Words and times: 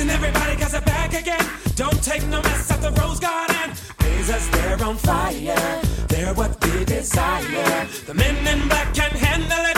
Listen, 0.00 0.14
everybody, 0.14 0.56
cause 0.56 0.72
they're 0.72 0.80
back 0.80 1.12
again. 1.12 1.44
Don't 1.76 2.02
take 2.02 2.26
no 2.28 2.40
mess 2.40 2.70
at 2.70 2.80
the 2.80 2.90
Rose 3.02 3.20
Garden. 3.20 3.70
Blazers, 3.98 4.48
they're 4.48 4.82
on 4.82 4.96
fire. 4.96 5.82
They're 6.08 6.32
what 6.32 6.56
we 6.64 6.86
desire. 6.86 7.86
The 8.06 8.14
men 8.14 8.34
in 8.46 8.66
black 8.66 8.94
can 8.94 9.10
handle 9.10 9.62
it. 9.68 9.76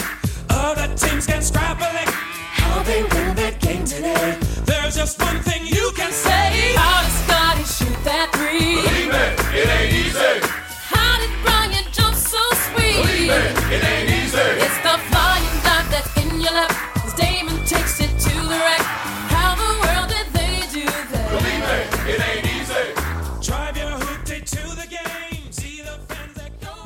Other 0.48 0.95
teams 0.95 1.27
can 1.27 1.43
scrabble 1.43 1.82
it. 2.03 2.08
How 2.54 2.85
they 2.85 3.03
win 3.03 3.35
that 3.35 3.58
game 3.58 3.85
today. 3.85 4.38
There's 4.64 4.95
just 4.95 5.21
one 5.21 5.40
thing 5.40 5.66
you 5.66 5.90
can 5.96 6.12
say. 6.12 6.70
How 6.76 7.02
did 7.02 7.14
Scotty 7.26 7.64
shoot 7.64 8.04
that 8.04 8.30
three? 8.30 8.78
Believe 8.78 9.10
it, 9.10 9.32
it 9.58 9.68
ain't 9.74 9.92
easy. 10.06 10.38
How 10.86 11.18
did 11.18 11.34
Brian 11.42 11.84
jump 11.90 12.14
so 12.14 12.38
sweet? 12.70 12.94
Believe 12.94 13.32
it, 13.32 13.74
it 13.74 13.82
ain't 13.82 14.10
easy. 14.22 14.38
It's 14.38 14.78
the 14.86 14.94
flying 15.10 15.50
dive 15.66 15.90
that's 15.90 16.16
in 16.16 16.41
your 16.41 16.52
lap. 16.52 16.91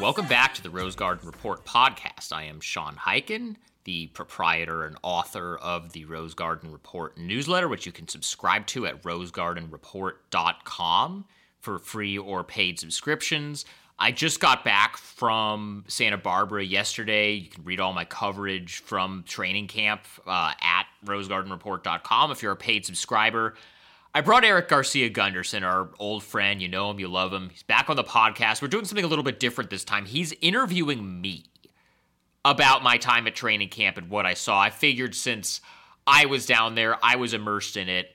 Welcome 0.07 0.29
back 0.29 0.55
to 0.55 0.63
the 0.63 0.71
Rose 0.71 0.95
Garden 0.95 1.27
Report 1.27 1.65
podcast. 1.65 2.33
I 2.33 2.45
am 2.45 2.61
Sean 2.61 2.95
Highkin, 2.95 3.57
the 3.83 4.07
proprietor 4.07 4.85
and 4.85 4.97
author 5.03 5.57
of 5.57 5.95
the 5.95 6.05
Rose 6.05 6.33
Garden 6.33 6.71
Report 6.71 7.19
newsletter, 7.19 7.67
which 7.67 7.87
you 7.87 7.91
can 7.91 8.07
subscribe 8.07 8.69
to 8.69 8.87
at 8.87 9.03
rosegardenreport.com 9.03 11.25
for 11.59 11.81
free 11.81 12.17
or 12.17 12.45
paid 12.45 12.79
subscriptions. 12.79 13.65
I 13.99 14.13
just 14.13 14.39
got 14.39 14.65
back 14.65 14.97
from 14.97 15.85
Santa 15.89 16.19
Barbara 16.19 16.63
yesterday. 16.63 17.33
You 17.33 17.49
can 17.49 17.65
read 17.65 17.81
all 17.81 17.93
my 17.93 18.05
coverage 18.05 18.83
from 18.83 19.25
training 19.27 19.67
camp 19.67 20.03
uh, 20.25 20.53
at 20.63 20.87
rosegardenreport.com 21.05 22.31
if 22.31 22.45
you're 22.45 22.53
a 22.53 22.57
paid 22.57 22.87
subscriber. 22.87 23.55
I 24.17 24.23
brought 24.23 24.47
Erik 24.47 24.71
García 24.71 25.13
Gundersen, 25.13 25.63
our 25.63 25.91
old 25.99 26.25
friend. 26.25 26.63
You 26.63 26.69
know 26.69 26.91
him, 26.91 26.99
you 26.99 27.07
love 27.07 27.35
him. 27.35 27.51
He's 27.51 27.63
back 27.63 27.91
on 27.91 27.97
the 27.97 28.03
podcast. 28.03 28.63
We're 28.63 28.69
doing 28.69 28.87
something 28.87 29.05
a 29.05 29.09
little 29.09 29.23
bit 29.23 29.39
different 29.39 29.69
this 29.69 29.85
time. 29.85 30.07
He's 30.07 30.33
interviewing 30.41 31.21
me 31.21 31.45
about 32.43 32.83
my 32.83 32.97
time 32.97 33.27
at 33.27 33.35
training 33.35 33.69
camp 33.69 33.99
and 33.99 34.09
what 34.09 34.25
I 34.25 34.33
saw. 34.33 34.59
I 34.59 34.71
figured 34.71 35.15
since 35.15 35.61
I 36.07 36.25
was 36.25 36.47
down 36.47 36.77
there, 36.77 36.97
I 37.05 37.17
was 37.17 37.35
immersed 37.35 37.77
in 37.77 37.91
it. 37.91 38.09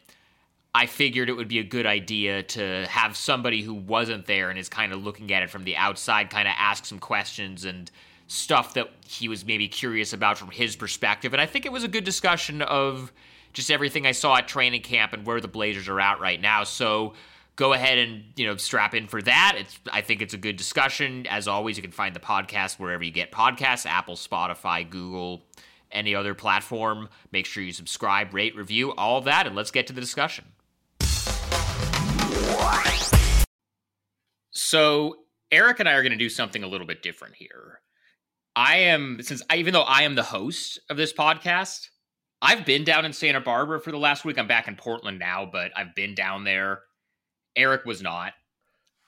I 0.73 0.87
figured 0.87 1.29
it 1.29 1.33
would 1.33 1.47
be 1.47 1.59
a 1.59 1.63
good 1.63 1.85
idea 1.85 2.41
to 2.41 2.87
have 2.87 3.15
somebody 3.15 3.61
who 3.61 3.75
wasn't 3.75 4.25
there 4.25 4.49
and 4.49 4.57
is 4.57 4.69
kind 4.69 4.93
of 4.93 5.03
looking 5.03 5.31
at 5.31 5.43
it 5.43 5.51
from 5.51 5.65
the 5.65 5.77
outside, 5.77 6.31
kind 6.31 6.47
of 6.47 6.55
ask 6.57 6.83
some 6.83 6.97
questions 6.97 7.63
and 7.63 7.91
stuff 8.25 8.73
that 8.73 8.89
he 9.07 9.27
was 9.27 9.45
maybe 9.45 9.67
curious 9.67 10.13
about 10.13 10.39
from 10.39 10.49
his 10.49 10.75
perspective. 10.75 11.31
And 11.31 11.39
I 11.39 11.45
think 11.45 11.67
it 11.67 11.71
was 11.71 11.83
a 11.83 11.87
good 11.87 12.05
discussion 12.05 12.63
of 12.63 13.11
just 13.53 13.71
everything 13.71 14.05
I 14.05 14.11
saw 14.11 14.37
at 14.37 14.47
training 14.47 14.81
camp 14.81 15.13
and 15.13 15.25
where 15.25 15.41
the 15.41 15.47
Blazers 15.47 15.87
are 15.87 15.99
at 15.99 16.19
right 16.19 16.39
now. 16.39 16.63
So 16.63 17.13
go 17.55 17.73
ahead 17.73 17.97
and 17.97 18.23
you 18.35 18.45
know 18.45 18.57
strap 18.57 18.93
in 18.93 19.07
for 19.07 19.21
that. 19.21 19.55
It's 19.57 19.79
I 19.91 20.01
think 20.01 20.21
it's 20.21 20.33
a 20.33 20.37
good 20.37 20.55
discussion. 20.55 21.27
As 21.27 21.47
always, 21.47 21.77
you 21.77 21.83
can 21.83 21.91
find 21.91 22.15
the 22.15 22.19
podcast 22.19 22.79
wherever 22.79 23.03
you 23.03 23.11
get 23.11 23.31
podcasts: 23.31 23.85
Apple, 23.85 24.15
Spotify, 24.15 24.89
Google, 24.89 25.43
any 25.91 26.15
other 26.15 26.33
platform. 26.33 27.09
Make 27.31 27.45
sure 27.45 27.63
you 27.63 27.73
subscribe, 27.73 28.33
rate, 28.33 28.55
review, 28.55 28.93
all 28.93 29.21
that, 29.21 29.47
and 29.47 29.55
let's 29.55 29.71
get 29.71 29.87
to 29.87 29.93
the 29.93 30.01
discussion. 30.01 30.45
So 34.53 35.15
Erik 35.51 35.79
and 35.79 35.89
I 35.89 35.93
are 35.93 36.01
going 36.01 36.13
to 36.13 36.17
do 36.17 36.29
something 36.29 36.63
a 36.63 36.67
little 36.67 36.87
bit 36.87 37.01
different 37.01 37.35
here. 37.35 37.81
I 38.55 38.77
am 38.77 39.21
since 39.21 39.41
I, 39.49 39.57
even 39.57 39.73
though 39.73 39.81
I 39.81 40.03
am 40.03 40.15
the 40.15 40.23
host 40.23 40.79
of 40.89 40.97
this 40.97 41.13
podcast, 41.13 41.89
I've 42.41 42.65
been 42.65 42.83
down 42.83 43.05
in 43.05 43.13
Santa 43.13 43.39
Barbara 43.39 43.79
for 43.79 43.91
the 43.91 43.97
last 43.97 44.25
week. 44.25 44.37
I'm 44.37 44.47
back 44.47 44.67
in 44.67 44.75
Portland 44.75 45.19
now, 45.19 45.47
but 45.51 45.71
I've 45.75 45.93
been 45.93 46.15
down 46.15 46.43
there. 46.43 46.81
Erik 47.55 47.85
was 47.85 48.01
not. 48.01 48.33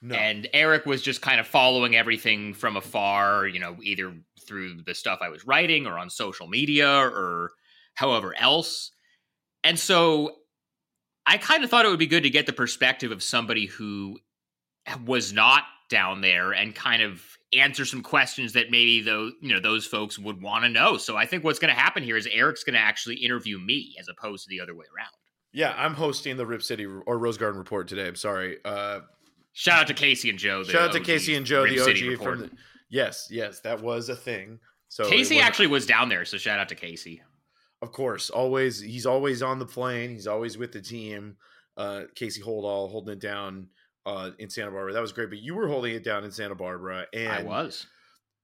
No. 0.00 0.14
And 0.14 0.48
Erik 0.52 0.84
was 0.84 1.00
just 1.02 1.22
kind 1.22 1.40
of 1.40 1.46
following 1.46 1.96
everything 1.96 2.52
from 2.52 2.76
afar, 2.76 3.46
you 3.46 3.58
know, 3.58 3.76
either 3.82 4.14
through 4.46 4.82
the 4.82 4.94
stuff 4.94 5.20
I 5.22 5.30
was 5.30 5.46
writing 5.46 5.86
or 5.86 5.98
on 5.98 6.10
social 6.10 6.46
media 6.46 6.88
or 6.88 7.52
however 7.94 8.34
else. 8.38 8.92
And 9.64 9.78
so 9.78 10.36
I 11.26 11.38
kind 11.38 11.64
of 11.64 11.70
thought 11.70 11.86
it 11.86 11.88
would 11.88 11.98
be 11.98 12.06
good 12.06 12.24
to 12.24 12.30
get 12.30 12.44
the 12.44 12.52
perspective 12.52 13.12
of 13.12 13.22
somebody 13.22 13.64
who 13.64 14.18
was 15.06 15.32
not 15.32 15.64
down 15.88 16.20
there 16.20 16.52
and 16.52 16.74
kind 16.74 17.02
of 17.02 17.22
answer 17.58 17.84
some 17.84 18.02
questions 18.02 18.52
that 18.54 18.70
maybe 18.70 19.00
those 19.00 19.32
you 19.40 19.52
know 19.54 19.60
those 19.60 19.86
folks 19.86 20.18
would 20.18 20.40
want 20.42 20.64
to 20.64 20.68
know. 20.70 20.96
So 20.96 21.16
I 21.16 21.26
think 21.26 21.44
what's 21.44 21.58
going 21.58 21.74
to 21.74 21.78
happen 21.80 22.02
here 22.02 22.16
is 22.16 22.26
Erik's 22.30 22.64
going 22.64 22.74
to 22.74 22.80
actually 22.80 23.16
interview 23.16 23.58
me 23.58 23.94
as 23.98 24.08
opposed 24.08 24.44
to 24.44 24.50
the 24.50 24.60
other 24.60 24.74
way 24.74 24.86
around. 24.96 25.10
yeah, 25.52 25.74
I'm 25.76 25.94
hosting 25.94 26.36
the 26.36 26.46
Rip 26.46 26.62
City 26.62 26.84
or 26.86 27.18
Rose 27.18 27.38
Garden 27.38 27.58
Report 27.58 27.86
today. 27.88 28.06
I'm 28.08 28.16
sorry. 28.16 28.58
Uh, 28.64 29.00
Shout 29.52 29.82
out 29.82 29.86
to 29.86 29.94
Casey 29.94 30.30
and 30.30 30.38
Joe. 30.38 30.64
shout 30.64 30.88
out 30.88 30.92
to 30.94 31.00
Casey 31.00 31.36
and 31.36 31.46
Joe, 31.46 31.62
Rip 31.62 31.74
the 31.74 31.80
OG 31.80 31.86
City 31.86 32.16
from 32.16 32.40
the. 32.40 32.50
Yes, 32.90 33.28
yes, 33.30 33.60
that 33.60 33.80
was 33.80 34.08
a 34.08 34.16
thing. 34.16 34.58
So 34.88 35.08
Casey 35.08 35.36
was- 35.36 35.44
actually 35.44 35.68
was 35.68 35.86
down 35.86 36.08
there, 36.08 36.24
so 36.24 36.36
shout 36.38 36.58
out 36.58 36.68
to 36.70 36.74
Casey. 36.74 37.22
of 37.82 37.92
course, 37.92 38.30
always 38.30 38.80
he's 38.80 39.06
always 39.06 39.42
on 39.42 39.58
the 39.60 39.66
plane. 39.66 40.10
He's 40.10 40.26
always 40.26 40.58
with 40.58 40.72
the 40.72 40.80
team. 40.80 41.36
Uh, 41.76 42.02
Casey 42.14 42.40
Holdahl 42.40 42.90
holding 42.90 43.12
it 43.14 43.20
down 43.20 43.68
uh, 44.06 44.30
in 44.38 44.50
Santa 44.50 44.70
Barbara. 44.70 44.92
That 44.92 45.00
was 45.00 45.12
great. 45.12 45.30
But 45.30 45.38
you 45.38 45.54
were 45.54 45.68
holding 45.68 45.94
it 45.94 46.04
down 46.04 46.24
in 46.24 46.30
Santa 46.30 46.54
Barbara, 46.54 47.06
and 47.12 47.32
I 47.32 47.42
was. 47.42 47.86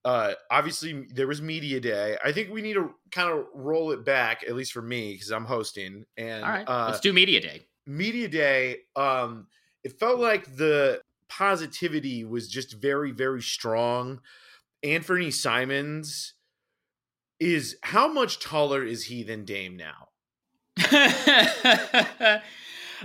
uh 0.03 0.33
obviously 0.49 1.05
there 1.13 1.27
was 1.27 1.43
media 1.43 1.79
day 1.79 2.17
i 2.25 2.31
think 2.31 2.49
we 2.51 2.59
need 2.63 2.73
to 2.73 2.89
kind 3.11 3.29
of 3.31 3.45
roll 3.53 3.91
it 3.91 4.03
back 4.03 4.43
at 4.47 4.55
least 4.55 4.71
for 4.73 4.81
me 4.81 5.13
because 5.13 5.31
i'm 5.31 5.45
hosting 5.45 6.05
and 6.17 6.43
All 6.43 6.49
right, 6.49 6.67
uh 6.67 6.85
let's 6.87 6.99
do 7.01 7.13
media 7.13 7.39
day. 7.39 7.61
media 7.85 8.27
day 8.27 8.77
um 8.95 9.45
it 9.83 9.99
felt 9.99 10.19
like 10.19 10.55
the 10.57 11.01
positivity 11.29 12.25
was 12.25 12.47
just 12.49 12.73
very 12.81 13.11
very 13.11 13.43
strong 13.43 14.21
anfernee 14.83 15.31
simons 15.31 16.33
is 17.39 17.77
how 17.83 18.11
much 18.11 18.39
taller 18.39 18.83
is 18.83 19.03
he 19.05 19.21
than 19.21 19.45
dame 19.45 19.77
now 19.77 20.07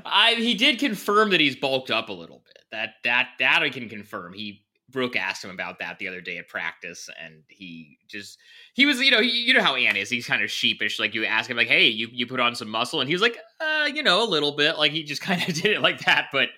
I 0.04 0.34
he 0.38 0.54
did 0.54 0.78
confirm 0.78 1.30
that 1.30 1.40
he's 1.40 1.56
bulked 1.56 1.90
up 1.90 2.08
a 2.08 2.12
little. 2.12 2.42
That 2.72 2.94
that 3.04 3.28
that 3.38 3.62
I 3.62 3.70
can 3.70 3.88
confirm. 3.88 4.32
He 4.32 4.66
Brooke 4.88 5.16
asked 5.16 5.44
him 5.44 5.50
about 5.50 5.78
that 5.80 5.98
the 5.98 6.08
other 6.08 6.20
day 6.20 6.38
at 6.38 6.48
practice, 6.48 7.08
and 7.20 7.42
he 7.48 7.98
just 8.08 8.38
he 8.74 8.86
was 8.86 9.00
you 9.00 9.10
know 9.10 9.20
he, 9.20 9.42
you 9.42 9.54
know 9.54 9.62
how 9.62 9.74
Ant 9.74 9.96
is. 9.96 10.10
He's 10.10 10.26
kind 10.26 10.42
of 10.42 10.50
sheepish. 10.50 10.98
Like 11.00 11.14
you 11.14 11.24
ask 11.24 11.50
him 11.50 11.56
like, 11.56 11.68
"Hey, 11.68 11.88
you 11.88 12.08
you 12.12 12.26
put 12.26 12.40
on 12.40 12.54
some 12.54 12.68
muscle," 12.68 13.00
and 13.00 13.08
he 13.08 13.14
was 13.14 13.22
like, 13.22 13.36
"Uh, 13.60 13.88
you 13.92 14.02
know, 14.02 14.22
a 14.22 14.28
little 14.28 14.52
bit." 14.52 14.78
Like 14.78 14.92
he 14.92 15.02
just 15.02 15.22
kind 15.22 15.42
of 15.42 15.54
did 15.54 15.66
it 15.66 15.80
like 15.80 16.00
that. 16.04 16.28
But 16.32 16.50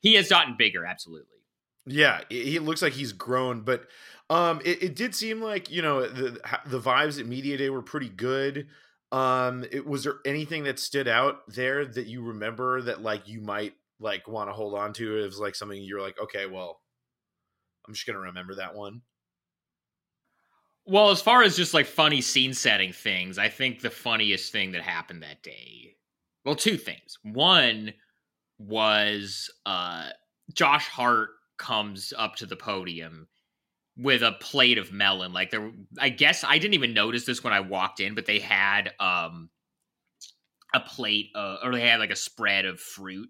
he 0.00 0.14
has 0.14 0.28
gotten 0.28 0.56
bigger, 0.56 0.84
absolutely. 0.84 1.26
Yeah, 1.86 2.20
it 2.28 2.62
looks 2.62 2.82
like 2.82 2.92
he's 2.92 3.12
grown, 3.12 3.62
but 3.62 3.86
um, 4.28 4.60
it, 4.64 4.82
it 4.82 4.96
did 4.96 5.14
seem 5.14 5.40
like 5.40 5.70
you 5.70 5.82
know 5.82 6.06
the 6.06 6.38
the 6.66 6.80
vibes 6.80 7.18
at 7.18 7.26
media 7.26 7.56
day 7.56 7.70
were 7.70 7.82
pretty 7.82 8.08
good. 8.08 8.66
Um, 9.10 9.64
it 9.72 9.86
was 9.86 10.04
there 10.04 10.16
anything 10.26 10.64
that 10.64 10.78
stood 10.78 11.08
out 11.08 11.48
there 11.48 11.86
that 11.86 12.06
you 12.06 12.22
remember 12.22 12.82
that 12.82 13.02
like 13.02 13.26
you 13.26 13.40
might 13.40 13.72
like 14.00 14.28
want 14.28 14.48
to 14.48 14.54
hold 14.54 14.74
on 14.74 14.92
to? 14.94 15.18
is 15.18 15.38
like 15.38 15.54
something 15.54 15.82
you're 15.82 16.00
like, 16.00 16.18
okay, 16.20 16.46
well, 16.46 16.80
I'm 17.86 17.94
just 17.94 18.06
gonna 18.06 18.18
remember 18.20 18.54
that 18.56 18.74
one. 18.74 19.02
Well, 20.86 21.10
as 21.10 21.20
far 21.20 21.42
as 21.42 21.56
just 21.56 21.74
like 21.74 21.86
funny 21.86 22.20
scene 22.20 22.54
setting 22.54 22.92
things, 22.92 23.38
I 23.38 23.48
think 23.48 23.80
the 23.80 23.90
funniest 23.90 24.52
thing 24.52 24.72
that 24.72 24.82
happened 24.82 25.22
that 25.22 25.42
day, 25.42 25.96
well, 26.44 26.54
two 26.54 26.78
things. 26.78 27.18
One 27.22 27.92
was 28.58 29.50
uh 29.66 30.08
Josh 30.52 30.88
Hart 30.88 31.30
comes 31.58 32.12
up 32.16 32.36
to 32.36 32.46
the 32.46 32.56
podium 32.56 33.28
with 33.96 34.22
a 34.22 34.32
plate 34.32 34.78
of 34.78 34.92
melon. 34.92 35.32
Like 35.32 35.50
there 35.50 35.72
I 35.98 36.08
guess 36.08 36.44
I 36.44 36.58
didn't 36.58 36.74
even 36.74 36.94
notice 36.94 37.24
this 37.24 37.44
when 37.44 37.52
I 37.52 37.60
walked 37.60 38.00
in, 38.00 38.14
but 38.14 38.26
they 38.26 38.38
had 38.38 38.92
um 39.00 39.50
a 40.74 40.80
plate 40.80 41.30
uh, 41.34 41.56
or 41.62 41.72
they 41.72 41.88
had 41.88 42.00
like 42.00 42.10
a 42.10 42.16
spread 42.16 42.64
of 42.64 42.80
fruit 42.80 43.28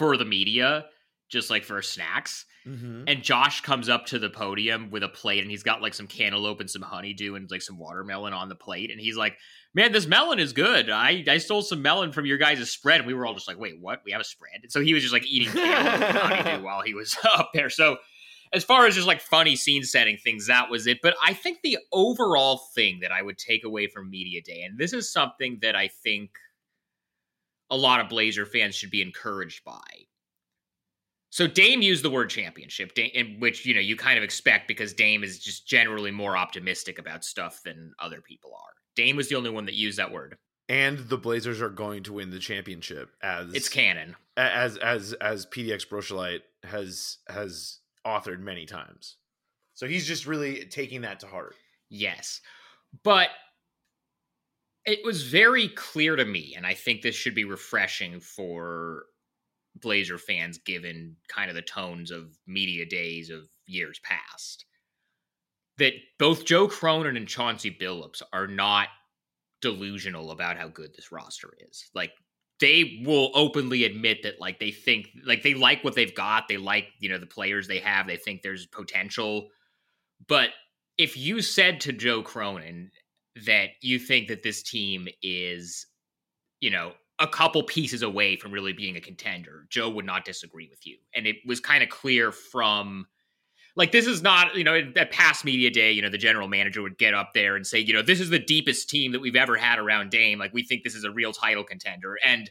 for 0.00 0.16
the 0.16 0.24
media 0.24 0.86
just 1.28 1.50
like 1.50 1.62
for 1.62 1.80
snacks. 1.82 2.46
Mm-hmm. 2.66 3.04
And 3.06 3.22
Josh 3.22 3.60
comes 3.60 3.90
up 3.90 4.06
to 4.06 4.18
the 4.18 4.30
podium 4.30 4.90
with 4.90 5.02
a 5.02 5.08
plate 5.08 5.42
and 5.42 5.50
he's 5.50 5.62
got 5.62 5.82
like 5.82 5.92
some 5.92 6.06
cantaloupe 6.06 6.58
and 6.58 6.70
some 6.70 6.80
honeydew 6.80 7.34
and 7.34 7.50
like 7.50 7.60
some 7.60 7.78
watermelon 7.78 8.32
on 8.32 8.48
the 8.48 8.54
plate. 8.54 8.90
And 8.90 8.98
he's 8.98 9.16
like, 9.16 9.36
Man, 9.74 9.92
this 9.92 10.06
melon 10.06 10.38
is 10.38 10.54
good. 10.54 10.88
I, 10.88 11.22
I 11.28 11.36
stole 11.36 11.60
some 11.60 11.82
melon 11.82 12.12
from 12.12 12.26
your 12.26 12.38
guys' 12.38 12.68
spread. 12.70 13.00
And 13.00 13.06
we 13.06 13.12
were 13.12 13.26
all 13.26 13.34
just 13.34 13.46
like, 13.46 13.58
Wait, 13.58 13.74
what? 13.78 14.00
We 14.06 14.12
have 14.12 14.22
a 14.22 14.24
spread? 14.24 14.60
And 14.62 14.72
so 14.72 14.80
he 14.80 14.94
was 14.94 15.02
just 15.02 15.12
like 15.12 15.26
eating 15.26 15.52
cantaloupe 15.52 16.02
and 16.02 16.18
honeydew 16.18 16.64
while 16.64 16.80
he 16.80 16.94
was 16.94 17.14
up 17.36 17.50
there. 17.52 17.68
So 17.68 17.98
as 18.54 18.64
far 18.64 18.86
as 18.86 18.94
just 18.94 19.06
like 19.06 19.20
funny 19.20 19.54
scene 19.54 19.84
setting 19.84 20.16
things, 20.16 20.46
that 20.46 20.70
was 20.70 20.86
it. 20.86 21.00
But 21.02 21.14
I 21.22 21.34
think 21.34 21.58
the 21.62 21.76
overall 21.92 22.62
thing 22.74 23.00
that 23.02 23.12
I 23.12 23.20
would 23.20 23.36
take 23.36 23.64
away 23.64 23.86
from 23.86 24.08
Media 24.08 24.40
Day, 24.42 24.62
and 24.62 24.78
this 24.78 24.94
is 24.94 25.12
something 25.12 25.58
that 25.60 25.76
I 25.76 25.88
think 25.88 26.30
a 27.70 27.76
lot 27.76 28.00
of 28.00 28.08
Blazer 28.08 28.46
fans 28.46 28.74
should 28.74 28.90
be 28.90 29.02
encouraged 29.02 29.64
by. 29.64 29.80
So 31.32 31.46
Dame 31.46 31.80
used 31.80 32.02
the 32.02 32.10
word 32.10 32.28
championship, 32.28 32.90
in 32.98 33.38
which 33.38 33.64
you 33.64 33.72
know 33.74 33.80
you 33.80 33.94
kind 33.96 34.18
of 34.18 34.24
expect 34.24 34.66
because 34.66 34.92
Dame 34.92 35.22
is 35.22 35.38
just 35.38 35.66
generally 35.66 36.10
more 36.10 36.36
optimistic 36.36 36.98
about 36.98 37.24
stuff 37.24 37.60
than 37.64 37.92
other 38.00 38.20
people 38.20 38.50
are. 38.54 38.72
Dame 38.96 39.16
was 39.16 39.28
the 39.28 39.36
only 39.36 39.50
one 39.50 39.66
that 39.66 39.74
used 39.74 39.98
that 39.98 40.10
word. 40.10 40.36
and 40.68 40.98
the 41.08 41.16
Blazers 41.16 41.60
are 41.60 41.68
going 41.70 42.02
to 42.04 42.12
win 42.14 42.30
the 42.30 42.38
championship 42.40 43.10
as 43.22 43.54
It's 43.54 43.68
canon. 43.68 44.16
as 44.36 44.76
as 44.78 45.12
as 45.14 45.46
PDX 45.46 45.86
Brochulite 45.88 46.40
has 46.64 47.18
has 47.28 47.78
authored 48.04 48.40
many 48.40 48.66
times. 48.66 49.16
So 49.74 49.86
he's 49.86 50.06
just 50.06 50.26
really 50.26 50.64
taking 50.66 51.02
that 51.02 51.20
to 51.20 51.26
heart. 51.26 51.54
Yes. 51.88 52.40
But 53.04 53.28
it 54.86 55.04
was 55.04 55.22
very 55.22 55.68
clear 55.68 56.16
to 56.16 56.24
me, 56.24 56.54
and 56.56 56.66
I 56.66 56.74
think 56.74 57.02
this 57.02 57.14
should 57.14 57.34
be 57.34 57.44
refreshing 57.44 58.20
for 58.20 59.04
Blazer 59.76 60.18
fans 60.18 60.58
given 60.58 61.16
kind 61.28 61.50
of 61.50 61.56
the 61.56 61.62
tones 61.62 62.10
of 62.10 62.36
media 62.46 62.86
days 62.86 63.30
of 63.30 63.42
years 63.66 64.00
past. 64.02 64.64
That 65.78 65.94
both 66.18 66.44
Joe 66.44 66.68
Cronin 66.68 67.16
and 67.16 67.28
Chauncey 67.28 67.76
Billups 67.78 68.22
are 68.32 68.46
not 68.46 68.88
delusional 69.60 70.30
about 70.30 70.56
how 70.56 70.68
good 70.68 70.94
this 70.94 71.12
roster 71.12 71.52
is. 71.70 71.90
Like 71.94 72.12
they 72.60 73.02
will 73.04 73.30
openly 73.34 73.84
admit 73.84 74.22
that 74.22 74.40
like 74.40 74.60
they 74.60 74.70
think 74.70 75.08
like 75.24 75.42
they 75.42 75.54
like 75.54 75.82
what 75.82 75.94
they've 75.94 76.14
got, 76.14 76.48
they 76.48 76.58
like, 76.58 76.88
you 76.98 77.08
know, 77.08 77.18
the 77.18 77.26
players 77.26 77.66
they 77.66 77.78
have, 77.78 78.06
they 78.06 78.16
think 78.16 78.42
there's 78.42 78.66
potential. 78.66 79.48
But 80.26 80.50
if 80.98 81.16
you 81.16 81.40
said 81.40 81.80
to 81.80 81.92
Joe 81.92 82.22
Cronin 82.22 82.90
that 83.46 83.70
you 83.80 83.98
think 83.98 84.28
that 84.28 84.42
this 84.42 84.62
team 84.62 85.08
is, 85.22 85.86
you 86.60 86.70
know, 86.70 86.92
a 87.18 87.28
couple 87.28 87.62
pieces 87.62 88.02
away 88.02 88.36
from 88.36 88.50
really 88.50 88.72
being 88.72 88.96
a 88.96 89.00
contender, 89.00 89.66
Joe 89.68 89.90
would 89.90 90.06
not 90.06 90.24
disagree 90.24 90.68
with 90.68 90.86
you. 90.86 90.96
And 91.14 91.26
it 91.26 91.36
was 91.46 91.60
kind 91.60 91.82
of 91.82 91.90
clear 91.90 92.32
from 92.32 93.06
like 93.76 93.92
this 93.92 94.06
is 94.06 94.22
not, 94.22 94.56
you 94.56 94.64
know, 94.64 94.74
at 94.96 95.10
past 95.12 95.44
media 95.44 95.70
day, 95.70 95.92
you 95.92 96.02
know, 96.02 96.08
the 96.08 96.18
general 96.18 96.48
manager 96.48 96.82
would 96.82 96.98
get 96.98 97.14
up 97.14 97.30
there 97.34 97.56
and 97.56 97.66
say, 97.66 97.78
you 97.78 97.92
know, 97.92 98.02
this 98.02 98.20
is 98.20 98.30
the 98.30 98.38
deepest 98.38 98.88
team 98.88 99.12
that 99.12 99.20
we've 99.20 99.36
ever 99.36 99.56
had 99.56 99.78
around 99.78 100.10
Dame. 100.10 100.38
Like 100.38 100.52
we 100.52 100.62
think 100.62 100.82
this 100.82 100.94
is 100.94 101.04
a 101.04 101.10
real 101.10 101.32
title 101.32 101.62
contender. 101.62 102.16
And 102.24 102.50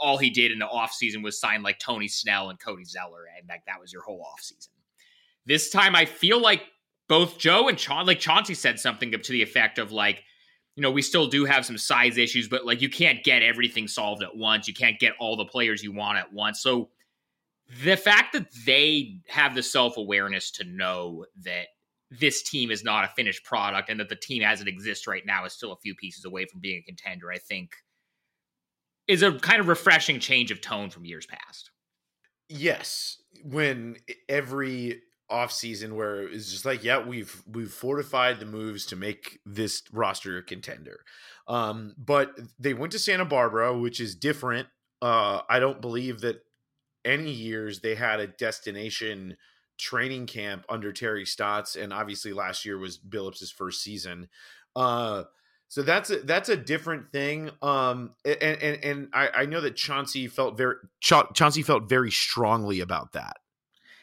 all 0.00 0.16
he 0.16 0.30
did 0.30 0.50
in 0.50 0.58
the 0.58 0.66
offseason 0.66 1.22
was 1.22 1.38
sign 1.38 1.62
like 1.62 1.78
Tony 1.78 2.08
Snell 2.08 2.50
and 2.50 2.58
Cody 2.58 2.84
Zeller, 2.84 3.24
and 3.38 3.48
like 3.48 3.64
that 3.66 3.80
was 3.80 3.92
your 3.92 4.02
whole 4.02 4.24
offseason. 4.24 4.68
This 5.46 5.70
time 5.70 5.94
I 5.94 6.06
feel 6.06 6.40
like 6.40 6.62
both 7.10 7.38
Joe 7.38 7.66
and 7.66 7.76
Chaun, 7.76 8.06
like 8.06 8.20
Chauncey 8.20 8.54
said 8.54 8.78
something 8.78 9.10
to 9.10 9.32
the 9.32 9.42
effect 9.42 9.80
of 9.80 9.90
like, 9.90 10.22
you 10.76 10.80
know, 10.80 10.92
we 10.92 11.02
still 11.02 11.26
do 11.26 11.44
have 11.44 11.66
some 11.66 11.76
size 11.76 12.16
issues, 12.16 12.46
but 12.46 12.64
like 12.64 12.80
you 12.80 12.88
can't 12.88 13.24
get 13.24 13.42
everything 13.42 13.88
solved 13.88 14.22
at 14.22 14.36
once. 14.36 14.68
You 14.68 14.74
can't 14.74 14.96
get 15.00 15.14
all 15.18 15.36
the 15.36 15.44
players 15.44 15.82
you 15.82 15.92
want 15.92 16.18
at 16.18 16.32
once. 16.32 16.62
So 16.62 16.88
the 17.82 17.96
fact 17.96 18.32
that 18.34 18.46
they 18.64 19.16
have 19.26 19.56
the 19.56 19.62
self 19.62 19.96
awareness 19.96 20.52
to 20.52 20.64
know 20.64 21.26
that 21.42 21.66
this 22.12 22.44
team 22.44 22.70
is 22.70 22.84
not 22.84 23.04
a 23.04 23.08
finished 23.08 23.42
product 23.42 23.90
and 23.90 23.98
that 23.98 24.08
the 24.08 24.14
team 24.14 24.44
as 24.44 24.60
it 24.60 24.68
exists 24.68 25.08
right 25.08 25.26
now 25.26 25.44
is 25.44 25.52
still 25.52 25.72
a 25.72 25.78
few 25.78 25.96
pieces 25.96 26.24
away 26.24 26.46
from 26.46 26.60
being 26.60 26.78
a 26.78 26.82
contender, 26.82 27.32
I 27.32 27.38
think 27.38 27.72
is 29.08 29.24
a 29.24 29.32
kind 29.32 29.58
of 29.58 29.66
refreshing 29.66 30.20
change 30.20 30.52
of 30.52 30.60
tone 30.60 30.90
from 30.90 31.04
years 31.04 31.26
past. 31.26 31.72
Yes, 32.48 33.20
when 33.42 33.96
every 34.28 35.02
offseason 35.30 35.92
where 35.92 36.22
it's 36.28 36.50
just 36.50 36.64
like, 36.64 36.84
yeah, 36.84 36.98
we've 36.98 37.42
we've 37.46 37.70
fortified 37.70 38.40
the 38.40 38.46
moves 38.46 38.86
to 38.86 38.96
make 38.96 39.40
this 39.46 39.82
roster 39.92 40.38
a 40.38 40.42
contender. 40.42 41.00
Um, 41.48 41.94
but 41.96 42.32
they 42.58 42.74
went 42.74 42.92
to 42.92 42.98
Santa 42.98 43.24
Barbara, 43.24 43.76
which 43.78 44.00
is 44.00 44.14
different. 44.14 44.68
Uh, 45.02 45.40
I 45.48 45.58
don't 45.58 45.80
believe 45.80 46.20
that 46.20 46.42
any 47.04 47.30
years 47.30 47.80
they 47.80 47.94
had 47.94 48.20
a 48.20 48.26
destination 48.26 49.36
training 49.78 50.26
camp 50.26 50.64
under 50.68 50.92
Terry 50.92 51.24
Stotts, 51.24 51.74
and 51.74 51.92
obviously 51.92 52.32
last 52.32 52.64
year 52.64 52.78
was 52.78 52.98
Billups' 52.98 53.52
first 53.52 53.82
season. 53.82 54.28
Uh, 54.76 55.24
so 55.68 55.82
that's 55.82 56.10
a, 56.10 56.18
that's 56.18 56.48
a 56.48 56.56
different 56.56 57.12
thing. 57.12 57.50
Um, 57.62 58.14
and 58.24 58.42
and, 58.42 58.84
and 58.84 59.08
I, 59.12 59.28
I 59.28 59.46
know 59.46 59.60
that 59.60 59.76
Chauncey 59.76 60.26
felt 60.26 60.56
very 60.56 60.74
Cha- 61.00 61.30
Chauncey 61.32 61.62
felt 61.62 61.88
very 61.88 62.10
strongly 62.10 62.80
about 62.80 63.12
that. 63.12 63.36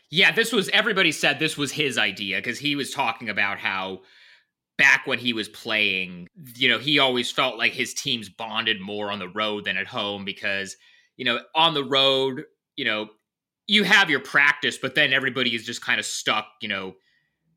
Yeah, 0.10 0.32
this 0.32 0.52
was 0.54 0.70
everybody 0.70 1.12
said 1.12 1.40
this 1.40 1.58
was 1.58 1.72
his 1.72 1.98
idea 1.98 2.38
because 2.38 2.60
he 2.60 2.76
was 2.76 2.92
talking 2.92 3.30
about 3.30 3.60
how 3.60 4.02
back 4.78 5.06
when 5.06 5.20
he 5.20 5.34
was 5.34 5.50
playing, 5.50 6.28
you 6.56 6.70
know, 6.70 6.80
he 6.80 7.00
always 7.00 7.32
felt 7.32 7.58
like 7.58 7.74
his 7.74 7.94
teams 7.94 8.30
bonded 8.30 8.80
more 8.80 9.12
on 9.12 9.20
the 9.20 9.28
road 9.28 9.66
than 9.66 9.76
at 9.76 9.88
home 9.88 10.24
because, 10.24 10.78
you 11.18 11.26
know, 11.26 11.40
on 11.56 11.74
the 11.74 11.84
road, 11.84 12.44
you 12.76 12.86
know, 12.86 13.10
you 13.68 13.84
have 13.84 14.10
your 14.10 14.20
practice, 14.20 14.78
but 14.78 14.96
then 14.96 15.12
everybody 15.12 15.54
is 15.54 15.66
just 15.66 15.82
kind 15.82 16.00
of 16.00 16.06
stuck, 16.06 16.46
you 16.62 16.70
know, 16.70 16.94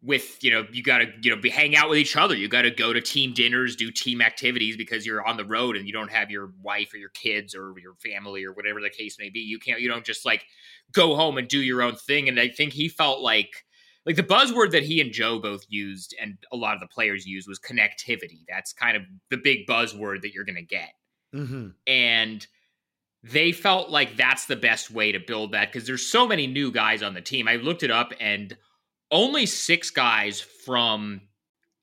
with, 0.03 0.43
you 0.43 0.51
know, 0.51 0.67
you 0.73 0.83
got 0.83 0.99
to, 0.99 1.07
you 1.23 1.35
know, 1.35 1.41
be 1.41 1.51
hang 1.51 1.77
out 1.77 1.91
with 1.91 1.99
each 1.99 2.17
other. 2.17 2.35
You 2.35 2.49
got 2.49 2.63
to 2.63 2.71
go 2.71 2.93
to 2.93 3.01
team 3.01 3.35
dinners, 3.35 3.77
do 3.77 3.91
team 3.91 4.23
activities 4.23 4.77
because 4.77 5.05
you're 5.05 5.27
on 5.27 5.37
the 5.37 5.45
road 5.45 5.77
and 5.77 5.87
you 5.87 5.93
don't 5.93 6.11
have 6.11 6.31
your 6.31 6.53
wife 6.63 6.95
or 6.95 6.97
your 6.97 7.11
kids 7.11 7.55
or 7.55 7.75
your 7.79 7.95
family 7.97 8.45
or 8.45 8.53
whatever 8.53 8.81
the 8.81 8.89
case 8.89 9.19
may 9.19 9.29
be. 9.29 9.41
You 9.41 9.59
can't, 9.59 9.81
you 9.81 9.89
don't 9.89 10.05
just 10.05 10.25
like 10.25 10.45
go 10.93 11.17
home 11.17 11.37
and 11.37 11.49
do 11.49 11.61
your 11.61 11.83
own 11.83 11.97
thing. 11.97 12.29
And 12.29 12.41
I 12.41 12.49
think 12.49 12.73
he 12.73 12.89
felt 12.89 13.21
like, 13.21 13.67
like 14.07 14.17
the 14.17 14.23
buzzword 14.23 14.71
that 14.71 14.85
he 14.85 15.03
and 15.03 15.13
Joe 15.13 15.39
both 15.39 15.65
used 15.69 16.17
and 16.19 16.39
a 16.51 16.57
lot 16.57 16.73
of 16.73 16.81
the 16.81 16.87
players 16.87 17.27
used 17.27 17.47
was 17.47 17.59
connectivity. 17.59 18.45
That's 18.49 18.73
kind 18.73 18.97
of 18.97 19.03
the 19.29 19.37
big 19.37 19.67
buzzword 19.67 20.23
that 20.23 20.33
you're 20.33 20.45
going 20.45 20.57
to 20.57 20.63
get. 20.63 20.93
Mm-hmm. 21.35 21.69
And 21.87 22.47
they 23.23 23.53
felt 23.53 23.91
like 23.91 24.17
that's 24.17 24.47
the 24.47 24.57
best 24.57 24.91
way 24.91 25.13
to 25.13 25.21
build 25.21 25.53
that 25.53 25.71
because 25.71 25.87
there's 25.87 26.07
so 26.07 26.27
many 26.27 26.47
new 26.47 26.73
guys 26.73 27.03
on 27.03 27.13
the 27.13 27.21
team. 27.21 27.47
I 27.47 27.57
looked 27.57 27.83
it 27.83 27.91
up 27.91 28.15
and 28.19 28.57
only 29.11 29.47
six 29.47 29.91
guys 29.91 30.41
from 30.41 31.23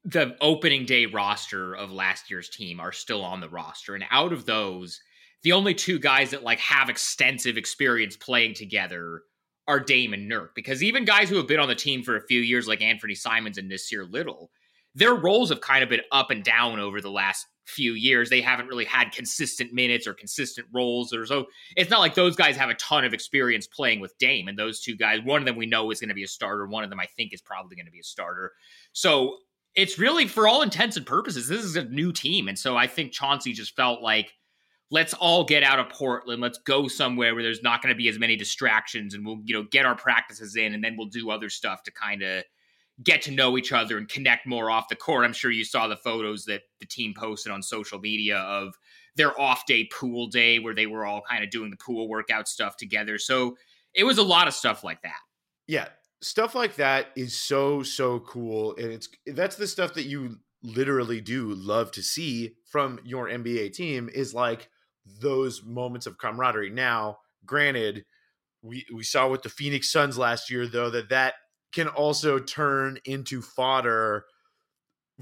the 0.06 0.38
opening 0.40 0.86
day 0.86 1.06
roster 1.06 1.74
of 1.74 1.92
last 1.92 2.32
year's 2.32 2.50
team 2.50 2.80
are 2.80 2.92
still 2.92 3.24
on 3.24 3.42
the 3.42 3.50
roster. 3.50 3.94
And 3.94 4.06
out 4.10 4.32
of 4.32 4.46
those, 4.46 5.02
the 5.44 5.52
only 5.52 5.74
two 5.74 6.00
guys 6.00 6.32
that 6.32 6.44
like 6.44 6.60
have 6.60 6.90
extensive 6.90 7.58
experience 7.58 8.16
playing 8.16 8.54
together 8.54 9.22
are 9.68 9.80
Dame 9.82 10.14
and 10.14 10.32
Nurk. 10.32 10.50
Because 10.56 10.82
even 10.82 11.04
guys 11.04 11.30
who 11.30 11.36
have 11.36 11.48
been 11.48 11.60
on 11.60 11.68
the 11.68 11.76
team 11.76 12.04
for 12.04 12.16
a 12.16 12.26
few 12.26 12.40
years, 12.40 12.68
like 12.68 12.80
Anfernee 12.80 13.18
Simons 13.18 13.58
and 13.58 13.68
Nasir 13.68 14.06
Little, 14.06 14.50
their 14.96 15.14
roles 15.14 15.50
have 15.50 15.62
kind 15.62 15.84
of 15.84 15.90
been 15.90 16.02
up 16.12 16.32
and 16.32 16.44
down 16.44 16.80
over 16.80 17.02
the 17.02 17.12
last 17.12 17.46
few 17.68 17.94
years. 17.94 18.30
They 18.30 18.42
haven't 18.42 18.68
really 18.68 18.86
had 18.86 19.12
consistent 19.12 19.74
minutes 19.74 20.08
or 20.08 20.14
consistent 20.14 20.68
roles. 20.74 21.14
Or 21.14 21.26
so 21.26 21.46
it's 21.76 21.90
not 21.90 22.00
like 22.00 22.16
those 22.16 22.36
guys 22.36 22.56
have 22.56 22.70
a 22.70 22.76
ton 22.76 23.06
of 23.06 23.14
experience 23.14 23.68
playing 23.68 24.00
with 24.00 24.18
Dame. 24.18 24.48
And 24.48 24.58
those 24.58 24.80
two 24.80 24.96
guys, 24.96 25.22
one 25.22 25.42
of 25.42 25.46
them 25.46 25.56
we 25.56 25.66
know 25.66 25.92
is 25.92 26.00
going 26.00 26.10
to 26.10 26.16
be 26.16 26.24
a 26.24 26.28
starter. 26.28 26.66
One 26.66 26.84
of 26.84 26.90
them 26.90 27.00
I 27.00 27.08
think 27.18 27.34
is 27.34 27.42
probably 27.42 27.76
going 27.76 27.86
to 27.86 27.92
be 27.92 28.00
a 28.00 28.04
starter. 28.04 28.54
So 28.94 29.38
it's 29.76 30.00
really, 30.00 30.28
for 30.28 30.48
all 30.48 30.62
intents 30.62 30.98
and 30.98 31.06
purposes, 31.06 31.48
this 31.48 31.64
is 31.64 31.76
a 31.76 31.84
new 31.84 32.12
team. 32.12 32.48
And 32.48 32.58
so 32.58 32.76
I 32.76 32.88
think 32.88 33.12
Chauncey 33.12 33.54
just 33.54 33.76
felt 33.76 34.02
like, 34.02 34.34
let's 34.90 35.14
all 35.14 35.44
get 35.44 35.64
out 35.64 35.80
of 35.80 35.90
Portland. 35.90 36.42
Let's 36.42 36.60
go 36.60 36.88
somewhere 36.88 37.36
where 37.36 37.44
there's 37.44 37.62
not 37.62 37.82
going 37.82 37.94
to 37.94 37.98
be 37.98 38.08
as 38.08 38.18
many 38.18 38.38
distractions 38.38 39.14
and 39.14 39.26
we'll, 39.26 39.40
you 39.44 39.54
know, 39.54 39.68
get 39.70 39.86
our 39.86 39.96
practices 39.96 40.56
in 40.56 40.74
and 40.74 40.84
then 40.84 40.96
we'll 40.98 41.10
do 41.10 41.30
other 41.30 41.50
stuff 41.50 41.84
to 41.84 41.92
kind 41.92 42.24
of 42.24 42.44
get 43.04 43.22
to 43.24 43.32
know 43.32 43.58
each 43.58 43.72
other 43.72 43.98
and 43.98 44.10
connect 44.10 44.48
more 44.48 44.72
off 44.72 44.90
the 44.90 44.96
court. 44.96 45.24
I'm 45.24 45.34
sure 45.34 45.52
you 45.52 45.64
saw 45.64 45.88
the 45.88 45.98
photos 45.98 46.46
that 46.46 46.64
the 46.80 46.86
team 46.86 47.14
posted 47.16 47.52
on 47.52 47.62
social 47.62 48.00
media 48.00 48.38
of 48.38 48.74
their 49.16 49.40
off 49.40 49.66
day 49.66 49.86
pool 49.86 50.28
day 50.28 50.60
where 50.60 50.74
they 50.74 50.88
were 50.88 51.06
all 51.06 51.22
kind 51.30 51.44
of 51.44 51.50
doing 51.50 51.70
the 51.70 51.78
pool 51.78 52.08
workout 52.08 52.48
stuff 52.48 52.78
together. 52.78 53.18
So 53.18 53.58
it 53.94 54.04
was 54.04 54.18
a 54.18 54.24
lot 54.24 54.48
of 54.48 54.54
stuff 54.54 54.84
like 54.84 55.02
that. 55.04 55.20
Yeah, 55.68 55.88
stuff 56.22 56.56
like 56.56 56.76
that 56.76 57.08
is 57.16 57.38
so 57.38 57.84
so 57.84 58.20
cool 58.22 58.76
and 58.78 58.92
it's 58.92 59.10
that's 59.28 59.56
the 59.56 59.68
stuff 59.68 59.94
that 59.94 60.06
you 60.06 60.38
literally 60.64 61.22
do 61.22 61.54
love 61.54 61.92
to 61.92 62.02
see 62.02 62.56
from 62.66 63.00
your 63.04 63.28
NBA 63.28 63.74
team 63.74 64.10
is 64.14 64.34
like 64.34 64.70
those 65.22 65.64
moments 65.64 66.08
of 66.08 66.18
camaraderie. 66.18 66.70
Now, 66.70 67.20
granted, 67.46 68.06
we 68.62 68.86
we 68.94 69.04
saw 69.04 69.30
with 69.30 69.44
the 69.44 69.50
Phoenix 69.50 69.92
Suns 69.92 70.18
last 70.18 70.50
year 70.50 70.68
though 70.68 70.90
that 70.90 71.10
that 71.10 71.36
can 71.74 71.88
also 71.88 72.40
turn 72.40 72.98
into 73.06 73.42
fodder 73.42 74.26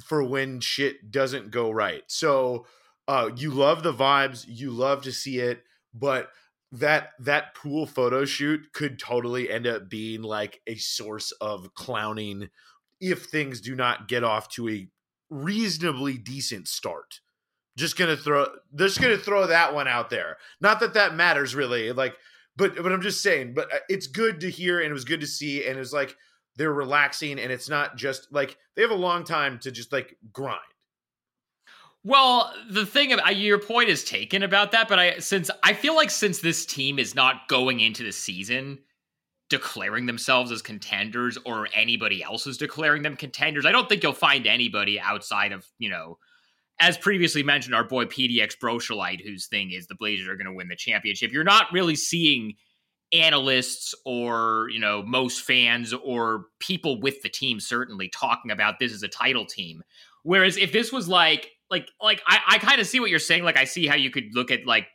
for 0.04 0.24
when 0.24 0.60
shit 0.60 1.12
doesn't 1.12 1.52
go 1.52 1.72
right. 1.72 2.04
So 2.08 2.66
uh 3.08 3.30
you 3.36 3.52
love 3.52 3.84
the 3.84 3.94
vibes, 3.94 4.46
you 4.48 4.72
love 4.72 5.04
to 5.04 5.12
see 5.12 5.40
it, 5.40 5.64
but 5.94 6.30
that 6.72 7.12
that 7.20 7.56
pool 7.56 7.86
photo 7.86 8.25
shoot 8.25 8.74
could 8.74 9.00
totally 9.00 9.50
end 9.50 9.68
up 9.68 9.90
being 9.90 10.22
like 10.22 10.62
a 10.68 10.75
source 10.75 11.32
of 11.34 11.74
clowning 11.74 12.50
if 13.00 13.25
things 13.25 13.62
do 13.62 13.75
not 13.75 14.08
get 14.08 14.24
off 14.24 14.50
to 14.50 14.70
a 14.70 14.88
reasonably 15.30 16.18
decent 16.18 16.68
start. 16.68 17.20
Just 17.78 17.98
gonna 17.98 18.16
throw, 18.18 18.48
just 18.75 19.02
gonna 19.02 19.18
throw 19.18 19.48
that 19.48 19.74
one 19.74 19.88
out 19.88 20.10
there. 20.10 20.38
Not 20.62 20.80
that 20.80 20.94
that 20.94 21.16
matters 21.16 21.56
really, 21.56 21.92
like, 21.92 22.16
but 22.56 22.75
but 22.75 22.92
I'm 22.92 23.02
just 23.02 23.22
saying. 23.22 23.54
But 23.54 23.74
uh, 23.74 23.80
it's 23.90 24.08
good 24.08 24.40
to 24.42 24.50
hear, 24.50 24.80
and 24.80 24.90
it 24.90 24.94
was 24.94 25.06
good 25.06 25.20
to 25.22 25.28
see, 25.28 25.66
and 25.66 25.75
it 25.75 25.80
was 25.80 25.92
like 25.94 26.16
they're 26.57 26.74
relaxing, 26.74 27.39
and 27.39 27.51
it's 27.51 27.69
not 27.69 27.97
just 27.97 28.27
like 28.31 28.57
they 28.75 28.81
have 28.81 28.91
a 28.91 28.95
long 28.95 29.24
time 29.24 29.59
to 29.59 29.71
just 29.71 29.91
like 29.91 30.17
grind. 30.31 30.59
Well, 32.03 32.53
the 32.69 32.85
thing 32.85 33.12
about 33.13 33.35
your 33.35 33.57
point 33.57 33.89
is 33.89 34.03
taken 34.03 34.43
about 34.43 34.71
that, 34.71 34.88
but 34.88 35.00
I 35.00 35.19
since 35.19 35.50
I 35.63 35.74
feel 35.74 35.95
like 35.95 36.12
since 36.12 36.39
this 36.39 36.65
team 36.65 37.00
is 37.00 37.15
not 37.15 37.47
going 37.47 37.79
into 37.79 38.03
the 38.03 38.12
season 38.12 38.79
declaring 39.50 40.05
themselves 40.05 40.51
as 40.51 40.62
contenders 40.62 41.38
or 41.45 41.67
anybody 41.74 42.24
else 42.24 42.47
is 42.47 42.57
declaring 42.57 43.03
them 43.03 43.15
contenders, 43.15 43.65
I 43.65 43.71
don't 43.71 43.88
think 43.88 44.03
you'll 44.03 44.13
find 44.13 44.47
anybody 44.47 45.00
outside 45.00 45.51
of, 45.51 45.65
you 45.77 45.89
know, 45.89 46.17
as 46.79 46.97
previously 46.97 47.43
mentioned, 47.43 47.75
our 47.75 47.83
boy 47.83 48.05
PDX 48.05 48.57
Brochelite, 48.57 49.24
whose 49.24 49.47
thing 49.47 49.71
is 49.71 49.88
the 49.88 49.95
Blazers 49.95 50.27
are 50.27 50.35
going 50.35 50.47
to 50.47 50.53
win 50.53 50.67
the 50.67 50.75
championship. 50.75 51.31
You're 51.31 51.43
not 51.43 51.71
really 51.71 51.95
seeing 51.95 52.55
analysts 53.22 53.93
or 54.05 54.67
you 54.72 54.79
know 54.79 55.03
most 55.03 55.41
fans 55.41 55.93
or 55.93 56.45
people 56.60 57.00
with 57.00 57.22
the 57.22 57.29
team 57.29 57.60
certainly 57.60 58.10
talking 58.10 58.51
about 58.51 58.79
this 58.79 58.93
as 58.93 59.03
a 59.03 59.07
title 59.07 59.45
team. 59.45 59.84
Whereas 60.24 60.57
if 60.57 60.72
this 60.72 60.91
was 60.91 61.07
like 61.07 61.51
like 61.69 61.89
like 62.01 62.22
I, 62.27 62.39
I 62.48 62.57
kind 62.57 62.79
of 62.79 62.88
see 62.88 63.00
what 63.00 63.10
you're 63.10 63.19
saying. 63.19 63.43
Like 63.43 63.57
I 63.57 63.65
see 63.65 63.88
how 63.88 63.95
you 63.95 64.10
could 64.10 64.34
look 64.34 64.51
at 64.51 64.65
like 64.65 64.88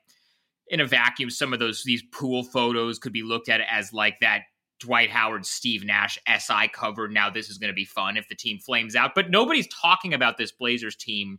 in 0.68 0.80
a 0.80 0.86
vacuum 0.86 1.30
some 1.30 1.52
of 1.52 1.58
those 1.58 1.82
these 1.84 2.02
pool 2.12 2.42
photos 2.42 2.98
could 2.98 3.12
be 3.12 3.22
looked 3.22 3.48
at 3.48 3.60
as 3.70 3.92
like 3.92 4.20
that 4.20 4.42
Dwight 4.78 5.10
Howard, 5.10 5.44
Steve 5.44 5.84
Nash 5.84 6.18
SI 6.26 6.68
cover. 6.72 7.08
Now 7.08 7.28
this 7.30 7.50
is 7.50 7.58
going 7.58 7.68
to 7.68 7.74
be 7.74 7.84
fun 7.84 8.16
if 8.16 8.28
the 8.28 8.34
team 8.34 8.58
flames 8.58 8.96
out, 8.96 9.14
but 9.14 9.30
nobody's 9.30 9.68
talking 9.68 10.14
about 10.14 10.38
this 10.38 10.52
Blazers 10.52 10.96
team 10.96 11.38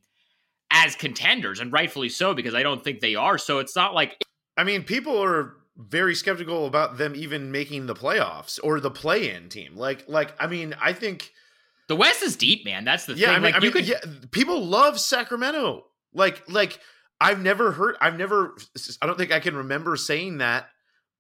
as 0.71 0.95
contenders, 0.95 1.59
and 1.59 1.73
rightfully 1.73 2.09
so 2.09 2.33
because 2.33 2.53
I 2.53 2.63
don't 2.63 2.83
think 2.83 2.99
they 2.99 3.15
are. 3.15 3.37
So 3.37 3.59
it's 3.59 3.75
not 3.75 3.93
like 3.93 4.21
I 4.57 4.63
mean, 4.63 4.83
people 4.83 5.21
are 5.21 5.55
very 5.89 6.15
skeptical 6.15 6.65
about 6.65 6.97
them 6.97 7.13
even 7.15 7.51
making 7.51 7.85
the 7.85 7.95
playoffs 7.95 8.59
or 8.63 8.79
the 8.79 8.91
play-in 8.91 9.49
team. 9.49 9.75
Like, 9.75 10.07
like 10.07 10.33
I 10.39 10.47
mean, 10.47 10.75
I 10.81 10.93
think 10.93 11.31
the 11.87 11.95
West 11.95 12.23
is 12.23 12.35
deep, 12.35 12.65
man. 12.65 12.85
That's 12.85 13.05
the 13.05 13.13
yeah. 13.13 13.27
thing. 13.27 13.35
I 13.35 13.39
mean, 13.39 13.43
like 13.43 13.55
I 13.55 13.59
mean, 13.59 13.71
could 13.71 13.87
yeah, 13.87 13.99
people 14.31 14.65
love 14.65 14.99
Sacramento. 14.99 15.85
Like, 16.13 16.43
like 16.49 16.79
I've 17.19 17.41
never 17.41 17.71
heard. 17.71 17.95
I've 18.01 18.17
never. 18.17 18.55
I 19.01 19.05
don't 19.05 19.17
think 19.17 19.31
I 19.31 19.39
can 19.39 19.55
remember 19.55 19.95
saying 19.95 20.39
that 20.39 20.67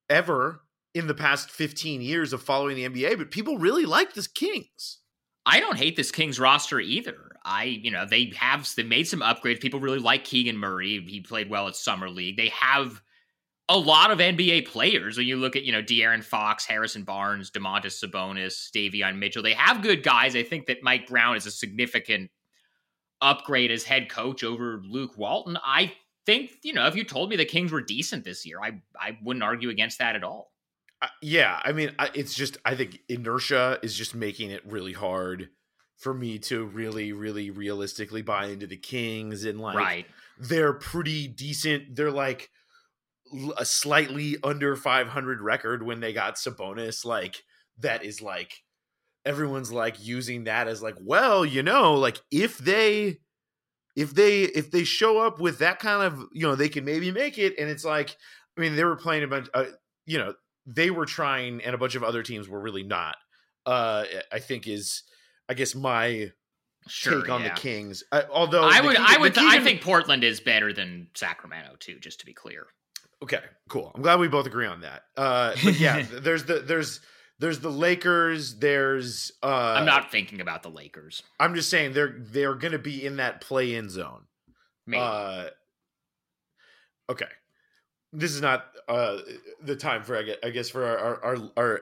ever 0.09 0.61
in 0.93 1.07
the 1.07 1.13
past 1.13 1.49
15 1.49 2.01
years 2.01 2.33
of 2.33 2.41
following 2.41 2.75
the 2.75 2.87
NBA. 2.87 3.17
But 3.17 3.31
people 3.31 3.57
really 3.57 3.85
like 3.85 4.13
this 4.13 4.27
Kings. 4.27 4.99
I 5.45 5.59
don't 5.59 5.77
hate 5.77 5.95
this 5.95 6.11
Kings 6.11 6.39
roster 6.39 6.79
either. 6.79 7.17
I, 7.43 7.63
you 7.63 7.89
know, 7.89 8.05
they 8.05 8.31
have 8.35 8.69
they 8.75 8.83
made 8.83 9.07
some 9.07 9.21
upgrades. 9.21 9.59
People 9.59 9.79
really 9.79 9.99
like 9.99 10.23
Keegan 10.23 10.57
Murray. 10.57 11.03
He 11.07 11.21
played 11.21 11.49
well 11.49 11.67
at 11.67 11.75
summer 11.75 12.09
league. 12.09 12.37
They 12.37 12.49
have 12.49 13.01
a 13.71 13.77
lot 13.77 14.11
of 14.11 14.19
NBA 14.19 14.67
players. 14.67 15.17
When 15.17 15.25
you 15.25 15.37
look 15.37 15.55
at, 15.55 15.63
you 15.63 15.71
know, 15.71 15.81
De'Aaron 15.81 16.21
Fox, 16.21 16.65
Harrison 16.65 17.03
Barnes, 17.03 17.49
Domantas 17.49 18.03
Sabonis, 18.03 18.69
Davion 18.75 19.17
Mitchell, 19.17 19.41
they 19.41 19.53
have 19.53 19.81
good 19.81 20.03
guys. 20.03 20.35
I 20.35 20.43
think 20.43 20.65
that 20.65 20.83
Mike 20.83 21.07
Brown 21.07 21.37
is 21.37 21.45
a 21.45 21.51
significant 21.51 22.31
upgrade 23.21 23.71
as 23.71 23.83
head 23.83 24.09
coach 24.09 24.43
over 24.43 24.81
Luke 24.83 25.17
Walton. 25.17 25.57
I 25.63 25.93
think, 26.25 26.51
you 26.63 26.73
know, 26.73 26.85
if 26.85 26.95
you 26.95 27.05
told 27.05 27.29
me 27.29 27.37
the 27.37 27.45
Kings 27.45 27.71
were 27.71 27.81
decent 27.81 28.25
this 28.25 28.45
year, 28.45 28.59
I 28.61 28.81
I 28.99 29.17
wouldn't 29.23 29.43
argue 29.43 29.69
against 29.69 29.99
that 29.99 30.17
at 30.17 30.23
all. 30.23 30.51
Uh, 31.01 31.07
yeah, 31.21 31.59
I 31.63 31.71
mean, 31.71 31.95
I, 31.97 32.09
it's 32.13 32.33
just 32.33 32.57
I 32.65 32.75
think 32.75 32.99
inertia 33.07 33.79
is 33.81 33.95
just 33.95 34.13
making 34.13 34.51
it 34.51 34.65
really 34.65 34.93
hard 34.93 35.47
for 35.97 36.13
me 36.13 36.39
to 36.39 36.65
really, 36.65 37.13
really 37.13 37.51
realistically 37.51 38.21
buy 38.21 38.47
into 38.47 38.67
the 38.67 38.75
Kings 38.75 39.45
and 39.45 39.61
like 39.61 39.77
right. 39.77 40.05
they're 40.37 40.73
pretty 40.73 41.29
decent. 41.29 41.95
They're 41.95 42.11
like 42.11 42.49
a 43.57 43.65
slightly 43.65 44.37
under 44.43 44.75
500 44.75 45.41
record 45.41 45.83
when 45.83 45.99
they 45.99 46.13
got 46.13 46.35
Sabonis. 46.35 47.05
Like 47.05 47.43
that 47.79 48.03
is 48.03 48.21
like 48.21 48.63
everyone's 49.25 49.71
like 49.71 50.05
using 50.05 50.45
that 50.45 50.67
as 50.67 50.81
like, 50.81 50.95
well, 50.99 51.45
you 51.45 51.63
know, 51.63 51.93
like 51.93 52.19
if 52.31 52.57
they 52.57 53.17
if 53.95 54.13
they 54.13 54.43
if 54.43 54.71
they 54.71 54.83
show 54.83 55.19
up 55.19 55.39
with 55.39 55.59
that 55.59 55.79
kind 55.79 56.03
of 56.03 56.23
you 56.31 56.47
know 56.47 56.55
they 56.55 56.69
can 56.69 56.85
maybe 56.85 57.11
make 57.11 57.37
it 57.37 57.53
and 57.59 57.69
it's 57.69 57.85
like 57.85 58.15
i 58.57 58.61
mean 58.61 58.75
they 58.75 58.83
were 58.83 58.95
playing 58.95 59.23
a 59.23 59.27
bunch 59.27 59.47
uh, 59.53 59.65
you 60.05 60.17
know 60.17 60.33
they 60.65 60.89
were 60.89 61.05
trying 61.05 61.61
and 61.63 61.75
a 61.75 61.77
bunch 61.77 61.95
of 61.95 62.03
other 62.03 62.23
teams 62.23 62.47
were 62.47 62.61
really 62.61 62.83
not 62.83 63.15
uh 63.65 64.05
i 64.31 64.39
think 64.39 64.67
is 64.67 65.03
i 65.49 65.53
guess 65.53 65.75
my 65.75 66.31
Sure, 66.87 67.21
take 67.21 67.29
on 67.29 67.43
yeah. 67.43 67.53
the 67.53 67.59
kings 67.59 68.03
uh, 68.11 68.23
although 68.31 68.63
I 68.63 68.81
would, 68.81 68.97
I 68.97 69.19
would, 69.19 69.37
I 69.37 69.59
think 69.59 69.81
Portland 69.81 70.23
is 70.23 70.39
better 70.39 70.73
than 70.73 71.09
Sacramento 71.13 71.75
too. 71.77 71.99
Just 71.99 72.21
to 72.21 72.25
be 72.25 72.33
clear. 72.33 72.65
Okay 73.23 73.41
cool 73.69 73.91
i'm 73.95 74.01
glad 74.01 74.19
we 74.19 74.27
both 74.27 74.45
agree 74.45 74.65
on 74.65 74.81
that 74.81 75.03
uh 75.17 75.53
but 75.63 75.79
yeah 75.79 76.01
there's 76.11 76.45
the 76.45 76.59
there's 76.59 76.99
there's 77.39 77.59
the 77.59 77.71
lakers 77.71 78.59
there's 78.59 79.31
uh 79.41 79.75
I'm 79.77 79.85
not 79.85 80.11
thinking 80.11 80.41
about 80.41 80.63
the 80.63 80.69
Lakers. 80.69 81.23
i'm 81.39 81.55
just 81.55 81.69
saying 81.69 81.93
they're 81.93 82.15
they're 82.19 82.55
gonna 82.55 82.79
be 82.79 83.05
in 83.05 83.17
that 83.17 83.41
play 83.41 83.75
in 83.75 83.89
zone 83.89 84.23
Maybe. 84.85 85.01
Uh, 85.01 85.45
okay, 87.09 87.27
this 88.11 88.31
is 88.31 88.41
not 88.41 88.65
uh, 88.87 89.17
the 89.63 89.75
time 89.75 90.03
for 90.03 90.17
I 90.17 90.23
guess, 90.23 90.37
I 90.43 90.49
guess 90.49 90.69
for 90.69 90.85
our, 90.85 90.97
our 90.97 91.23
our 91.23 91.51
our 91.57 91.81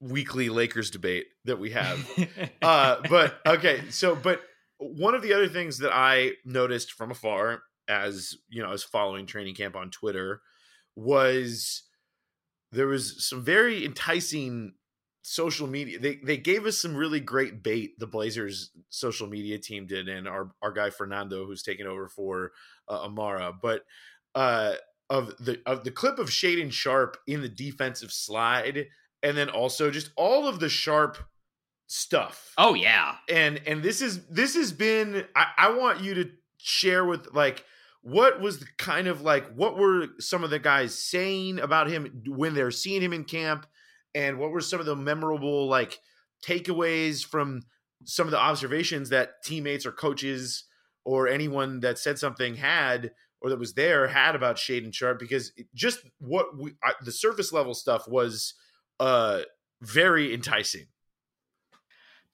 weekly 0.00 0.48
Lakers 0.48 0.90
debate 0.90 1.26
that 1.44 1.58
we 1.58 1.70
have. 1.70 2.06
uh, 2.62 3.00
but 3.08 3.40
okay, 3.46 3.82
so 3.90 4.14
but 4.16 4.42
one 4.78 5.14
of 5.14 5.22
the 5.22 5.32
other 5.32 5.48
things 5.48 5.78
that 5.78 5.94
I 5.94 6.32
noticed 6.44 6.92
from 6.92 7.10
afar, 7.10 7.62
as 7.88 8.36
you 8.48 8.62
know, 8.62 8.68
I 8.68 8.72
was 8.72 8.84
following 8.84 9.26
training 9.26 9.54
camp 9.54 9.76
on 9.76 9.90
Twitter, 9.90 10.42
was 10.96 11.82
there 12.72 12.86
was 12.86 13.26
some 13.28 13.42
very 13.42 13.84
enticing 13.84 14.74
social 15.22 15.66
media. 15.66 15.98
They 15.98 16.16
they 16.16 16.36
gave 16.36 16.66
us 16.66 16.78
some 16.78 16.96
really 16.96 17.20
great 17.20 17.62
bait. 17.62 17.98
The 17.98 18.06
Blazers 18.06 18.70
social 18.90 19.26
media 19.26 19.58
team 19.58 19.86
did, 19.86 20.08
and 20.08 20.28
our 20.28 20.50
our 20.62 20.72
guy 20.72 20.90
Fernando, 20.90 21.46
who's 21.46 21.62
taking 21.62 21.86
over 21.86 22.08
for 22.08 22.52
uh, 22.88 23.04
Amara, 23.04 23.52
but 23.60 23.82
uh, 24.34 24.74
of 25.10 25.34
the 25.38 25.60
of 25.66 25.84
the 25.84 25.90
clip 25.90 26.18
of 26.18 26.28
Shaedon 26.28 26.72
Sharpe 26.72 27.16
in 27.26 27.42
the 27.42 27.48
defensive 27.48 28.12
slide, 28.12 28.86
and 29.22 29.36
then 29.36 29.48
also 29.48 29.90
just 29.90 30.10
all 30.16 30.46
of 30.46 30.60
the 30.60 30.68
Sharpe 30.68 31.18
stuff 31.86 32.54
oh 32.56 32.74
yeah. 32.74 33.16
and 33.28 33.60
and 33.66 33.82
this 33.82 34.00
is 34.00 34.26
this 34.28 34.54
has 34.54 34.72
been 34.72 35.24
I, 35.36 35.46
I 35.56 35.70
want 35.76 36.00
you 36.00 36.14
to 36.14 36.30
share 36.56 37.04
with 37.04 37.34
like 37.34 37.64
what 38.04 38.38
was 38.38 38.58
the 38.58 38.66
kind 38.76 39.08
of 39.08 39.22
like 39.22 39.50
what 39.54 39.78
were 39.78 40.08
some 40.20 40.44
of 40.44 40.50
the 40.50 40.58
guys 40.58 40.96
saying 40.96 41.58
about 41.58 41.88
him 41.88 42.22
when 42.26 42.52
they're 42.52 42.70
seeing 42.70 43.00
him 43.00 43.14
in 43.14 43.24
camp? 43.24 43.66
And 44.14 44.38
what 44.38 44.50
were 44.50 44.60
some 44.60 44.78
of 44.78 44.84
the 44.84 44.94
memorable 44.94 45.66
like 45.66 45.98
takeaways 46.46 47.24
from 47.24 47.62
some 48.04 48.26
of 48.26 48.30
the 48.30 48.38
observations 48.38 49.08
that 49.08 49.42
teammates 49.42 49.86
or 49.86 49.90
coaches 49.90 50.64
or 51.06 51.28
anyone 51.28 51.80
that 51.80 51.98
said 51.98 52.18
something 52.18 52.56
had 52.56 53.12
or 53.40 53.48
that 53.48 53.58
was 53.58 53.72
there 53.72 54.06
had 54.06 54.36
about 54.36 54.56
Shaedon 54.56 54.92
Sharpe 54.92 55.18
because 55.18 55.52
just 55.74 56.00
what 56.18 56.58
we 56.58 56.74
the 57.02 57.10
surface 57.10 57.54
level 57.54 57.72
stuff 57.72 58.06
was 58.06 58.52
uh 59.00 59.40
very 59.80 60.34
enticing. 60.34 60.88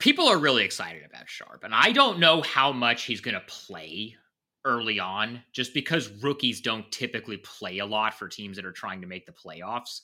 People 0.00 0.26
are 0.26 0.38
really 0.38 0.64
excited 0.64 1.04
about 1.04 1.28
Sharpe, 1.28 1.62
and 1.62 1.74
I 1.74 1.92
don't 1.92 2.18
know 2.18 2.42
how 2.42 2.72
much 2.72 3.04
he's 3.04 3.20
going 3.20 3.34
to 3.34 3.40
play 3.46 4.16
early 4.64 5.00
on, 5.00 5.43
just 5.52 5.73
because 5.75 6.11
rookies 6.23 6.61
don't 6.61 6.90
typically 6.93 7.38
play 7.38 7.79
a 7.79 7.87
lot 7.87 8.14
for 8.14 8.29
teams 8.29 8.57
that 8.57 8.67
are 8.67 8.73
trying 8.73 9.00
to 9.00 9.07
make 9.07 9.26
the 9.26 9.33
playoffs. 9.33 10.00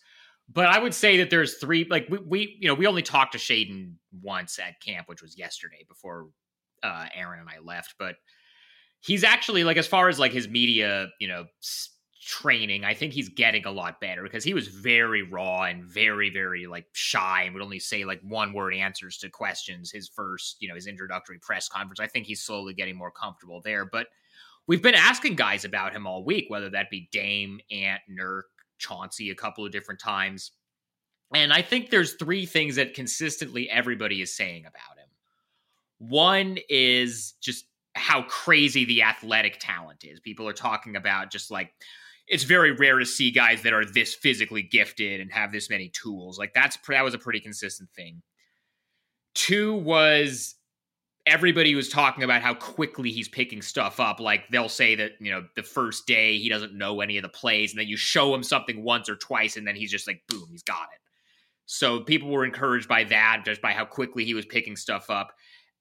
But 0.49 0.67
I 0.67 0.79
would 0.79 0.95
say 0.95 1.19
that 1.19 1.31
there's 1.31 1.59
three, 1.59 1.87
like 1.91 2.07
we, 2.09 2.19
we 2.19 2.57
you 2.61 2.69
know, 2.69 2.75
we 2.75 2.87
only 2.87 3.03
talked 3.03 3.33
to 3.33 3.39
Shaedon 3.39 3.95
once 4.23 4.59
at 4.59 4.81
camp, 4.81 5.09
which 5.09 5.23
was 5.23 5.37
yesterday 5.37 5.85
before 5.89 6.29
uh, 6.83 7.07
Aaron 7.15 7.41
and 7.41 7.49
I 7.49 7.59
left. 7.59 7.97
But 7.99 8.15
he's 9.01 9.25
actually 9.25 9.65
like, 9.65 9.77
as 9.77 9.87
far 9.87 10.09
as 10.09 10.19
like 10.19 10.33
his 10.33 10.49
media, 10.49 11.09
you 11.21 11.27
know, 11.27 11.47
training, 12.27 12.85
I 12.85 12.95
think 12.95 13.13
he's 13.13 13.29
getting 13.29 13.67
a 13.67 13.71
lot 13.71 14.01
better 14.01 14.23
because 14.23 14.43
he 14.43 14.55
was 14.55 14.69
very 14.69 15.23
raw 15.23 15.63
and 15.63 15.85
very, 15.85 16.31
very 16.31 16.67
like 16.67 16.87
shy 16.93 17.43
and 17.45 17.55
would 17.55 17.63
only 17.63 17.79
say 17.79 18.05
like 18.05 18.21
one 18.23 18.53
word 18.53 18.75
answers 18.75 19.19
to 19.19 19.29
questions 19.29 19.93
his 19.93 20.09
first, 20.09 20.57
you 20.61 20.69
know, 20.69 20.75
his 20.75 20.87
introductory 20.87 21.39
press 21.41 21.69
conference. 21.69 22.01
I 22.01 22.09
think 22.09 22.27
he's 22.27 22.43
slowly 22.43 22.75
getting 22.75 22.97
more 22.97 23.13
comfortable 23.13 23.61
there. 23.65 23.85
But 23.85 24.09
we've 24.67 24.83
been 24.83 24.95
asking 24.95 25.35
guys 25.35 25.65
about 25.65 25.93
him 25.93 26.07
all 26.07 26.25
week, 26.25 26.47
whether 26.49 26.71
that 26.71 26.91
be 26.91 27.09
Dame, 27.13 27.61
Ant, 27.71 28.03
Nurk, 28.11 28.43
Chauncey 28.79 29.31
a 29.31 29.35
couple 29.35 29.65
of 29.65 29.73
different 29.73 30.01
times. 30.01 30.53
And 31.35 31.53
I 31.53 31.63
think 31.63 31.91
there's 31.91 32.15
three 32.15 32.47
things 32.47 32.77
that 32.77 32.95
consistently 32.95 33.69
everybody 33.69 34.23
is 34.23 34.37
saying 34.37 34.63
about 34.63 34.99
him. 34.99 35.09
One 35.99 36.59
is 36.69 37.35
just 37.41 37.67
how 37.95 38.23
crazy 38.23 38.85
the 38.85 39.03
athletic 39.03 39.59
talent 39.59 40.05
is. 40.05 40.21
People 40.21 40.47
are 40.47 40.53
talking 40.53 40.95
about 40.95 41.31
just 41.33 41.51
like 41.51 41.73
it's 42.29 42.45
very 42.45 42.73
rare 42.73 42.99
to 42.99 43.07
see 43.07 43.31
guys 43.31 43.63
that 43.63 43.73
are 43.73 43.85
this 43.85 44.15
physically 44.15 44.63
gifted 44.63 45.21
and 45.21 45.33
have 45.33 45.53
this 45.53 45.71
many 45.71 45.89
tools. 45.89 46.39
Like 46.39 46.53
that's 46.53 46.77
that 46.89 47.05
was 47.05 47.15
a 47.15 47.19
pretty 47.19 47.41
consistent 47.41 47.91
thing. 47.91 48.23
Two 49.35 49.75
was 49.75 50.55
everybody 51.27 51.75
was 51.75 51.89
talking 51.89 52.23
about 52.23 52.41
how 52.41 52.55
quickly 52.55 53.11
he's 53.11 53.29
picking 53.29 53.61
stuff 53.61 53.99
up. 53.99 54.21
Like 54.21 54.49
they'll 54.49 54.69
say 54.69 54.95
that, 54.95 55.13
you 55.21 55.33
know, 55.33 55.45
the 55.57 55.63
first 55.63 56.07
day 56.07 56.39
he 56.39 56.49
doesn't 56.49 56.75
know 56.75 57.01
any 57.01 57.19
of 57.19 57.23
the 57.23 57.29
plays, 57.29 57.73
and 57.73 57.81
then 57.81 57.89
you 57.89 57.97
show 57.97 58.35
him 58.35 58.43
something 58.43 58.83
once 58.83 59.09
or 59.09 59.17
twice, 59.17 59.57
and 59.57 59.67
then 59.67 59.75
he's 59.75 59.91
just 59.91 60.07
like, 60.07 60.23
boom, 60.29 60.47
he's 60.51 60.63
got 60.63 60.85
it. 60.95 61.01
So 61.67 62.01
people 62.01 62.31
were 62.31 62.45
encouraged 62.45 62.89
by 62.89 63.05
that, 63.05 63.43
just 63.45 63.61
by 63.61 63.73
how 63.73 63.85
quickly 63.85 64.25
he 64.25 64.35
was 64.35 64.47
picking 64.47 64.77
stuff 64.77 65.11
up. 65.11 65.33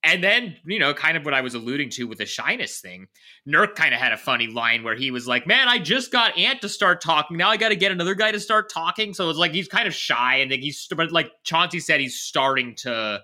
And 0.03 0.23
then, 0.23 0.55
you 0.65 0.77
know, 0.77 0.93
kind 0.93 1.17
of 1.17 1.25
what 1.25 1.33
I 1.33 1.41
was 1.41 1.55
alluding 1.55 1.89
to 1.91 2.03
with 2.03 2.19
the 2.19 2.27
shyness 2.27 2.79
thing, 2.79 3.07
Nurk 3.47 3.73
kind 3.73 3.91
of 3.93 3.99
had 3.99 4.13
a 4.13 4.17
funny 4.17 4.45
line 4.45 4.83
where 4.83 4.95
he 4.95 5.09
was 5.09 5.27
like, 5.27 5.47
Man, 5.47 5.67
I 5.67 5.79
just 5.79 6.11
got 6.11 6.37
Ant 6.37 6.61
to 6.61 6.69
start 6.69 7.01
talking. 7.01 7.37
Now 7.37 7.49
I 7.49 7.57
got 7.57 7.69
to 7.69 7.75
get 7.75 7.91
another 7.91 8.13
guy 8.13 8.31
to 8.31 8.39
start 8.39 8.69
talking. 8.71 9.15
So 9.15 9.29
it's 9.31 9.39
like 9.39 9.51
he's 9.51 9.67
kind 9.67 9.87
of 9.87 9.95
shy. 9.95 10.37
And 10.37 10.51
then 10.51 10.59
he's, 10.59 10.87
but 10.95 11.11
like 11.11 11.31
Chauncey 11.43 11.79
said, 11.79 11.99
he's 11.99 12.19
starting 12.19 12.75
to 12.77 13.21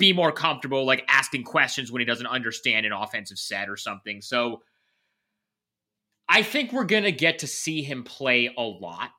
be 0.00 0.12
more 0.12 0.32
comfortable 0.32 0.84
like 0.84 1.04
asking 1.08 1.44
questions 1.44 1.92
when 1.92 2.00
he 2.00 2.06
doesn't 2.06 2.26
understand 2.26 2.86
an 2.86 2.92
offensive 2.92 3.38
set 3.38 3.68
or 3.68 3.76
something. 3.76 4.20
So 4.22 4.62
I 6.28 6.42
think 6.42 6.72
we're 6.72 6.84
going 6.84 7.04
to 7.04 7.12
get 7.12 7.40
to 7.40 7.46
see 7.46 7.82
him 7.82 8.02
play 8.02 8.52
a 8.56 8.62
lot 8.62 9.10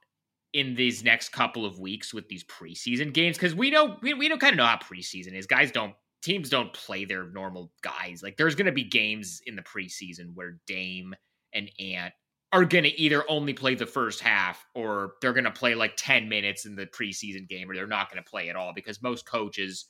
in 0.53 0.75
these 0.75 1.03
next 1.03 1.29
couple 1.29 1.65
of 1.65 1.79
weeks 1.79 2.13
with 2.13 2.27
these 2.27 2.43
preseason 2.43 3.13
games 3.13 3.37
because 3.37 3.55
we 3.55 3.69
know 3.69 3.97
we, 4.01 4.13
we 4.13 4.27
don't 4.27 4.39
kind 4.39 4.53
of 4.53 4.57
know 4.57 4.65
how 4.65 4.77
preseason 4.77 5.33
is. 5.37 5.45
Guys 5.45 5.71
don't 5.71 5.93
teams 6.21 6.49
don't 6.49 6.73
play 6.73 7.05
their 7.05 7.25
normal 7.29 7.71
guys. 7.81 8.21
Like 8.21 8.37
there's 8.37 8.55
going 8.55 8.65
to 8.65 8.71
be 8.71 8.83
games 8.83 9.41
in 9.45 9.55
the 9.55 9.61
preseason 9.61 10.33
where 10.33 10.59
Dame 10.67 11.13
and 11.53 11.69
Ant 11.79 12.13
are 12.51 12.65
going 12.65 12.83
to 12.83 12.99
either 12.99 13.23
only 13.29 13.53
play 13.53 13.75
the 13.75 13.85
first 13.85 14.19
half 14.19 14.65
or 14.75 15.13
they're 15.21 15.33
going 15.33 15.45
to 15.45 15.51
play 15.51 15.73
like 15.73 15.93
10 15.95 16.27
minutes 16.27 16.65
in 16.65 16.75
the 16.75 16.85
preseason 16.85 17.47
game 17.47 17.69
or 17.69 17.75
they're 17.75 17.87
not 17.87 18.11
going 18.11 18.21
to 18.21 18.29
play 18.29 18.49
at 18.49 18.55
all 18.55 18.73
because 18.75 19.01
most 19.01 19.25
coaches 19.25 19.87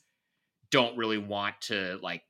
don't 0.72 0.96
really 0.96 1.18
want 1.18 1.54
to 1.60 1.98
like 2.02 2.22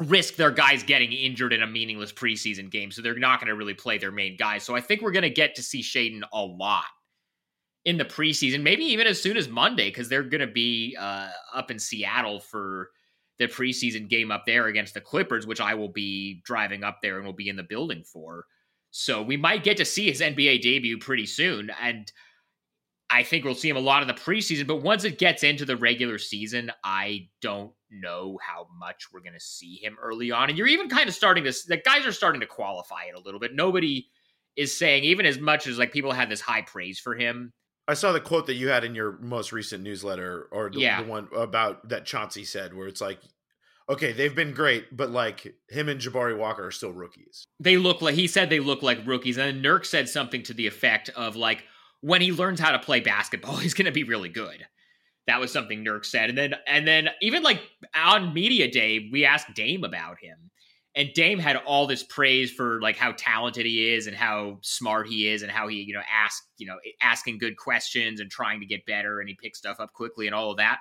risk 0.00 0.36
their 0.36 0.50
guys 0.50 0.82
getting 0.82 1.12
injured 1.12 1.52
in 1.52 1.62
a 1.62 1.66
meaningless 1.66 2.12
preseason 2.12 2.70
game. 2.70 2.90
So 2.90 3.02
they're 3.02 3.18
not 3.18 3.40
going 3.40 3.48
to 3.48 3.54
really 3.54 3.74
play 3.74 3.98
their 3.98 4.12
main 4.12 4.36
guys. 4.36 4.62
So 4.62 4.76
I 4.76 4.80
think 4.80 5.02
we're 5.02 5.12
going 5.12 5.22
to 5.22 5.30
get 5.30 5.54
to 5.56 5.62
see 5.62 5.82
Shaedon 5.82 6.22
a 6.32 6.42
lot 6.42 6.84
in 7.84 7.98
the 7.98 8.04
preseason, 8.04 8.62
maybe 8.62 8.84
even 8.84 9.06
as 9.06 9.20
soon 9.20 9.36
as 9.36 9.48
Monday, 9.48 9.90
because 9.90 10.08
they're 10.08 10.22
going 10.22 10.40
to 10.40 10.46
be 10.46 10.96
uh, 10.98 11.28
up 11.54 11.70
in 11.70 11.78
Seattle 11.78 12.40
for 12.40 12.90
the 13.38 13.46
preseason 13.46 14.08
game 14.08 14.30
up 14.30 14.44
there 14.46 14.66
against 14.68 14.94
the 14.94 15.00
Clippers, 15.00 15.46
which 15.46 15.60
I 15.60 15.74
will 15.74 15.88
be 15.88 16.40
driving 16.44 16.84
up 16.84 16.98
there 17.02 17.16
and 17.16 17.26
will 17.26 17.32
be 17.32 17.48
in 17.48 17.56
the 17.56 17.62
building 17.62 18.04
for. 18.04 18.46
So 18.90 19.22
we 19.22 19.36
might 19.36 19.64
get 19.64 19.76
to 19.78 19.84
see 19.84 20.08
his 20.08 20.20
NBA 20.20 20.62
debut 20.62 20.98
pretty 20.98 21.26
soon. 21.26 21.70
And 21.80 22.10
I 23.10 23.22
think 23.22 23.44
we'll 23.44 23.54
see 23.54 23.68
him 23.68 23.76
a 23.76 23.80
lot 23.80 24.02
in 24.02 24.08
the 24.08 24.14
preseason. 24.14 24.66
But 24.66 24.82
once 24.82 25.04
it 25.04 25.18
gets 25.18 25.42
into 25.44 25.64
the 25.64 25.76
regular 25.76 26.18
season, 26.18 26.72
I 26.82 27.28
don't 27.42 27.72
know 27.90 28.38
how 28.42 28.66
much 28.78 29.08
we're 29.12 29.20
going 29.20 29.34
to 29.34 29.40
see 29.40 29.76
him 29.76 29.96
early 30.02 30.30
on. 30.30 30.48
And 30.48 30.58
you're 30.58 30.66
even 30.66 30.88
kind 30.88 31.08
of 31.08 31.14
starting 31.14 31.44
to, 31.44 31.52
the 31.68 31.76
guys 31.76 32.06
are 32.06 32.12
starting 32.12 32.40
to 32.40 32.46
qualify 32.46 33.04
it 33.04 33.14
a 33.14 33.20
little 33.20 33.38
bit. 33.38 33.54
Nobody 33.54 34.08
is 34.56 34.76
saying, 34.76 35.04
even 35.04 35.26
as 35.26 35.38
much 35.38 35.66
as 35.66 35.78
like 35.78 35.92
people 35.92 36.12
have 36.12 36.28
this 36.28 36.40
high 36.40 36.62
praise 36.62 36.98
for 36.98 37.14
him, 37.14 37.52
I 37.86 37.94
saw 37.94 38.12
the 38.12 38.20
quote 38.20 38.46
that 38.46 38.54
you 38.54 38.68
had 38.68 38.82
in 38.82 38.94
your 38.94 39.18
most 39.18 39.52
recent 39.52 39.82
newsletter, 39.82 40.48
or 40.50 40.70
the, 40.70 40.80
Yeah. 40.80 41.02
the 41.02 41.08
one 41.08 41.28
about 41.36 41.86
that 41.90 42.06
Chauncey 42.06 42.44
said, 42.44 42.72
where 42.72 42.88
it's 42.88 43.02
like, 43.02 43.18
okay, 43.90 44.12
they've 44.12 44.34
been 44.34 44.52
great, 44.52 44.96
but 44.96 45.10
like 45.10 45.54
him 45.68 45.90
and 45.90 46.00
Jabari 46.00 46.36
Walker 46.38 46.66
are 46.66 46.70
still 46.70 46.92
rookies. 46.92 47.44
they 47.60 47.76
look 47.76 48.00
like 48.00 48.14
he 48.14 48.26
said 48.26 48.48
they 48.48 48.60
look 48.60 48.82
like 48.82 49.06
rookies 49.06 49.36
and 49.36 49.62
then 49.62 49.62
Nurk 49.62 49.84
said 49.84 50.08
something 50.08 50.42
to 50.44 50.54
the 50.54 50.66
effect 50.66 51.10
of 51.10 51.36
like 51.36 51.64
when 52.04 52.20
he 52.20 52.32
learns 52.32 52.60
how 52.60 52.70
to 52.70 52.78
play 52.78 53.00
basketball 53.00 53.56
he's 53.56 53.74
going 53.74 53.86
to 53.86 53.92
be 53.92 54.04
really 54.04 54.28
good. 54.28 54.66
That 55.26 55.40
was 55.40 55.50
something 55.50 55.82
Nurk 55.82 56.04
said. 56.04 56.28
And 56.28 56.36
then 56.36 56.54
and 56.66 56.86
then 56.86 57.08
even 57.22 57.42
like 57.42 57.60
on 57.94 58.34
media 58.34 58.70
day 58.70 59.08
we 59.10 59.24
asked 59.24 59.54
Dame 59.54 59.84
about 59.84 60.18
him. 60.20 60.50
And 60.96 61.08
Dame 61.12 61.40
had 61.40 61.56
all 61.56 61.88
this 61.88 62.04
praise 62.04 62.52
for 62.52 62.80
like 62.80 62.96
how 62.96 63.12
talented 63.16 63.66
he 63.66 63.94
is 63.94 64.06
and 64.06 64.14
how 64.14 64.58
smart 64.60 65.08
he 65.08 65.26
is 65.26 65.42
and 65.42 65.50
how 65.50 65.66
he 65.66 65.82
you 65.82 65.94
know 65.94 66.02
ask 66.12 66.44
you 66.58 66.66
know 66.66 66.76
asking 67.02 67.38
good 67.38 67.56
questions 67.56 68.20
and 68.20 68.30
trying 68.30 68.60
to 68.60 68.66
get 68.66 68.84
better 68.84 69.18
and 69.18 69.28
he 69.28 69.36
picks 69.42 69.58
stuff 69.58 69.80
up 69.80 69.94
quickly 69.94 70.26
and 70.26 70.34
all 70.34 70.50
of 70.50 70.58
that. 70.58 70.80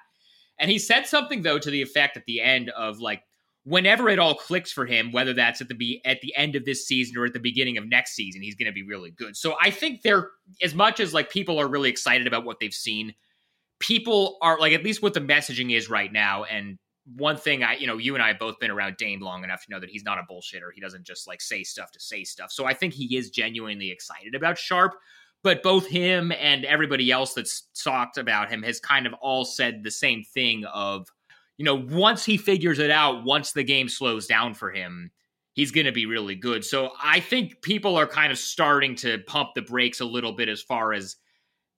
And 0.60 0.70
he 0.70 0.78
said 0.78 1.08
something 1.08 1.42
though 1.42 1.58
to 1.58 1.72
the 1.72 1.82
effect 1.82 2.18
at 2.18 2.26
the 2.26 2.42
end 2.42 2.70
of 2.72 3.00
like 3.00 3.24
whenever 3.66 4.10
it 4.10 4.20
all 4.20 4.36
clicks 4.36 4.72
for 4.72 4.86
him, 4.86 5.12
whether 5.12 5.34
that's 5.34 5.62
at 5.62 5.68
the 5.68 5.76
be 5.76 6.02
at 6.06 6.22
the 6.22 6.36
end 6.36 6.56
of 6.56 6.66
this 6.66 6.86
season 6.86 7.18
or 7.18 7.26
at 7.26 7.34
the 7.34 7.40
beginning 7.40 7.78
of 7.78 7.88
next 7.88 8.14
season, 8.14 8.42
he's 8.42 8.56
going 8.56 8.68
to 8.68 8.74
be 8.74 8.84
really 8.84 9.12
good. 9.12 9.38
So 9.38 9.56
I 9.62 9.70
think 9.70 10.02
they're 10.02 10.32
as 10.62 10.76
much 10.76 11.00
as 11.00 11.14
like 11.14 11.30
people 11.30 11.60
are 11.60 11.68
really 11.68 11.90
excited 11.90 12.28
about 12.28 12.46
what 12.46 12.60
they've 12.60 12.74
seen, 12.74 13.14
people 13.80 14.38
are 14.42 14.60
like 14.60 14.74
at 14.74 14.84
least 14.84 15.02
what 15.02 15.14
the 15.14 15.22
messaging 15.22 15.76
is 15.76 15.90
right 15.90 16.12
now. 16.12 16.44
And 16.44 16.78
one 17.16 17.38
thing 17.38 17.64
I, 17.64 17.76
you 17.76 17.88
know, 17.88 17.98
you 17.98 18.16
and 18.16 18.24
I 18.24 18.30
have 18.30 18.40
both 18.40 18.60
been 18.60 18.72
around 18.72 18.98
Dame 18.98 19.22
long 19.22 19.44
enough 19.44 19.66
to 19.66 19.72
know 19.72 19.80
that 19.80 19.90
he's 19.90 20.04
not 20.04 20.20
a 20.20 20.24
bullshitter. 20.32 20.70
He 20.74 20.82
doesn't 20.82 21.06
just 21.06 21.28
like 21.28 21.42
say 21.42 21.64
stuff 21.64 21.92
to 21.92 22.00
say 22.00 22.24
stuff. 22.24 22.52
So 22.52 22.66
I 22.66 22.74
think 22.74 22.94
he 22.94 23.18
is 23.18 23.30
genuinely 23.30 23.92
excited 23.92 24.36
about 24.36 24.58
Sharpe. 24.58 24.94
But 25.42 25.62
both 25.62 25.86
him 25.88 26.32
and 26.32 26.64
everybody 26.64 27.12
else 27.12 27.34
that's 27.34 27.68
talked 27.84 28.18
about 28.18 28.50
him 28.50 28.64
has 28.64 28.80
kind 28.80 29.06
of 29.06 29.14
all 29.16 29.44
said 29.44 29.84
the 29.84 29.92
same 29.92 30.24
thing 30.24 30.64
of, 30.74 31.10
you 31.58 31.66
know, 31.66 31.76
once 31.76 32.26
he 32.26 32.38
figures 32.38 32.80
it 32.80 32.92
out, 32.92 33.24
once 33.24 33.52
the 33.52 33.64
game 33.64 33.90
slows 33.90 34.28
down 34.28 34.54
for 34.54 34.72
him, 34.72 35.12
he's 35.54 35.72
going 35.72 35.86
to 35.86 35.92
be 35.92 36.06
really 36.06 36.36
good. 36.36 36.66
So 36.66 36.92
I 37.02 37.20
think 37.20 37.62
people 37.62 37.96
are 37.96 38.08
kind 38.08 38.32
of 38.32 38.38
starting 38.38 38.96
to 38.98 39.20
pump 39.28 39.50
the 39.56 39.62
brakes 39.62 40.00
a 40.00 40.06
little 40.06 40.34
bit 40.34 40.50
as 40.50 40.62
far 40.62 40.94
as 40.94 41.16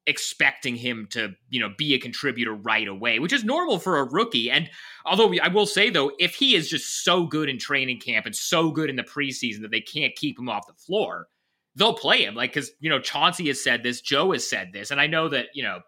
expecting 0.08 0.76
him 0.76 1.08
to, 1.12 1.34
you 1.50 1.60
know, 1.60 1.72
be 1.78 1.94
a 1.94 2.00
contributor 2.00 2.54
right 2.54 2.88
away, 2.88 3.20
which 3.20 3.34
is 3.34 3.44
normal 3.44 3.80
for 3.80 3.98
a 3.98 4.04
rookie. 4.04 4.52
And 4.52 4.70
although 5.04 5.34
I 5.42 5.48
will 5.48 5.66
say 5.66 5.90
though, 5.90 6.12
if 6.20 6.36
he 6.36 6.56
is 6.56 6.70
just 6.70 7.04
so 7.04 7.26
good 7.26 7.50
in 7.50 7.58
training 7.58 8.00
camp 8.00 8.26
and 8.26 8.36
so 8.36 8.72
good 8.72 8.90
in 8.90 8.96
the 8.96 9.04
preseason 9.04 9.62
that 9.62 9.72
they 9.72 9.82
can't 9.82 10.16
keep 10.16 10.38
him 10.38 10.48
off 10.48 10.68
the 10.68 10.74
floor, 10.74 11.28
they'll 11.76 11.96
play 11.96 12.24
him. 12.24 12.36
Like, 12.36 12.54
cause, 12.54 12.72
you 12.80 12.90
know, 12.90 13.00
Chauncey 13.00 13.48
has 13.48 13.64
said 13.64 13.84
this, 13.84 14.00
Joe 14.00 14.32
has 14.32 14.48
said 14.48 14.70
this, 14.72 14.92
and 14.92 15.02
I 15.02 15.08
know 15.08 15.28
that, 15.30 15.48
you 15.54 15.64
know, 15.64 15.80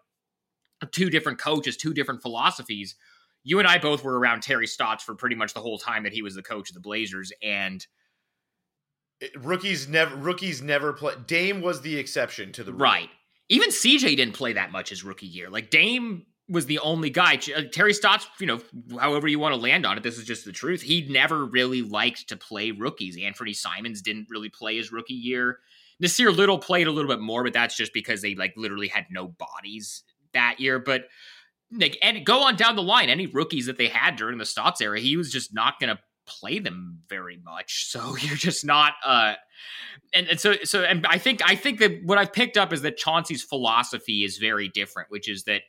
two 0.90 1.10
different 1.10 1.38
coaches, 1.38 1.76
two 1.76 1.94
different 1.94 2.22
philosophies. 2.22 2.96
You 3.44 3.58
and 3.58 3.68
I 3.68 3.78
both 3.78 4.04
were 4.04 4.18
around 4.18 4.42
Terry 4.42 4.66
Stotts 4.66 5.04
for 5.04 5.14
pretty 5.14 5.36
much 5.36 5.54
the 5.54 5.60
whole 5.60 5.78
time 5.78 6.02
that 6.04 6.12
he 6.12 6.22
was 6.22 6.34
the 6.34 6.42
coach 6.42 6.70
of 6.70 6.74
the 6.74 6.80
Blazers. 6.80 7.32
And 7.42 7.86
rookies 9.36 9.88
never 9.88 10.16
rookies 10.16 10.62
never 10.62 10.92
play. 10.92 11.14
Dame 11.26 11.60
was 11.60 11.80
the 11.80 11.98
exception 11.98 12.52
to 12.52 12.64
the 12.64 12.72
rule. 12.72 12.80
Right. 12.80 13.08
Even 13.48 13.70
CJ 13.70 14.16
didn't 14.16 14.34
play 14.34 14.52
that 14.52 14.72
much 14.72 14.90
his 14.90 15.02
rookie 15.02 15.26
year. 15.26 15.48
Like 15.48 15.70
Dame 15.70 16.26
was 16.48 16.66
the 16.66 16.78
only 16.78 17.10
guy. 17.10 17.38
Uh, 17.54 17.62
Terry 17.70 17.92
Stotts, 17.92 18.26
you 18.40 18.46
know, 18.46 18.60
however 18.98 19.28
you 19.28 19.38
want 19.38 19.54
to 19.54 19.60
land 19.60 19.84
on 19.84 19.96
it, 19.96 20.02
this 20.02 20.18
is 20.18 20.24
just 20.24 20.44
the 20.44 20.52
truth. 20.52 20.82
He 20.82 21.06
never 21.08 21.44
really 21.44 21.82
liked 21.82 22.28
to 22.28 22.36
play 22.36 22.70
rookies. 22.70 23.16
Anfernee 23.16 23.54
Simons 23.54 24.02
didn't 24.02 24.28
really 24.30 24.48
play 24.48 24.76
his 24.76 24.92
rookie 24.92 25.14
year. 25.14 25.58
Nasir 26.00 26.30
Little 26.30 26.58
played 26.58 26.86
a 26.86 26.92
little 26.92 27.10
bit 27.10 27.20
more, 27.20 27.42
but 27.42 27.52
that's 27.52 27.76
just 27.76 27.92
because 27.92 28.22
they 28.22 28.34
like 28.34 28.54
literally 28.56 28.88
had 28.88 29.06
no 29.10 29.26
bodies 29.26 30.04
that 30.32 30.60
year. 30.60 30.78
But 30.78 31.04
like, 31.72 31.98
and 32.02 32.24
go 32.24 32.42
on 32.42 32.56
down 32.56 32.76
the 32.76 32.82
line, 32.82 33.10
any 33.10 33.26
rookies 33.26 33.66
that 33.66 33.76
they 33.76 33.88
had 33.88 34.16
during 34.16 34.38
the 34.38 34.46
Stotts 34.46 34.80
era, 34.80 35.00
he 35.00 35.16
was 35.16 35.30
just 35.30 35.54
not 35.54 35.78
going 35.78 35.94
to 35.94 36.02
play 36.26 36.58
them 36.58 37.00
very 37.08 37.38
much. 37.44 37.86
So 37.98 38.16
you're 38.16 38.36
just 38.36 38.64
not. 38.64 38.94
uh 39.04 39.34
and, 40.14 40.28
and 40.28 40.40
so 40.40 40.54
so 40.64 40.84
and 40.84 41.06
I 41.06 41.18
think 41.18 41.40
I 41.44 41.54
think 41.54 41.80
that 41.80 42.02
what 42.04 42.18
I've 42.18 42.32
picked 42.32 42.56
up 42.56 42.72
is 42.72 42.82
that 42.82 42.96
Chauncey's 42.96 43.42
philosophy 43.42 44.24
is 44.24 44.38
very 44.38 44.68
different, 44.68 45.10
which 45.10 45.28
is 45.28 45.44
that 45.44 45.62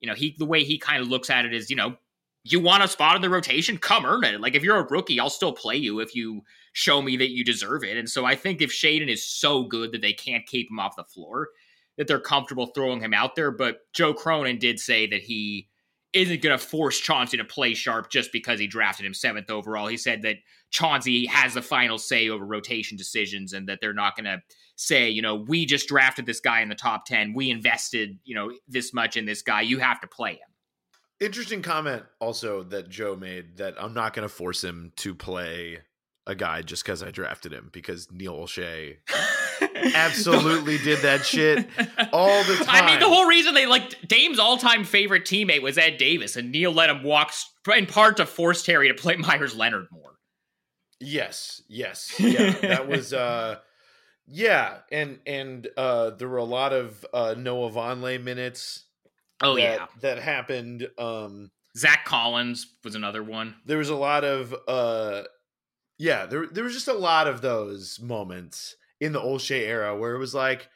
you 0.00 0.08
know 0.08 0.14
he 0.14 0.36
the 0.38 0.44
way 0.44 0.64
he 0.64 0.78
kind 0.78 1.02
of 1.02 1.08
looks 1.08 1.30
at 1.30 1.44
it 1.44 1.54
is 1.54 1.70
you 1.70 1.76
know 1.76 1.96
you 2.44 2.60
want 2.60 2.82
a 2.82 2.88
spot 2.88 3.16
in 3.16 3.22
the 3.22 3.30
rotation, 3.30 3.78
come 3.78 4.04
earn 4.04 4.24
it. 4.24 4.40
Like 4.40 4.54
if 4.54 4.62
you're 4.62 4.76
a 4.76 4.86
rookie, 4.88 5.20
I'll 5.20 5.30
still 5.30 5.52
play 5.52 5.76
you 5.76 6.00
if 6.00 6.14
you 6.14 6.42
show 6.72 7.00
me 7.00 7.16
that 7.16 7.30
you 7.30 7.44
deserve 7.44 7.84
it. 7.84 7.96
And 7.96 8.08
so 8.08 8.24
I 8.24 8.34
think 8.34 8.60
if 8.60 8.70
Shaedon 8.70 9.08
is 9.08 9.24
so 9.24 9.64
good 9.64 9.92
that 9.92 10.00
they 10.00 10.12
can't 10.12 10.46
keep 10.46 10.70
him 10.70 10.80
off 10.80 10.96
the 10.96 11.04
floor, 11.04 11.48
that 11.98 12.06
they're 12.06 12.20
comfortable 12.20 12.66
throwing 12.66 13.00
him 13.00 13.14
out 13.14 13.36
there. 13.36 13.50
But 13.50 13.80
Joe 13.92 14.14
Cronin 14.14 14.58
did 14.58 14.80
say 14.80 15.06
that 15.08 15.22
he 15.22 15.68
isn't 16.12 16.42
going 16.42 16.56
to 16.56 16.64
force 16.64 16.98
Chauncey 16.98 17.38
to 17.38 17.44
play 17.44 17.74
Sharpe 17.74 18.10
just 18.10 18.32
because 18.32 18.60
he 18.60 18.66
drafted 18.66 19.06
him 19.06 19.14
seventh 19.14 19.50
overall. 19.50 19.86
He 19.86 19.96
said 19.96 20.22
that 20.22 20.36
Chauncey 20.70 21.26
has 21.26 21.54
the 21.54 21.62
final 21.62 21.98
say 21.98 22.28
over 22.28 22.44
rotation 22.44 22.96
decisions 22.96 23.52
and 23.52 23.68
that 23.68 23.78
they're 23.80 23.94
not 23.94 24.16
going 24.16 24.26
to 24.26 24.42
say, 24.76 25.08
you 25.08 25.22
know, 25.22 25.36
we 25.36 25.64
just 25.64 25.88
drafted 25.88 26.26
this 26.26 26.40
guy 26.40 26.60
in 26.60 26.68
the 26.68 26.74
top 26.74 27.06
10. 27.06 27.32
We 27.34 27.50
invested, 27.50 28.18
you 28.24 28.34
know, 28.34 28.52
this 28.68 28.92
much 28.92 29.16
in 29.16 29.24
this 29.24 29.42
guy. 29.42 29.62
You 29.62 29.78
have 29.78 30.00
to 30.00 30.06
play 30.06 30.32
him. 30.32 30.38
Interesting 31.20 31.62
comment 31.62 32.02
also 32.20 32.62
that 32.64 32.88
Joe 32.88 33.16
made 33.16 33.58
that 33.58 33.74
I'm 33.78 33.94
not 33.94 34.12
going 34.12 34.28
to 34.28 34.34
force 34.34 34.62
him 34.62 34.92
to 34.96 35.14
play 35.14 35.78
a 36.26 36.34
guy 36.34 36.62
just 36.62 36.84
because 36.84 37.02
I 37.02 37.10
drafted 37.10 37.52
him 37.52 37.70
because 37.72 38.08
Neil 38.10 38.36
Olshey 38.36 38.96
absolutely 39.74 40.78
did 40.78 41.00
that 41.00 41.24
shit 41.24 41.66
all 42.12 42.42
the 42.44 42.56
time. 42.56 42.84
I 42.84 42.86
mean, 42.86 43.00
the 43.00 43.08
whole 43.08 43.26
reason 43.26 43.54
they 43.54 43.66
like 43.66 44.06
Dame's 44.06 44.38
all-time 44.38 44.84
favorite 44.84 45.24
teammate 45.24 45.62
was 45.62 45.78
Ed 45.78 45.98
Davis, 45.98 46.36
and 46.36 46.50
Neil 46.50 46.72
let 46.72 46.90
him 46.90 47.02
walk 47.02 47.32
in 47.76 47.86
part 47.86 48.16
to 48.18 48.26
force 48.26 48.62
Terry 48.62 48.88
to 48.88 48.94
play 48.94 49.16
Meyers 49.18 49.54
Leonard 49.54 49.86
more. 49.90 50.18
Yes, 51.00 51.62
yes, 51.68 52.14
yeah. 52.18 52.52
that 52.52 52.88
was 52.88 53.12
uh, 53.12 53.58
yeah, 54.26 54.78
and 54.90 55.18
and 55.26 55.68
uh, 55.76 56.10
there 56.10 56.28
were 56.28 56.38
a 56.38 56.44
lot 56.44 56.72
of 56.72 57.04
uh, 57.12 57.34
Noah 57.36 57.70
Vonleh 57.70 58.22
minutes. 58.22 58.84
Oh 59.42 59.56
that, 59.56 59.60
yeah, 59.60 59.86
that 60.00 60.18
happened. 60.18 60.88
Um, 60.98 61.50
Zach 61.76 62.04
Collins 62.04 62.74
was 62.84 62.94
another 62.94 63.22
one. 63.22 63.56
there 63.64 63.78
was 63.78 63.88
a 63.88 63.96
lot 63.96 64.24
of 64.24 64.54
uh, 64.68 65.22
yeah, 65.98 66.26
there 66.26 66.46
there 66.46 66.64
was 66.64 66.74
just 66.74 66.88
a 66.88 66.92
lot 66.92 67.26
of 67.26 67.40
those 67.40 67.98
moments 68.00 68.76
in 69.02 69.12
the 69.12 69.20
Olshey 69.20 69.66
era 69.66 69.96
where 69.96 70.14
it 70.14 70.18
was 70.18 70.32
like 70.32 70.68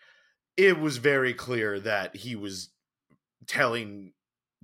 it 0.56 0.80
was 0.80 0.96
very 0.96 1.32
clear 1.32 1.78
that 1.78 2.16
he 2.16 2.34
was 2.34 2.70
telling 3.46 4.12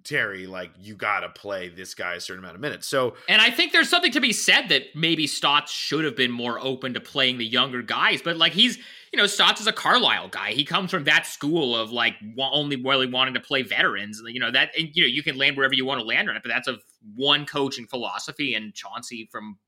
Terry, 0.03 0.49
like 0.49 0.73
you 0.81 0.97
got 0.97 1.21
to 1.21 1.29
play 1.29 1.69
this 1.69 1.95
guy 1.95 2.15
a 2.15 2.21
certain 2.21 2.43
amount 2.43 2.57
of 2.57 2.61
minutes. 2.61 2.89
So, 2.89 3.15
and 3.29 3.41
I 3.41 3.53
think 3.53 3.71
there's 3.71 3.89
something 3.89 4.11
to 4.11 4.21
be 4.21 4.33
said 4.33 4.69
that 4.71 4.83
maybe 4.97 5.29
Stotts 5.29 5.71
should 5.71 6.05
have 6.05 6.17
been 6.17 6.33
more 6.33 6.59
open 6.59 6.95
to 6.95 7.01
playing 7.01 7.39
the 7.39 7.45
younger 7.45 7.83
guys, 7.83 8.21
but 8.21 8.37
like 8.37 8.53
he's, 8.53 8.79
you 9.13 9.17
know, 9.17 9.29
Stotts 9.29 9.61
is 9.61 9.69
a 9.69 9.73
Carlisle 9.73 10.31
guy. 10.31 10.51
He 10.51 10.65
comes 10.65 10.91
from 10.91 11.05
that 11.05 11.25
school 11.25 11.77
of 11.77 11.93
like 11.93 12.15
only 12.41 12.75
really 12.75 13.07
wanting 13.07 13.35
to 13.35 13.41
play 13.41 13.63
veterans. 13.63 14.21
You 14.27 14.41
know 14.41 14.51
that, 14.51 14.71
and, 14.77 14.89
you 14.93 15.03
know, 15.03 15.09
you 15.09 15.23
can 15.23 15.39
land 15.39 15.57
wherever 15.57 15.75
you 15.75 15.87
want 15.87 16.01
to 16.01 16.07
land 16.07 16.29
on 16.29 16.35
it, 16.35 16.43
but 16.43 16.49
that's 16.49 16.67
a 16.67 16.79
one 17.15 17.47
coaching 17.47 17.87
philosophy. 17.87 18.55
And 18.55 18.75
Chauncey, 18.75 19.29
from 19.31 19.59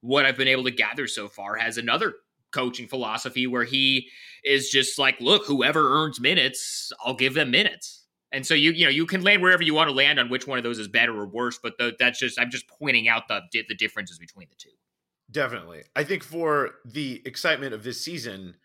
what 0.00 0.26
I've 0.26 0.36
been 0.36 0.48
able 0.48 0.64
to 0.64 0.72
gather 0.72 1.06
so 1.06 1.28
far, 1.28 1.54
has 1.54 1.78
another 1.78 2.14
coaching 2.54 2.88
philosophy 2.88 3.46
where 3.46 3.64
he 3.64 4.08
is 4.44 4.70
just 4.70 4.98
like, 4.98 5.20
look, 5.20 5.44
whoever 5.46 5.90
earns 5.90 6.20
minutes, 6.20 6.92
I'll 7.04 7.14
give 7.14 7.34
them 7.34 7.50
minutes 7.50 8.04
and 8.34 8.44
so 8.44 8.54
you 8.54 8.72
you 8.72 8.84
know 8.84 8.90
you 8.90 9.06
can 9.06 9.22
land 9.22 9.42
wherever 9.42 9.62
you 9.62 9.74
want 9.74 9.88
to 9.88 9.94
land 9.94 10.18
on 10.18 10.28
which 10.28 10.46
one 10.46 10.58
of 10.58 10.64
those 10.64 10.78
is 10.78 10.88
better 10.88 11.16
or 11.16 11.26
worse, 11.26 11.58
but 11.62 11.78
the, 11.78 11.94
that's 11.98 12.18
just 12.18 12.38
I'm 12.38 12.50
just 12.50 12.66
pointing 12.68 13.08
out 13.08 13.28
the 13.28 13.40
the 13.52 13.74
differences 13.74 14.18
between 14.18 14.48
the 14.50 14.56
two. 14.56 14.70
Definitely, 15.30 15.84
I 15.94 16.02
think 16.04 16.24
for 16.24 16.72
the 16.84 17.22
excitement 17.24 17.72
of 17.72 17.84
this 17.84 18.04
season, 18.04 18.56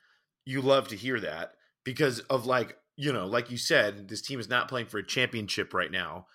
you 0.45 0.61
love 0.61 0.87
to 0.89 0.95
hear 0.95 1.19
that 1.19 1.53
because 1.85 2.19
of 2.21 2.47
like 2.47 2.77
you 2.97 3.13
know 3.13 3.27
like 3.27 3.51
you 3.51 3.57
said, 3.57 4.07
this 4.07 4.23
team 4.23 4.39
is 4.39 4.49
not 4.49 4.67
playing 4.67 4.87
for 4.87 4.97
a 4.97 5.05
championship 5.05 5.73
right 5.73 5.91
now. 5.91 6.25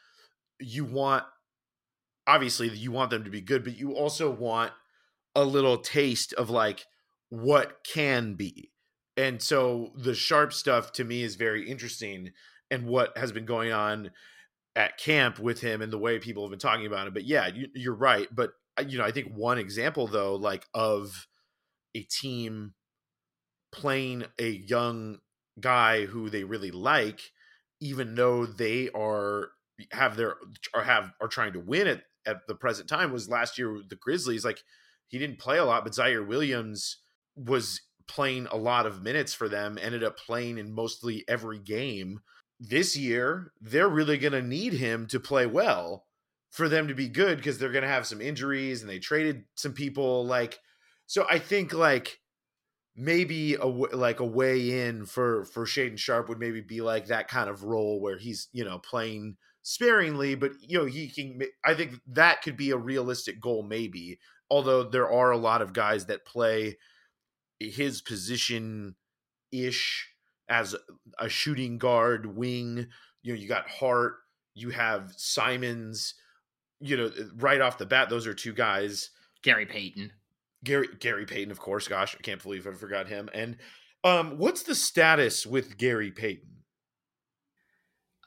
You 0.61 0.85
want 0.85 1.25
obviously 2.29 2.69
you 2.69 2.93
want 2.93 3.11
them 3.11 3.25
to 3.25 3.31
be 3.31 3.41
good, 3.41 3.65
but 3.65 3.77
you 3.77 3.95
also 3.95 4.31
want 4.31 4.71
a 5.35 5.45
little 5.45 5.79
taste 5.79 6.33
of 6.35 6.51
like 6.51 6.87
what 7.31 7.85
can 7.85 8.35
be. 8.35 8.71
And 9.17 9.41
so 9.41 9.93
the 9.97 10.15
Sharpe 10.15 10.53
stuff 10.53 10.93
to 10.93 11.05
me 11.05 11.23
is 11.23 11.37
very 11.37 11.69
interesting 11.69 12.33
and 12.71 12.87
what 12.87 13.17
has 13.17 13.33
been 13.33 13.47
going 13.47 13.73
on 13.73 14.11
at 14.77 14.99
camp 14.99 15.39
with 15.39 15.61
him 15.61 15.83
and 15.83 15.93
the 15.93 15.99
way 15.99 16.19
people 16.19 16.43
have 16.43 16.51
been 16.51 16.59
talking 16.59 16.87
about 16.87 17.07
him. 17.07 17.15
But 17.15 17.25
yeah, 17.25 17.47
you, 17.47 17.69
you're 17.75 17.95
right. 17.95 18.29
But 18.33 18.53
uh, 18.77 18.85
you 18.89 18.99
know, 18.99 19.05
I 19.05 19.13
think 19.13 19.33
one 19.33 19.59
example 19.59 20.07
though, 20.07 20.35
like 20.35 20.67
of 20.75 21.29
a 21.95 22.03
team 22.03 22.75
playing 23.73 24.25
a 24.39 24.49
young 24.49 25.19
guy 25.61 26.07
who 26.07 26.29
they 26.29 26.45
really 26.45 26.73
like, 26.73 27.21
even 27.81 28.15
though 28.15 28.47
they 28.47 28.91
are 28.91 29.51
have 29.93 30.17
their 30.17 30.37
or 30.75 30.83
have 30.83 31.13
are 31.21 31.29
trying 31.29 31.53
to 31.53 31.61
win 31.61 31.87
it 31.87 32.03
at 32.27 32.47
the 32.49 32.55
present 32.55 32.89
time 32.89 33.13
was 33.13 33.29
last 33.29 33.59
year 33.59 33.81
the 33.89 33.97
Grizzlies. 33.97 34.45
Like 34.45 34.63
he 35.09 35.19
didn't 35.19 35.39
play 35.39 35.59
a 35.59 35.65
lot, 35.65 35.85
but 35.85 35.93
Ziaire 35.93 36.27
Williams 36.27 36.99
was 37.37 37.81
playing 38.07 38.47
a 38.51 38.57
lot 38.57 38.87
of 38.87 39.03
minutes 39.03 39.35
for 39.35 39.49
them, 39.49 39.79
ended 39.81 40.05
up 40.05 40.19
playing 40.19 40.59
in 40.59 40.73
mostly 40.73 41.25
every 41.29 41.59
game. 41.59 42.21
This 42.61 42.97
year 42.97 43.53
they're 43.61 43.89
really 43.89 44.19
going 44.19 44.33
to 44.33 44.43
need 44.43 44.75
him 44.75 45.07
to 45.09 45.21
play 45.21 45.47
well 45.47 46.07
for 46.51 46.69
them 46.69 46.87
to 46.87 46.95
be 46.95 47.09
good 47.09 47.39
because 47.39 47.59
they're 47.59 47.73
going 47.73 47.83
to 47.83 47.89
have 47.89 48.07
some 48.07 48.21
injuries 48.21 48.81
and 48.81 48.89
they 48.89 49.01
traded 49.01 49.45
some 49.57 49.73
people 49.73 50.25
like 50.25 50.61
so 51.07 51.27
i 51.29 51.37
think 51.37 51.73
like 51.73 52.21
maybe 52.97 53.55
a 53.55 53.67
like 53.67 54.21
a 54.21 54.25
way 54.25 54.87
in 54.87 55.05
for 55.05 55.45
for 55.47 55.65
Shaedon 55.65 55.99
Sharpe 55.99 56.29
would 56.29 56.39
maybe 56.39 56.61
be 56.61 56.81
like 56.81 57.07
that 57.07 57.29
kind 57.29 57.51
of 57.51 57.65
role 57.65 58.01
where 58.01 58.19
he's 58.19 58.49
you 58.53 58.65
know 58.65 58.79
playing 58.79 59.37
sparingly 59.63 60.35
but 60.35 60.53
you 60.61 60.79
know 60.79 60.85
he 60.85 61.09
can 61.09 61.41
I 61.65 61.75
think 61.75 61.95
that 62.07 62.43
could 62.43 62.57
be 62.57 62.71
a 62.71 62.77
realistic 62.77 63.41
goal 63.41 63.65
maybe 63.65 64.21
although 64.49 64.85
there 64.85 65.11
are 65.11 65.33
a 65.33 65.39
lot 65.39 65.63
of 65.63 65.73
guys 65.73 66.07
that 66.07 66.25
play 66.25 66.77
his 67.71 68.01
position 68.01 68.95
ish 69.53 70.09
as 70.49 70.75
a 71.19 71.29
shooting 71.29 71.79
guard, 71.79 72.37
wing. 72.37 72.89
You 73.23 73.33
know, 73.33 73.41
you 73.41 73.49
got 73.49 73.69
Hart, 73.69 74.17
you 74.55 74.71
have 74.71 75.13
Simons. 75.17 76.15
You 76.81 76.97
know, 76.97 77.11
right 77.37 77.61
off 77.61 77.79
the 77.79 77.87
bat, 77.87 78.11
those 78.11 78.27
are 78.27 78.35
two 78.35 78.53
guys. 78.53 79.11
Gary 79.43 79.67
Payton. 79.67 80.13
Gary 80.65 80.89
Gary 80.99 81.27
Payton, 81.27 81.51
of 81.51 81.61
course. 81.61 81.89
Gosh, 81.89 82.17
I 82.19 82.23
can't 82.23 82.43
believe 82.43 82.67
I 82.67 82.73
forgot 82.73 83.09
him. 83.09 83.29
And 83.33 83.57
um, 84.03 84.39
what's 84.39 84.63
the 84.63 84.75
status 84.75 85.47
with 85.47 85.79
Gary 85.79 86.11
Payton? 86.11 86.49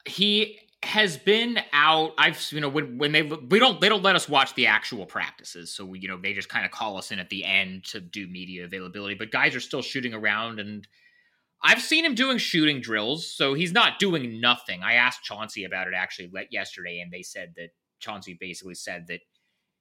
He 0.06 0.60
has 0.84 1.18
been 1.18 1.60
out. 1.74 2.13
I've 2.18 2.46
you 2.52 2.62
know 2.62 2.70
when 2.70 2.98
when 2.98 3.12
they 3.12 3.24
we 3.24 3.60
don't 3.60 3.82
they 3.82 3.90
don't 3.90 4.04
let 4.04 4.16
us 4.16 4.30
watch 4.30 4.54
the 4.56 4.68
actual 4.68 5.06
practices, 5.06 5.72
so 5.72 5.86
we, 5.86 6.00
you 6.00 6.08
know 6.08 6.18
they 6.18 6.34
just 6.34 6.50
kind 6.50 6.66
of 6.66 6.72
call 6.72 6.98
us 6.98 7.12
in 7.12 7.20
at 7.20 7.30
the 7.30 7.44
end 7.44 7.86
to 7.86 8.00
do 8.00 8.28
media 8.28 8.66
availability. 8.66 9.16
But 9.16 9.32
guys 9.32 9.56
are 9.56 9.60
still 9.60 9.82
shooting 9.82 10.13
around 10.13 10.60
and 10.60 10.88
I've 11.63 11.82
seen 11.82 12.06
him 12.06 12.16
doing 12.16 12.38
shooting 12.38 12.82
drills, 12.82 13.26
so 13.26 13.54
he's 13.54 13.72
not 13.72 14.00
doing 14.00 14.40
nothing. 14.40 14.84
I 14.84 14.94
asked 14.94 15.24
Chauncey 15.24 15.63
about 15.63 15.88
it 15.88 15.94
actually 15.96 16.32
yesterday, 16.52 17.00
and 17.00 17.12
they 17.12 17.24
said 17.24 17.54
that 17.58 17.70
Chauncey 18.00 18.38
basically 18.40 18.76
said 18.76 19.08
that 19.08 19.22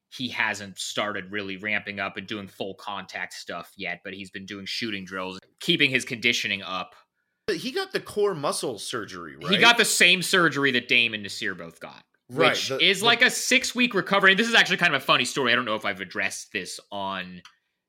he 0.09 0.29
hasn't 0.29 0.79
started 0.79 1.31
really 1.31 1.57
ramping 1.57 2.01
up 2.01 2.17
and 2.17 2.27
doing 2.27 2.49
full 2.49 2.75
contact 2.75 3.35
stuff 3.35 3.73
yet, 3.77 4.01
but 4.05 4.15
he's 4.15 4.31
been 4.31 4.47
doing 4.47 4.65
shooting 4.65 5.05
drills, 5.05 5.39
keeping 5.61 5.91
his 5.91 6.05
conditioning 6.05 6.63
up. 6.63 6.95
He 7.53 7.71
got 7.71 7.93
the 7.93 8.01
core 8.01 8.35
muscle 8.35 8.79
surgery, 8.79 9.37
right? 9.37 9.51
He 9.51 9.59
got 9.59 9.79
the 9.79 9.85
same 9.85 10.21
surgery 10.21 10.73
that 10.73 10.89
Dame 10.89 11.15
and 11.15 11.23
Nasir 11.23 11.55
both 11.55 11.79
got. 11.79 12.03
Right, 12.29 12.51
which 12.51 12.71
the, 12.71 12.79
is 12.79 13.01
the, 13.01 13.07
like 13.07 13.23
a 13.23 13.31
six 13.31 13.73
week 13.73 13.95
recovery. 13.95 14.35
This 14.35 14.49
is 14.49 14.55
actually 14.55 14.79
kind 14.79 14.95
of 14.95 15.01
a 15.01 15.05
funny 15.05 15.25
story. 15.25 15.53
I 15.53 15.55
don't 15.55 15.65
know 15.65 15.77
if 15.77 15.85
I've 15.85 16.01
addressed 16.01 16.53
this 16.53 16.81
on 16.91 17.41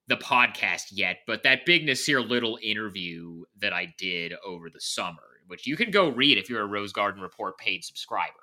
the 0.08 0.18
podcast 0.18 0.90
yet, 0.92 1.18
but 1.26 1.42
that 1.44 1.66
big 1.66 1.86
Nasir 1.86 2.22
Little 2.22 2.60
interview 2.62 3.46
that 3.60 3.74
I 3.74 3.94
did 3.98 4.34
over 4.46 4.70
the 4.70 4.80
summer, 4.80 5.24
which 5.48 5.66
you 5.66 5.76
can 5.76 5.90
go 5.90 6.10
read 6.10 6.38
if 6.38 6.52
you're 6.52 6.62
a 6.62 6.68
Rose 6.68 6.94
Garden 6.94 7.22
Report 7.22 7.58
paid 7.58 7.84
subscriber. 7.84 8.34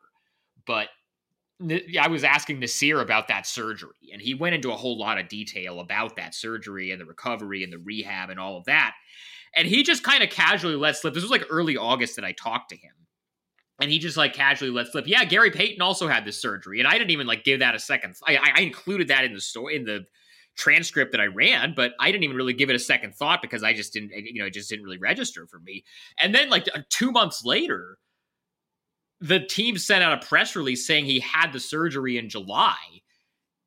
But 0.67 0.89
I 2.01 2.09
was 2.09 2.25
asking 2.25 2.59
Nasir 2.59 3.01
about 3.01 3.29
that 3.29 3.47
surgery, 3.47 4.11
and 4.13 4.21
he 4.21 4.35
went 4.35 4.57
into 4.57 4.73
a 4.73 4.77
whole 4.77 4.99
lot 4.99 5.19
of 5.19 5.29
detail 5.29 5.79
about 5.79 6.17
that 6.17 6.35
surgery 6.35 6.91
and 6.91 7.01
the 7.01 7.07
recovery 7.07 7.63
and 7.63 7.73
the 7.73 7.79
rehab 7.79 8.31
and 8.31 8.41
all 8.41 8.57
of 8.57 8.65
that. 8.65 8.95
And 9.57 9.69
he 9.69 9.83
just 9.83 10.03
kind 10.03 10.23
of 10.23 10.31
casually 10.31 10.77
let 10.77 10.97
slip. 10.97 11.15
This 11.15 11.23
was 11.23 11.31
like 11.31 11.47
early 11.51 11.77
August 11.77 12.17
that 12.17 12.25
I 12.25 12.33
talked 12.33 12.71
to 12.71 12.77
him. 12.77 12.93
And 13.81 13.91
he 13.91 13.99
just 13.99 14.17
like 14.17 14.35
casually 14.35 14.71
let 14.71 14.89
slip. 14.89 15.07
Yeah, 15.07 15.25
Gary 15.25 15.51
Payton 15.51 15.83
also 15.83 16.07
had 16.07 16.25
this 16.25 16.41
surgery, 16.41 16.79
and 16.79 16.87
I 16.87 16.93
didn't 16.93 17.11
even 17.11 17.27
like 17.27 17.43
give 17.43 17.59
that 17.61 17.75
a 17.75 17.79
second. 17.81 18.15
I, 18.27 18.39
I 18.55 18.61
included 18.61 19.09
that 19.09 19.25
in 19.25 19.35
the 19.35 19.41
story 19.41 19.75
in 19.75 19.85
the 19.85 20.05
transcript 20.57 21.13
that 21.13 21.21
I 21.21 21.27
ran, 21.27 21.75
but 21.75 21.93
I 21.99 22.13
didn't 22.13 22.25
even 22.25 22.37
really 22.37 22.53
give 22.53 22.71
it 22.71 22.77
a 22.77 22.81
second 22.81 23.15
thought 23.15 23.43
because 23.43 23.65
I 23.65 23.73
just 23.73 23.93
didn't, 23.93 24.13
you 24.13 24.41
know, 24.41 24.47
it 24.47 24.53
just 24.53 24.71
didn't 24.71 24.85
really 24.85 24.99
register 24.99 25.47
for 25.49 25.59
me. 25.59 25.85
And 26.21 26.35
then, 26.35 26.51
like 26.51 26.69
uh, 26.75 26.81
two 26.91 27.11
months 27.11 27.45
later, 27.45 27.99
the 29.21 29.41
team 29.41 29.77
sent 29.79 30.05
out 30.05 30.23
a 30.23 30.27
press 30.27 30.55
release 30.55 30.87
saying 30.87 31.07
he 31.07 31.21
had 31.21 31.53
the 31.53 31.61
surgery 31.61 32.19
in 32.19 32.29
July. 32.29 32.77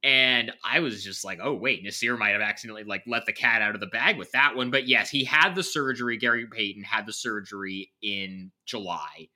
And 0.03 0.51
I 0.63 0.79
was 0.79 1.03
just 1.03 1.25
like, 1.25 1.39
oh, 1.41 1.55
wait, 1.55 1.83
Nasir 1.83 2.17
might 2.17 2.31
have 2.31 2.41
accidentally 2.41 2.83
like 2.83 3.03
let 3.07 3.25
the 3.25 3.33
cat 3.33 3.61
out 3.61 3.73
of 3.73 3.81
the 3.81 3.87
bag 3.87 4.17
with 4.17 4.31
that 4.31 4.55
one. 4.55 4.69
But 4.69 4.87
yes, 4.87 5.09
he 5.09 5.23
had 5.23 5.55
the 5.55 5.63
surgery. 5.63 6.17
Gary 6.17 6.45
Payton 6.45 6.83
had 6.83 7.05
the 7.05 7.13
surgery 7.13 7.91
in 8.01 8.51
July. 8.65 9.29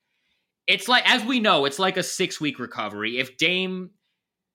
It's 0.67 0.88
like, 0.88 1.10
as 1.10 1.26
we 1.26 1.39
know, 1.39 1.65
it's 1.65 1.80
like 1.80 1.97
a 1.97 2.04
six 2.04 2.39
week 2.39 2.60
recovery. 2.60 3.17
If 3.17 3.38
Dame 3.38 3.89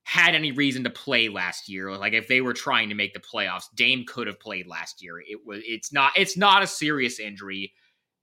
had 0.07 0.35
any 0.35 0.53
reason 0.53 0.85
to 0.85 0.89
play 0.89 1.27
last 1.27 1.67
year. 1.67 1.93
Like 1.97 2.13
if 2.13 2.29
they 2.29 2.39
were 2.39 2.53
trying 2.53 2.87
to 2.87 2.95
make 2.95 3.13
the 3.13 3.19
playoffs, 3.19 3.65
Dame 3.75 4.05
could 4.07 4.27
have 4.27 4.39
played 4.39 4.65
last 4.65 5.03
year. 5.03 5.19
It 5.19 5.45
was 5.45 5.59
it's 5.65 5.91
not 5.91 6.13
it's 6.15 6.37
not 6.37 6.63
a 6.63 6.67
serious 6.67 7.19
injury. 7.19 7.73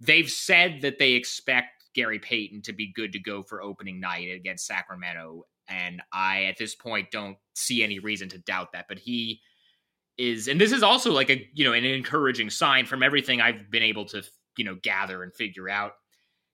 They've 0.01 0.29
said 0.29 0.81
that 0.81 0.99
they 0.99 1.13
expect 1.13 1.85
Gary 1.95 2.19
Payton 2.19 2.63
to 2.63 2.73
be 2.73 2.91
good 2.91 3.13
to 3.13 3.19
go 3.19 3.43
for 3.43 3.63
opening 3.63 4.01
night 4.01 4.31
against 4.35 4.67
Sacramento 4.67 5.45
and 5.69 6.03
I 6.13 6.45
at 6.45 6.57
this 6.59 6.75
point 6.75 7.11
don't 7.11 7.37
see 7.55 7.83
any 7.83 7.99
reason 7.99 8.29
to 8.31 8.39
doubt 8.39 8.73
that, 8.73 8.87
but 8.89 8.99
he 8.99 9.41
is 10.17 10.47
and 10.47 10.61
this 10.61 10.73
is 10.73 10.83
also 10.83 11.13
like 11.13 11.31
a 11.31 11.49
you 11.55 11.65
know 11.65 11.73
an 11.73 11.85
encouraging 11.85 12.49
sign 12.49 12.87
from 12.87 13.03
everything 13.03 13.41
I've 13.41 13.71
been 13.71 13.83
able 13.83 14.05
to 14.07 14.23
you 14.57 14.65
know 14.65 14.77
gather 14.83 15.23
and 15.23 15.35
figure 15.35 15.69
out. 15.69 15.93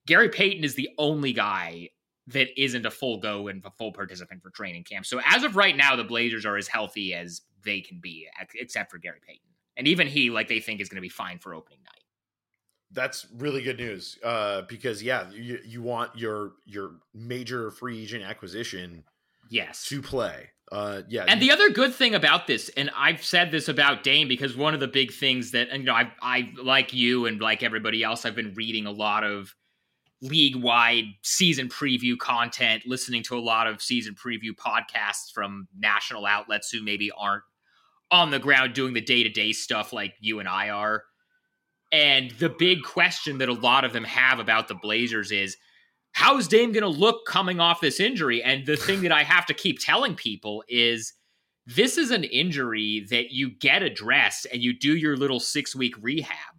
Gary 0.06 0.28
Payton 0.28 0.64
is 0.64 0.74
the 0.74 0.88
only 0.98 1.32
guy 1.32 1.90
that 2.28 2.48
isn't 2.56 2.86
a 2.86 2.90
full 2.90 3.18
go 3.18 3.48
and 3.48 3.62
a 3.64 3.70
full 3.70 3.92
participant 3.92 4.42
for 4.42 4.50
training 4.50 4.84
camp. 4.84 5.04
So 5.04 5.20
as 5.26 5.42
of 5.42 5.56
right 5.56 5.76
now, 5.76 5.96
the 5.96 6.04
Blazers 6.04 6.46
are 6.46 6.56
as 6.56 6.68
healthy 6.68 7.12
as 7.12 7.42
they 7.64 7.80
can 7.80 8.00
be, 8.00 8.26
except 8.54 8.90
for 8.90 8.98
Gary 8.98 9.18
Payton, 9.26 9.50
and 9.76 9.86
even 9.86 10.06
he, 10.06 10.30
like 10.30 10.48
they 10.48 10.60
think, 10.60 10.80
is 10.80 10.88
going 10.88 10.96
to 10.96 11.02
be 11.02 11.08
fine 11.08 11.38
for 11.38 11.54
opening 11.54 11.80
night. 11.84 11.99
That's 12.92 13.26
really 13.36 13.62
good 13.62 13.78
news, 13.78 14.18
uh, 14.24 14.62
because 14.62 15.02
yeah, 15.02 15.30
you, 15.30 15.60
you 15.64 15.82
want 15.82 16.16
your 16.18 16.52
your 16.66 16.96
major 17.14 17.70
free 17.70 18.02
agent 18.02 18.24
acquisition, 18.24 19.04
yes, 19.48 19.86
to 19.86 20.02
play. 20.02 20.50
Uh, 20.72 21.02
yeah, 21.08 21.24
and 21.28 21.40
the 21.40 21.50
other 21.50 21.70
good 21.70 21.94
thing 21.94 22.14
about 22.14 22.46
this, 22.46 22.68
and 22.76 22.90
I've 22.96 23.24
said 23.24 23.50
this 23.50 23.68
about 23.68 24.02
Dame 24.02 24.28
because 24.28 24.56
one 24.56 24.74
of 24.74 24.80
the 24.80 24.88
big 24.88 25.12
things 25.12 25.52
that, 25.52 25.68
and 25.70 25.82
you 25.82 25.86
know, 25.86 25.94
I 25.94 26.10
I 26.20 26.52
like 26.62 26.92
you 26.92 27.26
and 27.26 27.40
like 27.40 27.62
everybody 27.62 28.02
else, 28.02 28.24
I've 28.24 28.36
been 28.36 28.54
reading 28.54 28.86
a 28.86 28.92
lot 28.92 29.24
of 29.24 29.54
league 30.22 30.56
wide 30.56 31.04
season 31.22 31.68
preview 31.68 32.16
content, 32.18 32.82
listening 32.86 33.22
to 33.24 33.38
a 33.38 33.40
lot 33.40 33.66
of 33.66 33.80
season 33.80 34.14
preview 34.14 34.50
podcasts 34.50 35.32
from 35.32 35.66
national 35.78 36.26
outlets 36.26 36.70
who 36.70 36.82
maybe 36.82 37.10
aren't 37.16 37.42
on 38.10 38.30
the 38.30 38.38
ground 38.38 38.74
doing 38.74 38.94
the 38.94 39.00
day 39.00 39.22
to 39.22 39.28
day 39.28 39.52
stuff 39.52 39.92
like 39.92 40.14
you 40.20 40.40
and 40.40 40.48
I 40.48 40.70
are. 40.70 41.04
And 41.92 42.30
the 42.32 42.48
big 42.48 42.82
question 42.82 43.38
that 43.38 43.48
a 43.48 43.54
lot 43.54 43.84
of 43.84 43.92
them 43.92 44.04
have 44.04 44.38
about 44.38 44.68
the 44.68 44.74
Blazers 44.74 45.32
is 45.32 45.56
how's 46.12 46.48
Dame 46.48 46.72
going 46.72 46.82
to 46.82 46.88
look 46.88 47.26
coming 47.26 47.60
off 47.60 47.80
this 47.80 48.00
injury? 48.00 48.42
And 48.42 48.66
the 48.66 48.76
thing 48.76 49.02
that 49.02 49.12
I 49.12 49.22
have 49.22 49.46
to 49.46 49.54
keep 49.54 49.78
telling 49.80 50.14
people 50.14 50.64
is 50.68 51.12
this 51.66 51.98
is 51.98 52.10
an 52.10 52.24
injury 52.24 53.06
that 53.10 53.32
you 53.32 53.50
get 53.50 53.82
addressed 53.82 54.46
and 54.52 54.62
you 54.62 54.76
do 54.76 54.96
your 54.96 55.16
little 55.16 55.40
six 55.40 55.74
week 55.74 55.94
rehab. 56.00 56.54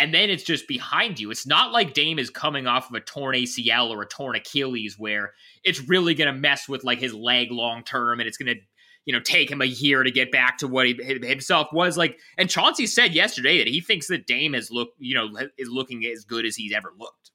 And 0.00 0.14
then 0.14 0.30
it's 0.30 0.44
just 0.44 0.68
behind 0.68 1.18
you. 1.18 1.32
It's 1.32 1.46
not 1.46 1.72
like 1.72 1.92
Dame 1.92 2.20
is 2.20 2.30
coming 2.30 2.68
off 2.68 2.88
of 2.88 2.94
a 2.94 3.00
torn 3.00 3.34
ACL 3.34 3.90
or 3.90 4.02
a 4.02 4.06
torn 4.06 4.36
Achilles 4.36 4.96
where 4.96 5.32
it's 5.64 5.88
really 5.88 6.14
going 6.14 6.32
to 6.32 6.40
mess 6.40 6.68
with 6.68 6.84
like 6.84 7.00
his 7.00 7.12
leg 7.12 7.50
long 7.50 7.82
term 7.82 8.20
and 8.20 8.28
it's 8.28 8.36
going 8.36 8.54
to 8.54 8.60
you 9.08 9.14
know 9.14 9.20
take 9.20 9.50
him 9.50 9.62
a 9.62 9.64
year 9.64 10.02
to 10.02 10.10
get 10.10 10.30
back 10.30 10.58
to 10.58 10.68
what 10.68 10.86
he 10.86 10.92
himself 11.24 11.66
was 11.72 11.96
like 11.96 12.18
and 12.36 12.50
Chauncey 12.50 12.86
said 12.86 13.14
yesterday 13.14 13.56
that 13.56 13.66
he 13.66 13.80
thinks 13.80 14.06
that 14.08 14.26
Dame 14.26 14.52
has 14.52 14.70
look 14.70 14.90
you 14.98 15.14
know 15.14 15.30
is 15.56 15.70
looking 15.70 16.04
as 16.04 16.24
good 16.24 16.44
as 16.44 16.54
he's 16.54 16.74
ever 16.74 16.92
looked 16.98 17.30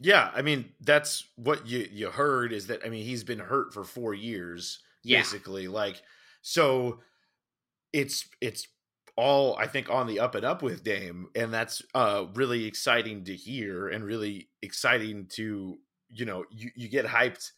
yeah, 0.00 0.30
I 0.34 0.42
mean 0.42 0.66
that's 0.82 1.24
what 1.36 1.66
you 1.66 1.88
you 1.90 2.10
heard 2.10 2.52
is 2.52 2.66
that 2.68 2.82
I 2.84 2.88
mean 2.88 3.04
he's 3.04 3.24
been 3.24 3.38
hurt 3.38 3.72
for 3.74 3.82
4 3.82 4.14
years 4.14 4.78
Yeah. 5.02 5.18
basically 5.18 5.68
like 5.68 6.02
so 6.42 7.00
it's 7.92 8.28
it's 8.40 8.68
all 9.16 9.56
I 9.56 9.66
think 9.66 9.90
on 9.90 10.06
the 10.06 10.20
up 10.20 10.34
and 10.34 10.44
up 10.44 10.62
with 10.62 10.84
Dame 10.84 11.28
and 11.34 11.52
that's 11.52 11.82
uh 11.94 12.26
really 12.34 12.66
exciting 12.66 13.24
to 13.24 13.34
hear 13.34 13.88
and 13.88 14.04
really 14.04 14.50
exciting 14.62 15.26
to 15.30 15.78
you 16.10 16.24
know 16.26 16.44
you 16.50 16.70
you 16.76 16.88
get 16.88 17.06
hyped 17.06 17.52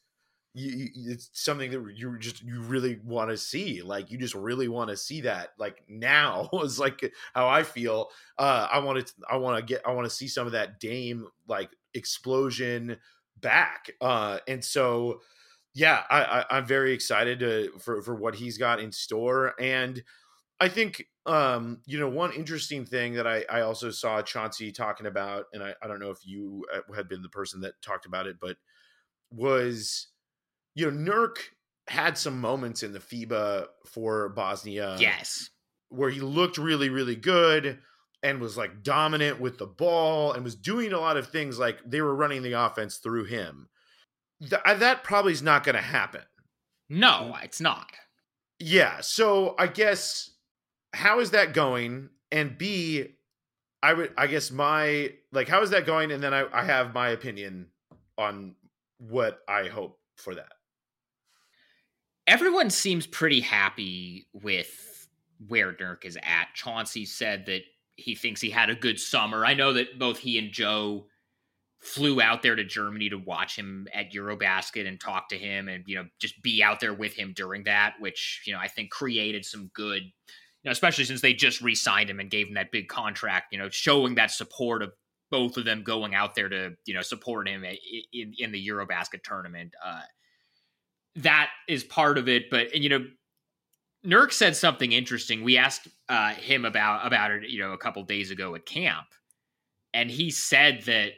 you, 0.55 0.89
you, 0.95 1.13
it's 1.13 1.31
something 1.33 1.71
that 1.71 1.95
you 1.97 2.19
just 2.19 2.43
you 2.43 2.61
really 2.63 2.99
want 3.05 3.31
to 3.31 3.37
see 3.37 3.83
like 3.83 4.11
you 4.11 4.19
just 4.19 4.35
really 4.35 4.69
want 4.69 4.91
to 4.91 4.97
see 4.97 5.21
that 5.21 5.51
like 5.59 5.85
now 5.89 6.49
is 6.63 6.79
like 6.79 7.13
how 7.35 7.49
i 7.49 7.63
feel 7.63 8.11
uh 8.39 8.67
i 8.71 8.79
want 8.79 9.07
to 9.07 9.15
i 9.31 9.37
want 9.37 9.59
to 9.59 9.65
get 9.65 9.87
i 9.87 9.93
want 9.93 10.07
to 10.07 10.15
see 10.15 10.29
some 10.29 10.47
of 10.47 10.53
that 10.53 10.81
dame 10.81 11.27
like 11.47 11.71
explosion 11.95 12.97
back 13.41 13.91
uh 14.01 14.39
and 14.49 14.65
so 14.65 15.21
yeah 15.75 16.03
I, 16.11 16.25
I 16.25 16.57
i'm 16.57 16.67
very 16.67 16.93
excited 16.93 17.39
to 17.41 17.73
for 17.79 18.03
for 18.03 18.15
what 18.15 18.35
he's 18.35 18.59
got 18.59 18.81
in 18.81 18.91
store 18.91 19.55
and 19.61 20.03
i 20.61 20.69
think 20.69 21.05
um 21.27 21.83
you 21.87 21.99
know 21.99 22.09
one 22.09 22.33
interesting 22.33 22.87
thing 22.87 23.15
that 23.15 23.27
i 23.27 23.45
i 23.51 23.63
also 23.63 23.91
saw 23.91 24.23
chauncey 24.23 24.73
talking 24.73 25.07
about 25.07 25.47
and 25.53 25.63
i, 25.63 25.75
I 25.83 25.89
don't 25.89 26.01
know 26.01 26.11
if 26.11 26.27
you 26.27 26.67
uh, 26.75 26.95
had 26.95 27.09
been 27.09 27.23
the 27.23 27.29
person 27.29 27.61
that 27.63 27.81
talked 27.83 28.07
about 28.07 28.27
it 28.27 28.39
but 28.41 28.57
was 29.31 30.09
you 30.75 30.91
know, 30.91 31.13
Nurk 31.13 31.39
had 31.89 32.19
some 32.19 32.41
moments 32.41 32.83
in 32.83 32.93
the 32.93 32.99
FIBA 32.99 33.67
for 33.87 34.29
Bosnia 34.29 34.97
yes 34.99 35.51
where 35.91 36.11
he 36.11 36.21
looked 36.21 36.59
really, 36.59 36.91
really 36.91 37.17
good 37.17 37.79
and 38.23 38.41
was 38.41 38.57
like 38.57 38.83
dominant 38.83 39.41
with 39.41 39.59
the 39.59 39.67
ball 39.67 40.33
and 40.33 40.45
was 40.45 40.55
doing 40.55 40.93
a 40.93 41.01
lot 41.01 41.17
of 41.17 41.29
things 41.29 41.59
like 41.59 41.79
they 41.85 42.01
were 42.01 42.15
running 42.15 42.43
the 42.43 42.53
offense 42.53 42.97
through 42.97 43.25
him. 43.25 43.69
Th- 44.41 44.63
that 44.65 45.05
probably 45.05 45.33
is 45.33 45.43
not 45.43 45.65
going 45.65 45.77
to 45.77 45.81
happen. 45.81 46.23
no 46.89 47.37
it's 47.43 47.61
not 47.61 47.91
Yeah. 48.59 49.01
So 49.01 49.55
I 49.59 49.67
guess 49.67 50.31
how 50.93 51.21
is 51.21 51.31
that 51.31 51.55
going? 51.55 52.11
And 52.31 52.59
B, 52.59 53.15
I 53.83 53.95
would, 53.95 54.13
I 54.19 54.27
guess 54.27 54.51
my, 54.51 55.13
like, 55.33 55.49
how 55.49 55.63
is 55.63 55.71
that 55.71 55.87
going? 55.87 56.11
And 56.11 56.23
then 56.23 56.35
I, 56.35 56.45
I 56.53 56.65
have 56.65 56.93
my 56.93 57.11
opinion 57.11 57.69
on 58.19 58.57
what 58.99 59.39
I 59.49 59.69
hope 59.69 59.99
for 60.17 60.35
that. 60.35 60.53
Everyone 62.29 62.69
seems 62.69 63.07
pretty 63.07 63.41
happy 63.41 64.27
with 64.35 65.09
where 65.47 65.73
Nurk 65.73 66.05
is 66.05 66.19
at. 66.19 66.49
Chauncey 66.55 67.07
said 67.07 67.47
that 67.47 67.63
he 67.97 68.15
thinks 68.15 68.43
he 68.43 68.51
had 68.51 68.69
a 68.69 68.75
good 68.75 69.01
summer. 69.01 69.47
I 69.47 69.55
know 69.55 69.73
that 69.73 69.99
both 69.99 70.19
he 70.19 70.39
and 70.39 70.53
Joe 70.53 71.07
flew 71.81 72.21
out 72.21 72.43
there 72.43 72.55
to 72.55 72.65
Germany 72.65 73.09
to 73.09 73.17
watch 73.17 73.57
him 73.57 73.89
at 73.95 74.13
Eurobasket 74.13 74.87
and 74.87 75.01
talk 75.01 75.31
to 75.31 75.39
him 75.39 75.69
and 75.69 75.85
you 75.87 75.97
know 75.97 76.05
just 76.21 76.43
be 76.43 76.63
out 76.63 76.81
there 76.81 76.93
with 76.93 77.15
him 77.15 77.33
during 77.35 77.65
that, 77.65 77.95
which 77.99 78.43
you 78.45 78.53
know 78.53 78.59
I 78.59 78.69
think 78.69 78.91
created 78.91 79.47
some 79.47 79.71
good, 79.73 80.03
you 80.03 80.67
know, 80.67 80.71
especially 80.73 81.05
since 81.05 81.23
they 81.23 81.33
just 81.33 81.63
re-signed 81.63 82.11
him 82.11 82.21
and 82.21 82.31
gave 82.31 82.49
him 82.49 82.55
that 82.55 82.73
big 82.73 82.89
contract. 82.89 83.53
You 83.53 83.59
know, 83.59 83.71
showing 83.71 84.17
that 84.17 84.33
support 84.33 84.83
of 84.83 84.93
both 85.31 85.57
of 85.57 85.65
them 85.65 85.83
going 85.83 86.15
out 86.15 86.35
there 86.35 86.51
to 86.51 86.75
you 86.85 86.93
know 86.93 87.01
support 87.01 87.49
him 87.49 87.65
in 87.65 88.35
in 88.39 88.53
the 88.53 88.69
Eurobasket 88.69 89.23
tournament. 89.25 89.75
Uh, 89.83 90.03
that 91.19 91.51
is 91.69 91.85
part 91.85 92.19
of 92.19 92.29
it. 92.29 92.51
But 92.51 92.75
you 92.75 92.89
know, 92.89 93.07
Nurk 94.05 94.33
said 94.33 94.57
something 94.57 94.93
interesting. 94.93 95.43
We 95.43 95.57
asked 95.57 95.89
uh, 96.09 96.35
him 96.35 96.65
about 96.65 97.07
about 97.07 97.31
it, 97.31 97.51
you 97.51 97.61
know, 97.61 97.73
a 97.73 97.79
couple 97.79 98.03
days 98.05 98.31
ago 98.31 98.55
at 98.55 98.67
camp, 98.67 99.07
and 99.93 100.11
he 100.11 100.31
said 100.31 100.83
that 100.87 101.13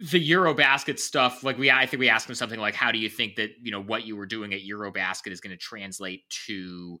the 0.00 0.30
Eurobasket 0.30 0.98
stuff, 1.00 1.42
like 1.42 1.58
we, 1.58 1.70
I 1.70 1.86
think 1.86 1.98
we 1.98 2.08
asked 2.08 2.28
him 2.28 2.34
something 2.34 2.60
like, 2.60 2.74
"How 2.74 2.92
do 2.92 2.98
you 2.98 3.08
think 3.08 3.36
that 3.36 3.50
you 3.60 3.70
know 3.70 3.82
what 3.82 4.04
you 4.04 4.16
were 4.16 4.26
doing 4.26 4.52
at 4.52 4.60
Eurobasket 4.60 5.32
is 5.32 5.40
going 5.40 5.56
to 5.56 5.56
translate 5.56 6.28
to 6.46 7.00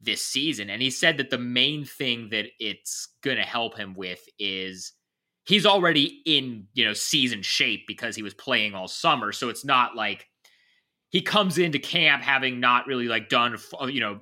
this 0.00 0.22
season?" 0.22 0.70
And 0.70 0.82
he 0.82 0.90
said 0.90 1.16
that 1.16 1.30
the 1.30 1.38
main 1.38 1.84
thing 1.84 2.28
that 2.30 2.46
it's 2.60 3.08
going 3.22 3.38
to 3.38 3.42
help 3.42 3.76
him 3.76 3.94
with 3.94 4.20
is 4.38 4.92
he's 5.44 5.66
already 5.66 6.22
in 6.26 6.66
you 6.74 6.84
know 6.84 6.92
season 6.92 7.42
shape 7.42 7.86
because 7.88 8.14
he 8.14 8.22
was 8.22 8.34
playing 8.34 8.74
all 8.74 8.88
summer, 8.88 9.32
so 9.32 9.48
it's 9.48 9.64
not 9.64 9.96
like 9.96 10.28
he 11.10 11.22
comes 11.22 11.58
into 11.58 11.78
camp 11.78 12.22
having 12.22 12.60
not 12.60 12.86
really 12.86 13.06
like 13.06 13.28
done 13.28 13.56
uh, 13.80 13.86
you 13.86 14.00
know 14.00 14.20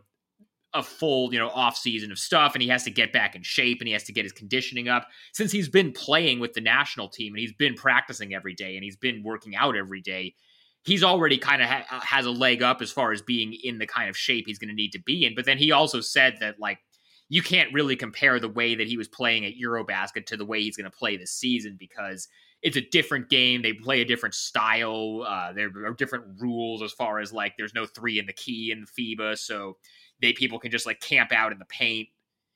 a 0.73 0.83
full 0.83 1.33
you 1.33 1.39
know 1.39 1.49
off 1.51 1.77
season 1.77 2.11
of 2.11 2.19
stuff 2.19 2.55
and 2.55 2.63
he 2.63 2.69
has 2.69 2.85
to 2.85 2.91
get 2.91 3.13
back 3.13 3.37
in 3.37 3.43
shape 3.43 3.81
and 3.81 3.87
he 3.87 3.93
has 3.93 4.05
to 4.05 4.13
get 4.13 4.25
his 4.25 4.33
conditioning 4.33 4.89
up. 4.89 5.07
Since 5.33 5.53
he's 5.53 5.69
been 5.69 5.93
playing 5.93 6.41
with 6.41 6.53
the 6.53 6.61
national 6.61 7.09
team 7.09 7.33
and 7.33 7.41
he's 7.41 7.53
been 7.53 7.75
practicing 7.75 8.35
every 8.35 8.55
day 8.55 8.75
and 8.75 8.85
he's 8.85 8.97
been 8.97 9.23
working 9.23 9.55
out 9.55 9.77
every 9.77 10.01
day 10.01 10.35
he's 10.85 11.03
already 11.03 11.39
kind 11.39 11.63
of 11.63 11.69
ha- 11.69 11.87
uh, 11.91 12.01
has 12.01 12.27
a 12.27 12.31
leg 12.31 12.63
up 12.63 12.81
as 12.81 12.93
far 12.93 13.11
as 13.13 13.23
being 13.23 13.55
in 13.65 13.79
the 13.79 13.87
kind 13.87 14.09
of 14.09 14.17
shape 14.17 14.45
he's 14.47 14.59
going 14.59 14.69
to 14.69 14.75
need 14.75 14.93
to 14.93 15.03
be 15.03 15.25
in. 15.25 15.35
But 15.35 15.47
then 15.47 15.59
he 15.59 15.73
also 15.73 16.01
said 16.01 16.37
that 16.41 16.61
like 16.61 16.79
you 17.29 17.43
can't 17.43 17.73
really 17.73 17.97
compare 17.97 18.39
the 18.39 18.49
way 18.49 18.75
that 18.75 18.87
he 18.87 18.97
was 18.97 19.09
playing 19.09 19.45
at 19.45 19.55
Eurobasket 19.55 20.27
to 20.27 20.37
the 20.37 20.45
way 20.45 20.63
he's 20.63 20.77
going 20.77 20.91
to 20.91 20.97
play 20.97 21.17
this 21.17 21.33
season 21.33 21.77
because 21.79 22.29
it's 22.65 22.79
a 22.79 22.81
different 22.81 23.29
game. 23.29 23.61
They 23.61 23.75
play 23.75 24.01
a 24.01 24.07
different 24.07 24.35
style. 24.35 25.23
Uh, 25.29 25.53
there 25.53 25.71
are 25.85 25.93
different 25.93 26.25
rules 26.41 26.83
as 26.83 26.93
far 26.93 27.21
as 27.21 27.31
like 27.31 27.55
there's 27.59 27.75
no 27.75 27.85
three 27.85 28.19
in 28.19 28.25
the 28.25 28.33
key 28.33 28.73
in 28.73 28.87
FIBA, 28.87 29.39
so 29.39 29.77
they 30.21 30.33
people 30.33 30.59
can 30.59 30.71
just 30.71 30.87
like 30.87 30.99
camp 31.01 31.31
out 31.31 31.53
in 31.53 31.59
the 31.59 31.67
paint. 31.67 32.09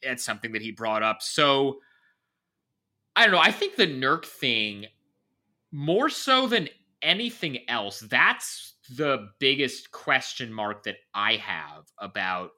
That's 0.02 0.24
something 0.24 0.52
that 0.52 0.62
he 0.62 0.72
brought 0.72 1.02
up. 1.02 1.20
So 1.20 1.80
I 3.14 3.24
don't 3.24 3.32
know. 3.32 3.40
I 3.40 3.52
think 3.52 3.76
the 3.76 3.86
Nurk 3.86 4.24
thing 4.24 4.86
more 5.72 6.08
so 6.08 6.46
than 6.46 6.70
anything 7.02 7.68
else. 7.68 8.00
That's 8.00 8.74
the 8.96 9.28
biggest 9.38 9.90
question 9.90 10.50
mark 10.50 10.84
that 10.84 10.96
I 11.14 11.34
have 11.34 11.84
about 11.98 12.52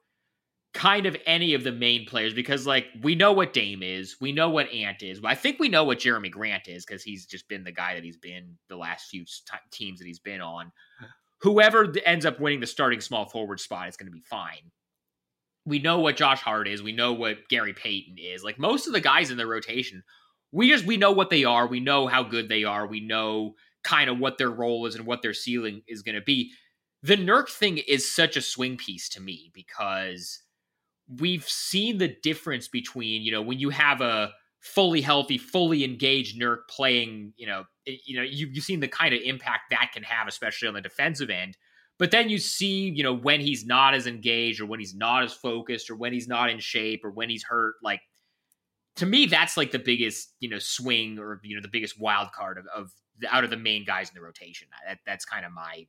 kind 0.73 1.05
of 1.05 1.17
any 1.25 1.53
of 1.53 1.63
the 1.63 1.71
main 1.71 2.05
players 2.05 2.33
because 2.33 2.65
like 2.65 2.85
we 3.01 3.13
know 3.13 3.33
what 3.33 3.53
Dame 3.53 3.83
is, 3.83 4.15
we 4.21 4.31
know 4.31 4.49
what 4.49 4.71
Ant 4.71 5.03
is. 5.03 5.19
I 5.23 5.35
think 5.35 5.59
we 5.59 5.67
know 5.67 5.83
what 5.83 5.99
Jerami 5.99 6.31
Grant 6.31 6.67
is 6.67 6.85
because 6.85 7.03
he's 7.03 7.25
just 7.25 7.47
been 7.49 7.63
the 7.63 7.71
guy 7.71 7.95
that 7.95 8.03
he's 8.03 8.17
been 8.17 8.57
the 8.69 8.77
last 8.77 9.09
few 9.09 9.25
t- 9.25 9.57
teams 9.71 9.99
that 9.99 10.07
he's 10.07 10.19
been 10.19 10.39
on. 10.39 10.71
Whoever 11.41 11.93
ends 12.05 12.25
up 12.25 12.39
winning 12.39 12.61
the 12.61 12.67
starting 12.67 13.01
small 13.01 13.25
forward 13.25 13.59
spot 13.59 13.89
is 13.89 13.97
going 13.97 14.05
to 14.05 14.11
be 14.11 14.21
fine. 14.21 14.71
We 15.65 15.79
know 15.79 15.99
what 15.99 16.15
Josh 16.15 16.39
Hart 16.39 16.67
is. 16.67 16.81
We 16.81 16.93
know 16.93 17.13
what 17.13 17.49
Gary 17.49 17.73
Payton 17.73 18.15
is. 18.17 18.43
Like 18.43 18.57
most 18.57 18.87
of 18.87 18.93
the 18.93 19.01
guys 19.01 19.29
in 19.29 19.37
the 19.37 19.47
rotation, 19.47 20.03
we 20.51 20.69
just 20.69 20.85
we 20.85 20.97
know 20.97 21.11
what 21.11 21.29
they 21.29 21.43
are. 21.43 21.67
We 21.67 21.79
know 21.79 22.07
how 22.07 22.23
good 22.23 22.47
they 22.47 22.63
are. 22.63 22.87
We 22.87 23.01
know 23.01 23.55
kind 23.83 24.09
of 24.09 24.19
what 24.19 24.37
their 24.37 24.51
role 24.51 24.85
is 24.85 24.95
and 24.95 25.05
what 25.05 25.21
their 25.21 25.33
ceiling 25.33 25.81
is 25.87 26.01
going 26.01 26.15
to 26.15 26.21
be. 26.21 26.51
The 27.03 27.17
Nurk 27.17 27.49
thing 27.49 27.79
is 27.79 28.13
such 28.13 28.37
a 28.37 28.41
swing 28.41 28.77
piece 28.77 29.09
to 29.09 29.21
me 29.21 29.51
because 29.53 30.41
we've 31.19 31.47
seen 31.47 31.97
the 31.97 32.15
difference 32.23 32.67
between 32.67 33.21
you 33.21 33.31
know 33.31 33.41
when 33.41 33.59
you 33.59 33.69
have 33.69 34.01
a 34.01 34.31
fully 34.61 35.01
healthy, 35.01 35.37
fully 35.37 35.83
engaged 35.83 36.39
Nurk 36.39 36.67
playing, 36.69 37.33
you 37.35 37.47
know, 37.47 37.65
eh, 37.87 37.97
you 38.05 38.15
know, 38.15 38.23
you, 38.23 38.47
you've 38.51 38.63
seen 38.63 38.79
the 38.79 38.87
kind 38.87 39.13
of 39.13 39.21
impact 39.21 39.63
that 39.71 39.89
can 39.93 40.03
have, 40.03 40.27
especially 40.27 40.67
on 40.67 40.75
the 40.75 40.81
defensive 40.81 41.29
end. 41.29 41.57
But 41.97 42.11
then 42.11 42.29
you 42.29 42.37
see, 42.37 42.89
you 42.89 43.03
know, 43.03 43.13
when 43.13 43.41
he's 43.41 43.65
not 43.65 43.93
as 43.93 44.07
engaged 44.07 44.61
or 44.61 44.65
when 44.65 44.79
he's 44.79 44.95
not 44.95 45.23
as 45.23 45.33
focused 45.33 45.89
or 45.89 45.95
when 45.95 46.13
he's 46.13 46.27
not 46.27 46.49
in 46.49 46.59
shape 46.59 47.03
or 47.03 47.11
when 47.11 47.29
he's 47.29 47.43
hurt, 47.43 47.75
like 47.83 48.01
to 48.97 49.05
me, 49.05 49.25
that's 49.25 49.57
like 49.57 49.71
the 49.71 49.79
biggest, 49.79 50.33
you 50.39 50.49
know, 50.49 50.59
swing 50.59 51.19
or, 51.19 51.39
you 51.43 51.55
know, 51.55 51.61
the 51.61 51.67
biggest 51.67 51.99
wild 51.99 52.31
card 52.31 52.57
of, 52.57 52.65
of 52.75 52.91
the, 53.19 53.33
out 53.33 53.43
of 53.43 53.49
the 53.49 53.57
main 53.57 53.83
guys 53.85 54.09
in 54.09 54.15
the 54.15 54.21
rotation. 54.21 54.67
That, 54.87 54.99
that's 55.05 55.25
kind 55.25 55.45
of 55.45 55.51
my 55.51 55.87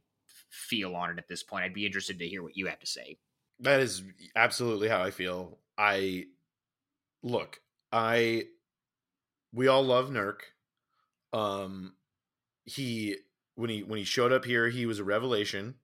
feel 0.51 0.95
on 0.95 1.11
it 1.11 1.19
at 1.19 1.29
this 1.29 1.43
point. 1.43 1.65
I'd 1.65 1.75
be 1.75 1.87
interested 1.87 2.19
to 2.19 2.29
hear 2.29 2.43
what 2.43 2.57
you 2.57 2.67
have 2.67 2.81
to 2.81 2.87
say. 2.87 3.19
That 3.63 3.81
is 3.81 4.03
absolutely 4.35 4.89
how 4.89 5.03
I 5.03 5.11
feel. 5.11 5.59
I 5.79 6.27
look, 7.23 7.61
I 7.93 8.47
we 9.53 9.69
all 9.69 9.85
love 9.85 10.11
Nurk. 10.11 10.41
Um 11.33 11.95
he 12.65 13.17
when 13.57 13.71
he 13.71 13.83
when 13.83 13.99
he 13.99 14.05
showed 14.05 14.33
up 14.33 14.45
here, 14.45 14.69
he 14.69 14.87
was 14.87 14.99
a 14.99 15.05
revelation. 15.05 15.77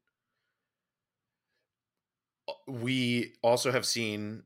We 2.66 3.34
also 3.42 3.70
have 3.72 3.86
seen 3.86 4.42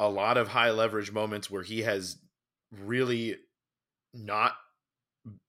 a 0.00 0.08
lot 0.08 0.36
of 0.38 0.48
high 0.48 0.70
leverage 0.70 1.12
moments 1.12 1.50
where 1.50 1.62
he 1.62 1.82
has 1.82 2.18
really 2.72 3.36
not 4.14 4.54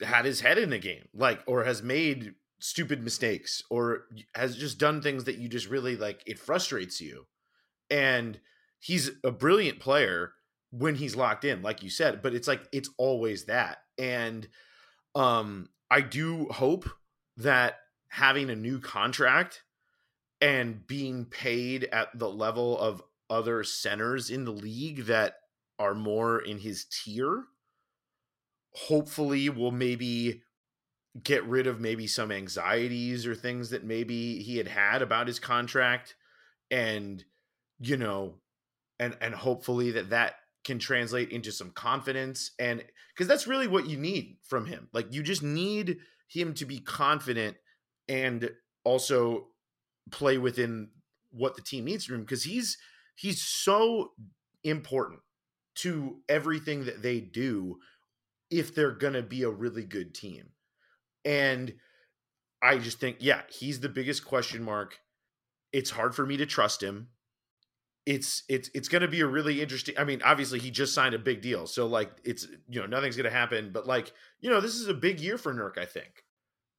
had 0.02 0.26
his 0.26 0.41
head 0.41 0.58
in 0.58 0.69
the 0.69 0.80
game, 0.80 1.08
like, 1.13 1.41
or 1.47 1.63
has 1.63 1.84
made 1.84 2.36
stupid 2.63 3.04
mistakes, 3.04 3.62
or 3.69 4.06
has 4.36 4.56
just 4.56 4.78
done 4.78 5.02
things 5.02 5.26
that 5.26 5.38
you 5.38 5.49
just 5.49 5.69
really 5.69 5.97
like. 5.97 6.23
It 6.26 6.39
frustrates 6.39 7.02
you, 7.02 7.28
and 7.89 8.39
he's 8.80 9.12
a 9.23 9.32
brilliant 9.32 9.80
player 9.80 10.32
when 10.71 10.95
he's 10.95 11.17
locked 11.17 11.43
in, 11.43 11.62
like 11.62 11.84
you 11.84 11.89
said. 11.89 12.21
But 12.21 12.34
it's 12.34 12.47
like 12.47 12.63
it's 12.71 12.89
always 12.97 13.45
that, 13.45 13.80
and 13.97 14.47
um, 15.13 15.67
I 15.91 15.99
do 15.99 16.47
hope 16.49 16.89
that 17.38 17.80
having 18.08 18.49
a 18.49 18.56
new 18.56 18.80
contract 18.80 19.63
and 20.39 20.88
being 20.88 21.26
paid 21.26 21.84
at 21.91 22.17
the 22.17 22.30
level 22.30 22.80
of 22.80 23.04
other 23.30 23.65
centers 23.65 24.30
in 24.30 24.45
the 24.45 24.52
league 24.52 25.06
that 25.06 25.36
are 25.80 25.95
more 25.95 26.39
in 26.39 26.60
his 26.60 26.86
tier 26.86 27.43
hopefully 28.76 29.49
will 29.49 29.71
maybe 29.71 30.41
get 31.21 31.43
rid 31.45 31.67
of 31.67 31.80
maybe 31.80 32.08
some 32.08 32.32
anxieties 32.32 33.28
or 33.28 33.36
things 33.36 33.69
that 33.69 33.84
maybe 33.84 34.41
he 34.41 34.58
had 34.58 34.67
had 34.67 35.02
about 35.02 35.28
his 35.28 35.39
contract 35.39 36.15
and 36.71 37.23
you 37.80 37.97
know 37.97 38.36
and 38.99 39.15
and 39.21 39.36
hopefully 39.36 39.91
that 39.91 40.10
that 40.10 40.36
can 40.63 40.80
translate 40.80 41.30
into 41.30 41.52
some 41.52 41.69
confidence 41.71 42.52
and 42.58 42.84
because 43.10 43.28
that's 43.28 43.47
really 43.47 43.67
what 43.67 43.88
you 43.88 43.97
need 43.97 44.38
from 44.43 44.65
him 44.65 44.88
like 44.93 45.13
you 45.13 45.21
just 45.21 45.43
need 45.43 45.97
him 46.28 46.54
to 46.54 46.65
be 46.65 46.80
confident 46.80 47.58
and 48.08 48.49
also 48.84 49.47
play 50.12 50.38
within 50.38 50.89
what 51.32 51.56
the 51.56 51.62
team 51.62 51.86
needs 51.86 52.06
from 52.06 52.15
him 52.15 52.21
because 52.21 52.43
he's 52.43 52.78
he's 53.15 53.43
so 53.43 54.12
important 54.63 55.19
to 55.76 56.17
everything 56.30 56.86
that 56.86 57.02
they 57.02 57.19
do 57.19 57.78
if 58.49 58.73
they're 58.73 58.91
going 58.91 59.13
to 59.13 59.23
be 59.23 59.43
a 59.43 59.49
really 59.49 59.84
good 59.84 60.13
team. 60.13 60.49
And 61.25 61.73
I 62.62 62.77
just 62.77 62.99
think, 62.99 63.17
yeah, 63.19 63.41
he's 63.49 63.79
the 63.79 63.89
biggest 63.89 64.25
question 64.25 64.63
mark. 64.63 64.99
It's 65.71 65.89
hard 65.89 66.15
for 66.15 66.25
me 66.25 66.38
to 66.38 66.45
trust 66.45 66.81
him. 66.81 67.09
It's 68.05 68.43
it's 68.49 68.69
it's 68.73 68.89
going 68.89 69.01
to 69.01 69.07
be 69.07 69.21
a 69.21 69.27
really 69.27 69.62
interesting. 69.62 69.95
I 69.97 70.03
mean, 70.03 70.21
obviously 70.23 70.59
he 70.59 70.71
just 70.71 70.93
signed 70.93 71.15
a 71.15 71.19
big 71.19 71.41
deal, 71.41 71.67
so 71.67 71.88
like 71.88 72.12
it's 72.25 72.45
you 72.67 72.81
know 72.81 72.86
nothing's 72.86 73.15
going 73.15 73.29
to 73.29 73.36
happen. 73.36 73.71
But 73.71 73.88
like 73.88 74.12
you 74.41 74.49
know, 74.49 74.59
this 74.59 74.75
is 74.75 74.89
a 74.89 74.93
big 74.93 75.21
year 75.21 75.38
for 75.38 75.53
Nurk. 75.53 75.77
I 75.77 75.86
think, 75.86 76.25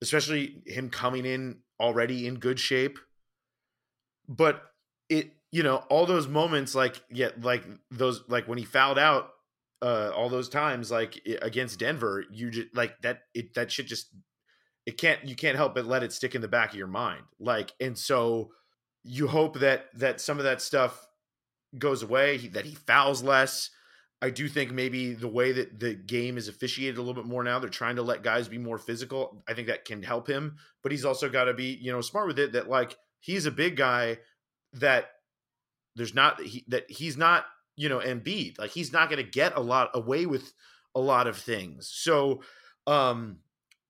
especially 0.02 0.62
him 0.66 0.90
coming 0.90 1.24
in 1.24 1.60
already 1.80 2.26
in 2.26 2.34
good 2.34 2.60
shape. 2.60 2.98
But 4.28 4.62
it 5.08 5.32
you 5.50 5.62
know 5.62 5.76
all 5.88 6.04
those 6.04 6.28
moments 6.28 6.74
like 6.74 7.02
yeah 7.10 7.30
like 7.40 7.64
those 7.90 8.22
like 8.28 8.48
when 8.48 8.58
he 8.58 8.64
fouled 8.64 8.98
out 8.98 9.30
uh 9.82 10.10
all 10.14 10.28
those 10.28 10.48
times 10.48 10.90
like 10.90 11.20
against 11.42 11.78
Denver 11.78 12.24
you 12.32 12.50
just 12.50 12.74
like 12.74 13.00
that 13.02 13.20
it 13.34 13.54
that 13.54 13.70
shit 13.70 13.86
just 13.86 14.08
it 14.86 14.98
can't 14.98 15.24
you 15.24 15.34
can't 15.34 15.56
help 15.56 15.74
but 15.74 15.86
let 15.86 16.02
it 16.02 16.12
stick 16.12 16.34
in 16.34 16.42
the 16.42 16.48
back 16.48 16.70
of 16.70 16.78
your 16.78 16.86
mind 16.86 17.22
like 17.38 17.72
and 17.80 17.96
so 17.96 18.50
you 19.02 19.26
hope 19.26 19.58
that 19.60 19.86
that 19.94 20.20
some 20.20 20.38
of 20.38 20.44
that 20.44 20.60
stuff 20.60 21.06
goes 21.78 22.02
away 22.02 22.48
that 22.48 22.64
he 22.64 22.74
fouls 22.74 23.22
less 23.22 23.70
I 24.24 24.30
do 24.30 24.48
think 24.48 24.72
maybe 24.72 25.12
the 25.12 25.28
way 25.28 25.52
that 25.52 25.78
the 25.78 25.92
game 25.94 26.38
is 26.38 26.48
officiated 26.48 26.96
a 26.96 27.02
little 27.02 27.22
bit 27.22 27.28
more 27.28 27.44
now, 27.44 27.58
they're 27.58 27.68
trying 27.68 27.96
to 27.96 28.02
let 28.02 28.22
guys 28.22 28.48
be 28.48 28.56
more 28.56 28.78
physical. 28.78 29.44
I 29.46 29.52
think 29.52 29.68
that 29.68 29.84
can 29.84 30.02
help 30.02 30.26
him, 30.26 30.56
but 30.82 30.92
he's 30.92 31.04
also 31.04 31.28
got 31.28 31.44
to 31.44 31.52
be, 31.52 31.78
you 31.78 31.92
know, 31.92 32.00
smart 32.00 32.26
with 32.26 32.38
it 32.38 32.52
that 32.52 32.70
like 32.70 32.96
he's 33.20 33.44
a 33.44 33.50
big 33.50 33.76
guy 33.76 34.18
that 34.72 35.10
there's 35.94 36.14
not 36.14 36.40
he, 36.40 36.64
that 36.68 36.90
he's 36.90 37.18
not 37.18 37.44
you 37.76 37.90
know 37.90 37.98
Embiid 37.98 38.58
like 38.58 38.70
he's 38.70 38.94
not 38.94 39.10
going 39.10 39.22
to 39.22 39.30
get 39.30 39.56
a 39.56 39.60
lot 39.60 39.90
away 39.92 40.24
with 40.24 40.54
a 40.94 41.00
lot 41.00 41.26
of 41.26 41.36
things. 41.36 41.90
So 41.92 42.40
um 42.86 43.40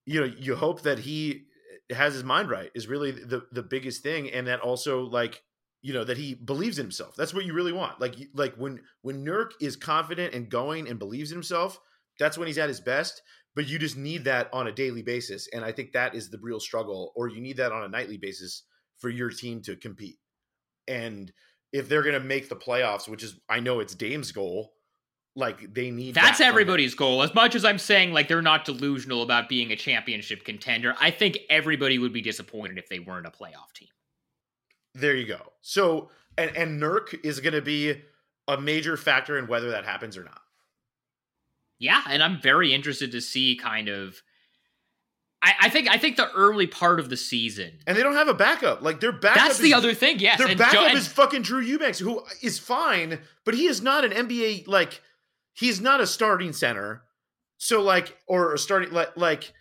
you 0.06 0.20
know 0.20 0.26
you 0.38 0.56
hope 0.56 0.82
that 0.82 1.00
he 1.00 1.44
eh, 1.90 1.94
has 1.94 2.14
his 2.14 2.24
mind 2.24 2.50
right 2.50 2.70
is 2.74 2.86
really 2.86 3.10
the 3.10 3.46
the 3.52 3.62
biggest 3.62 4.02
thing 4.02 4.30
and 4.30 4.46
that 4.46 4.60
also 4.60 5.02
like 5.02 5.42
you 5.84 5.92
know 5.92 6.02
that 6.02 6.16
he 6.16 6.34
believes 6.34 6.78
in 6.78 6.86
himself. 6.86 7.14
That's 7.14 7.34
what 7.34 7.44
you 7.44 7.52
really 7.52 7.72
want. 7.72 8.00
Like 8.00 8.16
like 8.32 8.54
when 8.56 8.80
when 9.02 9.24
Nurk 9.24 9.50
is 9.60 9.76
confident 9.76 10.32
and 10.32 10.48
going 10.48 10.88
and 10.88 10.98
believes 10.98 11.30
in 11.30 11.36
himself, 11.36 11.78
that's 12.18 12.38
when 12.38 12.46
he's 12.48 12.58
at 12.58 12.70
his 12.70 12.80
best. 12.80 13.20
But 13.54 13.68
you 13.68 13.78
just 13.78 13.96
need 13.96 14.24
that 14.24 14.48
on 14.52 14.66
a 14.66 14.72
daily 14.72 15.02
basis, 15.02 15.46
and 15.52 15.62
I 15.62 15.72
think 15.72 15.92
that 15.92 16.14
is 16.14 16.30
the 16.30 16.40
real 16.40 16.58
struggle. 16.58 17.12
Or 17.14 17.28
you 17.28 17.40
need 17.40 17.58
that 17.58 17.70
on 17.70 17.84
a 17.84 17.88
nightly 17.88 18.16
basis 18.16 18.62
for 18.98 19.10
your 19.10 19.28
team 19.28 19.60
to 19.62 19.76
compete. 19.76 20.16
And 20.88 21.30
if 21.70 21.88
they're 21.88 22.02
going 22.02 22.14
to 22.14 22.20
make 22.20 22.48
the 22.48 22.56
playoffs, 22.56 23.06
which 23.06 23.22
is 23.22 23.38
I 23.50 23.60
know 23.60 23.80
it's 23.80 23.94
Dame's 23.94 24.32
goal, 24.32 24.72
like 25.36 25.74
they 25.74 25.90
need 25.90 26.14
That's 26.14 26.38
that 26.38 26.46
everybody's 26.46 26.94
goal. 26.94 27.22
As 27.22 27.34
much 27.34 27.54
as 27.54 27.64
I'm 27.64 27.78
saying 27.78 28.12
like 28.12 28.28
they're 28.28 28.42
not 28.42 28.64
delusional 28.64 29.22
about 29.22 29.48
being 29.48 29.72
a 29.72 29.76
championship 29.76 30.44
contender, 30.44 30.94
I 31.00 31.10
think 31.10 31.38
everybody 31.50 31.98
would 31.98 32.12
be 32.12 32.22
disappointed 32.22 32.78
if 32.78 32.88
they 32.88 32.98
weren't 32.98 33.26
a 33.26 33.30
playoff 33.30 33.72
team. 33.74 33.88
There 34.94 35.16
you 35.16 35.26
go. 35.26 35.40
So 35.60 36.10
and 36.38 36.56
and 36.56 36.80
Nurk 36.80 37.24
is 37.24 37.40
going 37.40 37.54
to 37.54 37.62
be 37.62 38.02
a 38.46 38.60
major 38.60 38.96
factor 38.96 39.38
in 39.38 39.46
whether 39.46 39.70
that 39.70 39.84
happens 39.84 40.16
or 40.16 40.24
not. 40.24 40.40
Yeah, 41.78 42.02
and 42.08 42.22
I'm 42.22 42.40
very 42.40 42.72
interested 42.72 43.12
to 43.12 43.20
see 43.20 43.56
kind 43.56 43.88
of 43.88 44.22
I, 45.44 45.54
I, 45.62 45.68
think 45.68 45.90
I 45.90 45.98
think 45.98 46.16
the 46.16 46.30
early 46.32 46.66
part 46.66 46.98
of 46.98 47.10
the 47.10 47.18
season, 47.18 47.72
and 47.86 47.96
they 47.96 48.02
don't 48.02 48.14
have 48.14 48.28
a 48.28 48.34
backup. 48.34 48.80
Like 48.80 49.00
their 49.00 49.12
backup. 49.12 49.42
That's 49.42 49.58
the 49.58 49.74
other 49.74 49.92
thing. 49.92 50.18
Yes, 50.18 50.38
their 50.38 50.56
backup 50.56 50.92
Jo- 50.92 50.96
is 50.96 51.06
fucking 51.06 51.42
Drew 51.42 51.60
Eubanks, 51.60 51.98
who 51.98 52.22
is 52.40 52.58
fine, 52.58 53.18
but 53.44 53.52
he 53.52 53.66
is 53.66 53.82
not 53.82 54.04
an 54.04 54.12
NBA 54.12 54.66
like. 54.66 55.02
He's 55.54 55.80
not 55.80 56.00
a 56.00 56.06
starting 56.06 56.52
center. 56.52 57.04
So 57.56 57.80
like, 57.80 58.18
or 58.26 58.52
a 58.52 58.58
starting 58.58 58.92
like 58.92 59.16
like. 59.16 59.52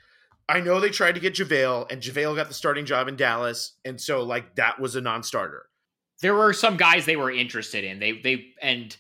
I 0.49 0.59
know 0.59 0.81
they 0.81 0.89
tried 0.89 1.15
to 1.15 1.21
get 1.21 1.35
JaVale, 1.35 1.89
and 1.89 2.01
JaVale 2.01 2.35
got 2.35 2.49
the 2.49 2.53
starting 2.53 2.85
job 2.85 3.07
in 3.07 3.15
Dallas, 3.15 3.77
and 3.85 3.99
so 3.99 4.23
like 4.23 4.55
that 4.55 4.77
was 4.77 4.97
a 4.97 5.01
non-starter. 5.01 5.67
There 6.21 6.35
were 6.35 6.51
some 6.51 6.75
guys 6.75 7.05
they 7.05 7.15
were 7.15 7.31
interested 7.31 7.85
in. 7.85 7.99
They 7.99 8.19
they 8.19 8.47
and 8.61 8.95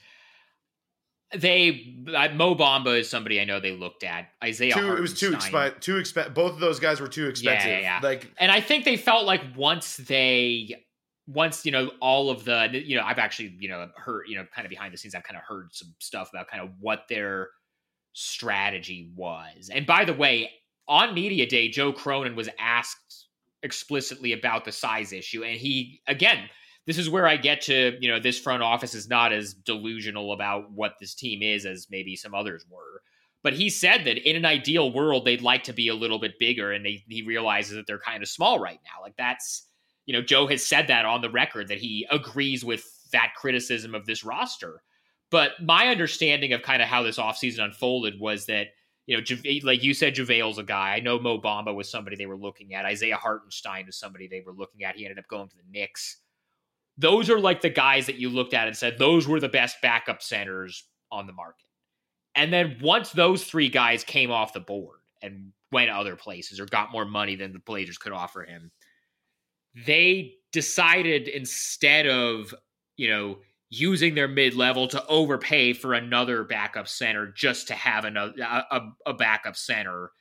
they 1.33 1.97
uh, 2.15 2.29
Mo 2.33 2.55
Bamba 2.55 2.99
is 2.99 3.09
somebody 3.09 3.41
I 3.41 3.43
know 3.43 3.59
they 3.59 3.75
looked 3.75 4.05
at. 4.05 4.29
Isaiah, 4.41 4.73
too, 4.73 4.95
it 4.95 5.01
was 5.01 5.19
too 5.19 5.33
expensive. 5.33 5.81
Too 5.81 5.97
expensive. 5.97 6.33
Both 6.33 6.53
of 6.53 6.59
those 6.59 6.79
guys 6.79 7.01
were 7.01 7.09
too 7.09 7.27
expensive. 7.27 7.69
Yeah, 7.69 7.79
yeah, 7.79 7.99
yeah. 8.01 8.07
Like, 8.07 8.31
and 8.37 8.51
I 8.51 8.61
think 8.61 8.85
they 8.85 8.97
felt 8.97 9.25
like 9.25 9.41
once 9.55 9.97
they, 9.97 10.85
once 11.27 11.65
you 11.65 11.71
know, 11.71 11.91
all 12.01 12.29
of 12.29 12.43
the, 12.43 12.69
you 12.73 12.97
know, 12.97 13.03
I've 13.03 13.19
actually, 13.19 13.55
you 13.59 13.69
know, 13.69 13.87
heard, 13.95 14.25
you 14.27 14.35
know, 14.35 14.45
kind 14.53 14.65
of 14.65 14.69
behind 14.69 14.93
the 14.93 14.97
scenes, 14.97 15.15
I've 15.15 15.23
kind 15.23 15.37
of 15.37 15.43
heard 15.43 15.69
some 15.71 15.93
stuff 15.99 16.29
about 16.33 16.47
kind 16.47 16.63
of 16.63 16.69
what 16.79 17.03
their 17.07 17.49
strategy 18.13 19.11
was. 19.15 19.69
And 19.73 19.85
by 19.85 20.05
the 20.05 20.13
way, 20.13 20.51
on 20.87 21.13
media 21.13 21.47
day, 21.47 21.69
Joe 21.69 21.93
Cronin 21.93 22.35
was 22.35 22.49
asked 22.59 23.27
explicitly 23.61 24.33
about 24.33 24.65
the 24.65 24.71
size 24.71 25.13
issue, 25.13 25.43
and 25.43 25.57
he 25.57 26.01
again 26.07 26.49
this 26.85 26.97
is 26.97 27.09
where 27.09 27.27
I 27.27 27.37
get 27.37 27.61
to, 27.61 27.97
you 27.99 28.09
know, 28.09 28.19
this 28.19 28.39
front 28.39 28.61
office 28.61 28.93
is 28.93 29.07
not 29.07 29.31
as 29.31 29.53
delusional 29.53 30.33
about 30.33 30.71
what 30.71 30.95
this 30.99 31.15
team 31.15 31.41
is 31.41 31.65
as 31.65 31.87
maybe 31.89 32.15
some 32.15 32.35
others 32.35 32.65
were. 32.69 33.01
But 33.41 33.53
he 33.53 33.69
said 33.69 34.05
that 34.05 34.17
in 34.29 34.35
an 34.35 34.45
ideal 34.45 34.91
world, 34.91 35.25
they'd 35.25 35.41
like 35.41 35.63
to 35.63 35.73
be 35.73 35.87
a 35.87 35.95
little 35.95 36.19
bit 36.19 36.39
bigger, 36.39 36.71
and 36.71 36.85
they, 36.85 37.03
he 37.07 37.23
realizes 37.23 37.75
that 37.75 37.87
they're 37.87 37.99
kind 37.99 38.21
of 38.21 38.29
small 38.29 38.59
right 38.59 38.79
now. 38.83 39.01
Like 39.01 39.15
that's, 39.17 39.67
you 40.05 40.13
know, 40.13 40.21
Joe 40.21 40.47
has 40.47 40.65
said 40.65 40.87
that 40.87 41.05
on 41.05 41.21
the 41.21 41.29
record 41.29 41.67
that 41.69 41.79
he 41.79 42.07
agrees 42.11 42.63
with 42.63 42.85
that 43.11 43.33
criticism 43.35 43.95
of 43.95 44.05
this 44.05 44.23
roster. 44.23 44.81
But 45.29 45.51
my 45.61 45.87
understanding 45.87 46.53
of 46.53 46.61
kind 46.61 46.81
of 46.81 46.87
how 46.87 47.03
this 47.03 47.17
offseason 47.17 47.63
unfolded 47.63 48.19
was 48.19 48.45
that, 48.47 48.67
you 49.05 49.17
know, 49.17 49.23
like 49.63 49.83
you 49.83 49.93
said, 49.93 50.15
JaVale's 50.15 50.57
a 50.57 50.63
guy. 50.63 50.93
I 50.95 50.99
know 50.99 51.19
Mo 51.19 51.39
Bamba 51.39 51.73
was 51.73 51.89
somebody 51.89 52.15
they 52.15 52.25
were 52.25 52.37
looking 52.37 52.73
at. 52.73 52.85
Isaiah 52.85 53.17
Hartenstein 53.17 53.85
was 53.85 53.97
somebody 53.97 54.27
they 54.27 54.41
were 54.41 54.53
looking 54.53 54.83
at. 54.83 54.95
He 54.95 55.05
ended 55.05 55.19
up 55.19 55.27
going 55.27 55.49
to 55.49 55.55
the 55.55 55.63
Knicks 55.71 56.17
those 56.97 57.29
are 57.29 57.39
like 57.39 57.61
the 57.61 57.69
guys 57.69 58.05
that 58.05 58.15
you 58.15 58.29
looked 58.29 58.53
at 58.53 58.67
and 58.67 58.77
said 58.77 58.97
those 58.97 59.27
were 59.27 59.39
the 59.39 59.49
best 59.49 59.81
backup 59.81 60.21
centers 60.21 60.85
on 61.11 61.27
the 61.27 61.33
market. 61.33 61.65
And 62.35 62.51
then 62.51 62.77
once 62.81 63.11
those 63.11 63.43
three 63.43 63.69
guys 63.69 64.03
came 64.03 64.31
off 64.31 64.53
the 64.53 64.59
board 64.59 64.99
and 65.21 65.51
went 65.71 65.89
other 65.89 66.15
places 66.15 66.59
or 66.59 66.65
got 66.65 66.91
more 66.91 67.05
money 67.05 67.35
than 67.35 67.53
the 67.53 67.59
Blazers 67.59 67.97
could 67.97 68.11
offer 68.11 68.43
him, 68.43 68.71
they 69.75 70.35
decided 70.51 71.27
instead 71.27 72.07
of, 72.07 72.53
you 72.97 73.09
know, 73.09 73.37
using 73.69 74.13
their 74.13 74.27
mid 74.27 74.53
level 74.53 74.87
to 74.87 75.05
overpay 75.07 75.73
for 75.73 75.93
another 75.93 76.43
backup 76.43 76.87
center 76.87 77.33
just 77.35 77.67
to 77.67 77.73
have 77.73 78.05
another 78.05 78.33
a, 78.39 78.81
a, 79.07 79.13
backup 79.13 79.55
center 79.55 80.11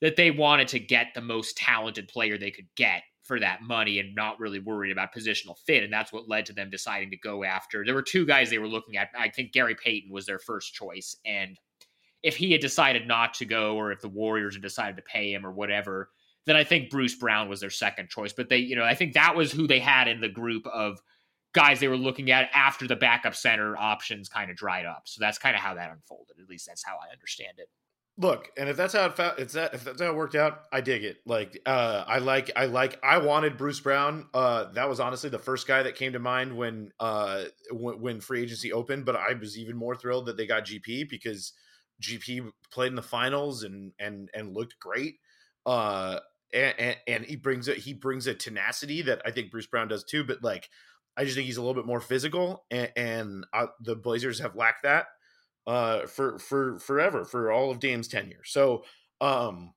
that 0.00 0.16
they 0.16 0.32
wanted 0.32 0.66
to 0.66 0.80
get 0.80 1.14
the 1.14 1.20
most 1.20 1.56
talented 1.56 2.08
player 2.08 2.36
they 2.36 2.50
could 2.50 2.66
get 2.76 3.02
for 3.22 3.38
that 3.38 3.62
money 3.62 4.00
and 4.00 4.14
not 4.14 4.40
really 4.40 4.58
worried 4.58 4.90
about 4.90 5.14
positional 5.14 5.56
fit. 5.64 5.84
And 5.84 5.92
that's 5.92 6.12
what 6.12 6.28
led 6.28 6.46
to 6.46 6.52
them 6.52 6.70
deciding 6.70 7.10
to 7.10 7.16
go 7.16 7.44
after. 7.44 7.84
There 7.84 7.94
were 7.94 8.02
two 8.02 8.26
guys 8.26 8.50
they 8.50 8.58
were 8.58 8.66
looking 8.66 8.96
at. 8.96 9.10
I 9.16 9.28
think 9.28 9.52
Gary 9.52 9.76
Payton 9.76 10.10
was 10.10 10.26
their 10.26 10.38
first 10.38 10.74
choice. 10.74 11.14
And 11.24 11.56
if 12.22 12.36
he 12.36 12.50
had 12.50 12.60
decided 12.60 13.06
not 13.06 13.34
to 13.34 13.44
go, 13.44 13.76
or 13.76 13.92
if 13.92 14.00
the 14.00 14.08
Warriors 14.08 14.54
had 14.54 14.62
decided 14.62 14.96
to 14.96 15.02
pay 15.02 15.32
him 15.32 15.46
or 15.46 15.52
whatever, 15.52 16.08
then 16.48 16.56
I 16.56 16.64
think 16.64 16.90
Bruce 16.90 17.14
Brown 17.14 17.48
was 17.48 17.60
their 17.60 17.70
second 17.70 18.08
choice. 18.08 18.32
But 18.32 18.48
they, 18.48 18.58
you 18.58 18.76
know, 18.76 18.84
I 18.84 18.94
think 18.94 19.12
that 19.14 19.36
was 19.36 19.52
who 19.52 19.66
they 19.66 19.80
had 19.80 20.08
in 20.08 20.20
the 20.20 20.28
group 20.28 20.66
of 20.66 21.00
guys 21.52 21.80
they 21.80 21.88
were 21.88 21.96
looking 21.96 22.30
at 22.30 22.50
after 22.54 22.86
the 22.86 22.96
backup 22.96 23.34
center 23.34 23.76
options 23.76 24.28
kind 24.28 24.50
of 24.50 24.56
dried 24.56 24.86
up. 24.86 25.02
So 25.06 25.18
that's 25.20 25.38
kind 25.38 25.56
of 25.56 25.62
how 25.62 25.74
that 25.74 25.90
unfolded. 25.90 26.36
At 26.40 26.48
least 26.48 26.66
that's 26.66 26.84
how 26.84 26.94
I 26.96 27.12
understand 27.12 27.58
it. 27.58 27.68
look 28.18 28.50
and 28.56 28.68
if 28.68 28.76
that's 28.76 28.94
how 28.94 29.06
it 29.06 29.16
that 29.16 29.74
if 29.74 29.84
that's 29.84 30.00
how 30.00 30.08
it 30.08 30.14
worked 30.14 30.34
out 30.34 30.62
i 30.72 30.80
dig 30.80 31.04
it 31.04 31.18
like 31.24 31.60
uh 31.66 32.04
i 32.06 32.18
like 32.18 32.50
i 32.56 32.66
like 32.66 32.98
i 33.04 33.16
wanted 33.16 33.56
bruce 33.56 33.78
brown 33.80 34.26
uh 34.34 34.64
that 34.72 34.88
was 34.88 34.98
honestly 34.98 35.30
the 35.30 35.38
first 35.38 35.68
guy 35.68 35.82
that 35.84 35.94
came 35.94 36.12
to 36.12 36.18
mind 36.18 36.54
when 36.56 36.90
uh 36.98 37.44
when, 37.70 38.00
when 38.00 38.20
free 38.20 38.42
agency 38.42 38.72
opened 38.72 39.04
but 39.04 39.14
i 39.14 39.32
was 39.34 39.56
even 39.56 39.76
more 39.76 39.94
thrilled 39.94 40.26
that 40.26 40.36
they 40.36 40.46
got 40.46 40.64
gp 40.64 41.08
because 41.08 41.52
gp 42.02 42.50
played 42.72 42.88
in 42.88 42.96
the 42.96 43.02
finals 43.02 43.62
and 43.62 43.92
and 44.00 44.28
and 44.34 44.52
looked 44.52 44.78
great 44.80 45.14
uh 45.66 46.18
and, 46.52 46.74
and, 46.78 46.96
and 47.06 47.24
he 47.24 47.36
brings 47.36 47.68
a 47.68 47.74
he 47.74 47.92
brings 47.92 48.26
a 48.26 48.34
tenacity 48.34 49.02
that 49.02 49.20
i 49.24 49.30
think 49.30 49.50
bruce 49.50 49.66
brown 49.66 49.88
does 49.88 50.04
too 50.04 50.24
but 50.24 50.42
like 50.42 50.68
i 51.16 51.24
just 51.24 51.36
think 51.36 51.46
he's 51.46 51.56
a 51.56 51.60
little 51.60 51.74
bit 51.74 51.86
more 51.86 52.00
physical 52.00 52.64
and, 52.70 52.90
and 52.96 53.46
uh, 53.52 53.66
the 53.80 53.96
blazers 53.96 54.40
have 54.40 54.56
lacked 54.56 54.82
that 54.82 55.06
uh, 55.68 56.06
for 56.06 56.38
for 56.38 56.78
forever 56.78 57.24
for 57.26 57.52
all 57.52 57.70
of 57.70 57.78
Dame's 57.78 58.08
tenure. 58.08 58.42
So 58.44 58.84
um, 59.20 59.74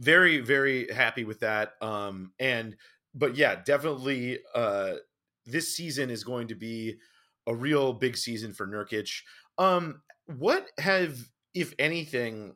very 0.00 0.40
very 0.40 0.90
happy 0.90 1.24
with 1.24 1.40
that. 1.40 1.72
Um, 1.82 2.32
and 2.40 2.76
but 3.14 3.36
yeah, 3.36 3.56
definitely 3.62 4.38
uh, 4.54 4.94
this 5.44 5.76
season 5.76 6.08
is 6.08 6.24
going 6.24 6.48
to 6.48 6.54
be 6.54 6.96
a 7.46 7.54
real 7.54 7.92
big 7.92 8.16
season 8.16 8.54
for 8.54 8.66
Nurkic. 8.66 9.20
Um, 9.58 10.00
what 10.24 10.66
have 10.78 11.18
if 11.54 11.74
anything 11.78 12.54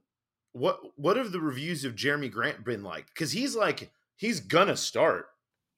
what 0.52 0.80
what 0.96 1.16
have 1.16 1.32
the 1.32 1.40
reviews 1.40 1.84
of 1.84 1.94
Jerami 1.94 2.30
Grant 2.30 2.64
been 2.64 2.82
like? 2.82 3.06
Because 3.06 3.32
he's 3.32 3.54
like 3.54 3.90
he's 4.16 4.40
gonna 4.40 4.76
start. 4.76 5.26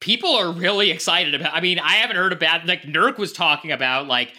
People 0.01 0.35
are 0.35 0.53
really 0.53 0.91
excited 0.91 1.35
about. 1.35 1.55
I 1.55 1.61
mean, 1.61 1.79
I 1.79 1.95
haven't 1.95 2.17
heard 2.17 2.33
about 2.33 2.67
like 2.67 2.83
Nurk 2.83 3.19
was 3.19 3.33
talking 3.33 3.73
about 3.73 4.07
like 4.07 4.33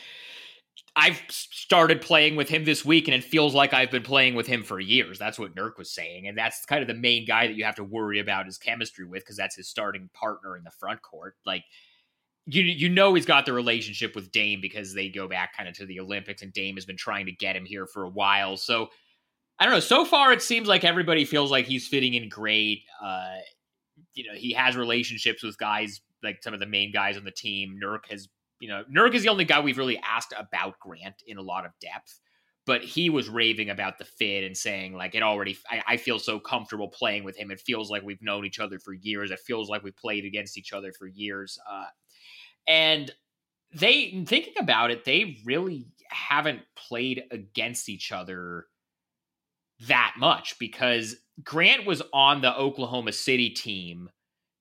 I've 0.96 1.22
started 1.30 2.02
playing 2.02 2.36
with 2.36 2.50
him 2.50 2.66
this 2.66 2.86
week, 2.86 3.08
and 3.08 3.16
it 3.16 3.24
feels 3.24 3.56
like 3.56 3.74
I've 3.74 3.90
been 3.90 4.04
playing 4.04 4.36
with 4.36 4.46
him 4.46 4.64
for 4.64 4.80
years. 4.80 5.18
That's 5.18 5.40
what 5.40 5.56
Nurk 5.56 5.78
was 5.78 5.92
saying, 5.92 6.28
and 6.28 6.38
that's 6.38 6.66
kind 6.66 6.82
of 6.82 6.88
the 6.88 6.94
main 6.94 7.26
guy 7.26 7.48
that 7.48 7.56
you 7.56 7.64
have 7.64 7.76
to 7.76 7.84
worry 7.84 8.20
about 8.20 8.46
his 8.46 8.58
chemistry 8.58 9.06
with 9.06 9.24
because 9.24 9.38
that's 9.38 9.56
his 9.56 9.70
starting 9.70 10.10
partner 10.14 10.58
in 10.58 10.64
the 10.64 10.72
front 10.72 11.02
court. 11.02 11.36
Like 11.46 11.64
you, 12.46 12.64
you 12.64 12.90
know, 12.90 13.14
he's 13.14 13.26
got 13.26 13.46
the 13.46 13.54
relationship 13.54 14.16
with 14.16 14.32
Dame 14.32 14.60
because 14.62 14.94
they 14.94 15.10
go 15.10 15.28
back 15.28 15.56
kind 15.56 15.70
of 15.70 15.76
to 15.76 15.86
the 15.86 16.00
Olympics, 16.00 16.42
and 16.42 16.52
Dame 16.52 16.76
has 16.76 16.86
been 16.86 16.98
trying 16.98 17.26
to 17.26 17.32
get 17.32 17.56
him 17.56 17.66
here 17.66 17.88
for 17.88 18.04
a 18.04 18.10
while. 18.10 18.58
So 18.58 18.90
I 19.64 19.66
don't 19.66 19.76
know. 19.76 19.80
So 19.80 20.04
far, 20.04 20.34
it 20.34 20.42
seems 20.42 20.68
like 20.68 20.84
everybody 20.84 21.24
feels 21.24 21.50
like 21.50 21.66
he's 21.66 21.88
fitting 21.88 22.16
in 22.16 22.28
great. 22.28 22.82
Uh, 23.02 23.38
you 24.14 24.26
know, 24.26 24.34
he 24.36 24.52
has 24.52 24.76
relationships 24.76 25.42
with 25.42 25.58
guys 25.58 26.02
like 26.22 26.44
some 26.44 26.54
of 26.54 26.60
the 26.60 26.66
main 26.66 26.92
guys 26.92 27.16
on 27.16 27.24
the 27.24 27.32
team. 27.32 27.80
Nurk 27.82 28.10
has 28.10 28.28
you 28.60 28.68
know, 28.68 28.84
Nurk 28.94 29.14
is 29.14 29.24
the 29.24 29.30
only 29.30 29.46
guy 29.46 29.62
we've 29.62 29.78
really 29.78 29.98
asked 30.00 30.34
about 30.38 30.78
Grant 30.82 31.24
in 31.26 31.38
a 31.38 31.42
lot 31.42 31.66
of 31.66 31.72
depth, 31.80 32.20
but 32.66 32.84
he 32.84 33.10
was 33.10 33.30
raving 33.30 33.70
about 33.70 33.98
the 33.98 34.04
fit 34.04 34.44
and 34.44 34.56
saying 34.56 34.96
like 34.96 35.16
it 35.16 35.24
already. 35.24 35.58
I, 35.72 35.82
I, 35.88 35.96
feel 35.98 36.20
so 36.20 36.42
comfortable 36.42 36.90
playing 36.90 37.24
with 37.24 37.38
him. 37.38 37.50
It 37.50 37.62
feels 37.62 37.90
like 37.90 38.04
we've 38.04 38.22
known 38.22 38.44
each 38.44 38.60
other 38.60 38.80
for 38.80 38.92
years. 38.92 39.32
It 39.32 39.40
feels 39.40 39.70
like 39.70 39.82
we 39.82 39.92
played 39.92 40.26
against 40.26 40.58
each 40.58 40.74
other 40.74 40.92
for 40.92 41.08
years. 41.08 41.58
Uh, 41.72 41.86
and 42.68 43.12
they 43.74 44.26
thinking 44.28 44.56
about 44.60 44.92
it, 44.92 45.06
they 45.06 45.38
really 45.46 45.88
haven't 46.10 46.64
played 46.76 47.24
against 47.32 47.88
each 47.88 48.12
other 48.12 48.66
that 49.88 50.16
much 50.18 50.58
because 50.60 51.16
Grant 51.44 51.86
was 51.86 52.02
on 52.14 52.42
the 52.42 52.56
Oklahoma 52.56 53.12
City 53.12 53.50
team 53.50 54.10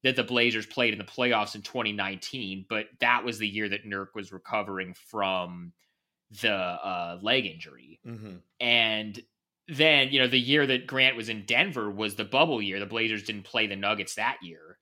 that 0.03 0.17
the 0.17 0.25
Blazers 0.25 0.67
played 0.67 0.93
in 0.93 0.99
the 0.99 1.05
playoffs 1.05 1.55
in 1.55 1.63
2019, 1.63 2.67
but 2.69 2.87
that 3.01 3.25
was 3.25 3.39
the 3.39 3.47
year 3.47 3.69
that 3.69 3.87
Nurk 3.87 4.09
was 4.15 4.33
recovering 4.33 4.95
from 4.95 5.73
the 6.41 6.53
uh, 6.53 7.19
leg 7.23 7.47
injury. 7.47 8.01
Mm-hmm. 8.07 8.37
And 8.61 9.21
then, 9.69 10.09
you 10.11 10.19
know, 10.19 10.27
the 10.27 10.39
year 10.39 10.67
that 10.67 10.87
Grant 10.87 11.17
was 11.17 11.29
in 11.29 11.45
Denver 11.47 11.91
was 11.91 12.17
the 12.17 12.25
bubble 12.25 12.61
year. 12.61 12.81
The 12.81 12.87
Blazers 12.87 13.23
didn't 13.23 13.45
play 13.45 13.67
the 13.67 13.77
Nuggets 13.77 14.17
that 14.17 14.39
year 14.43 14.79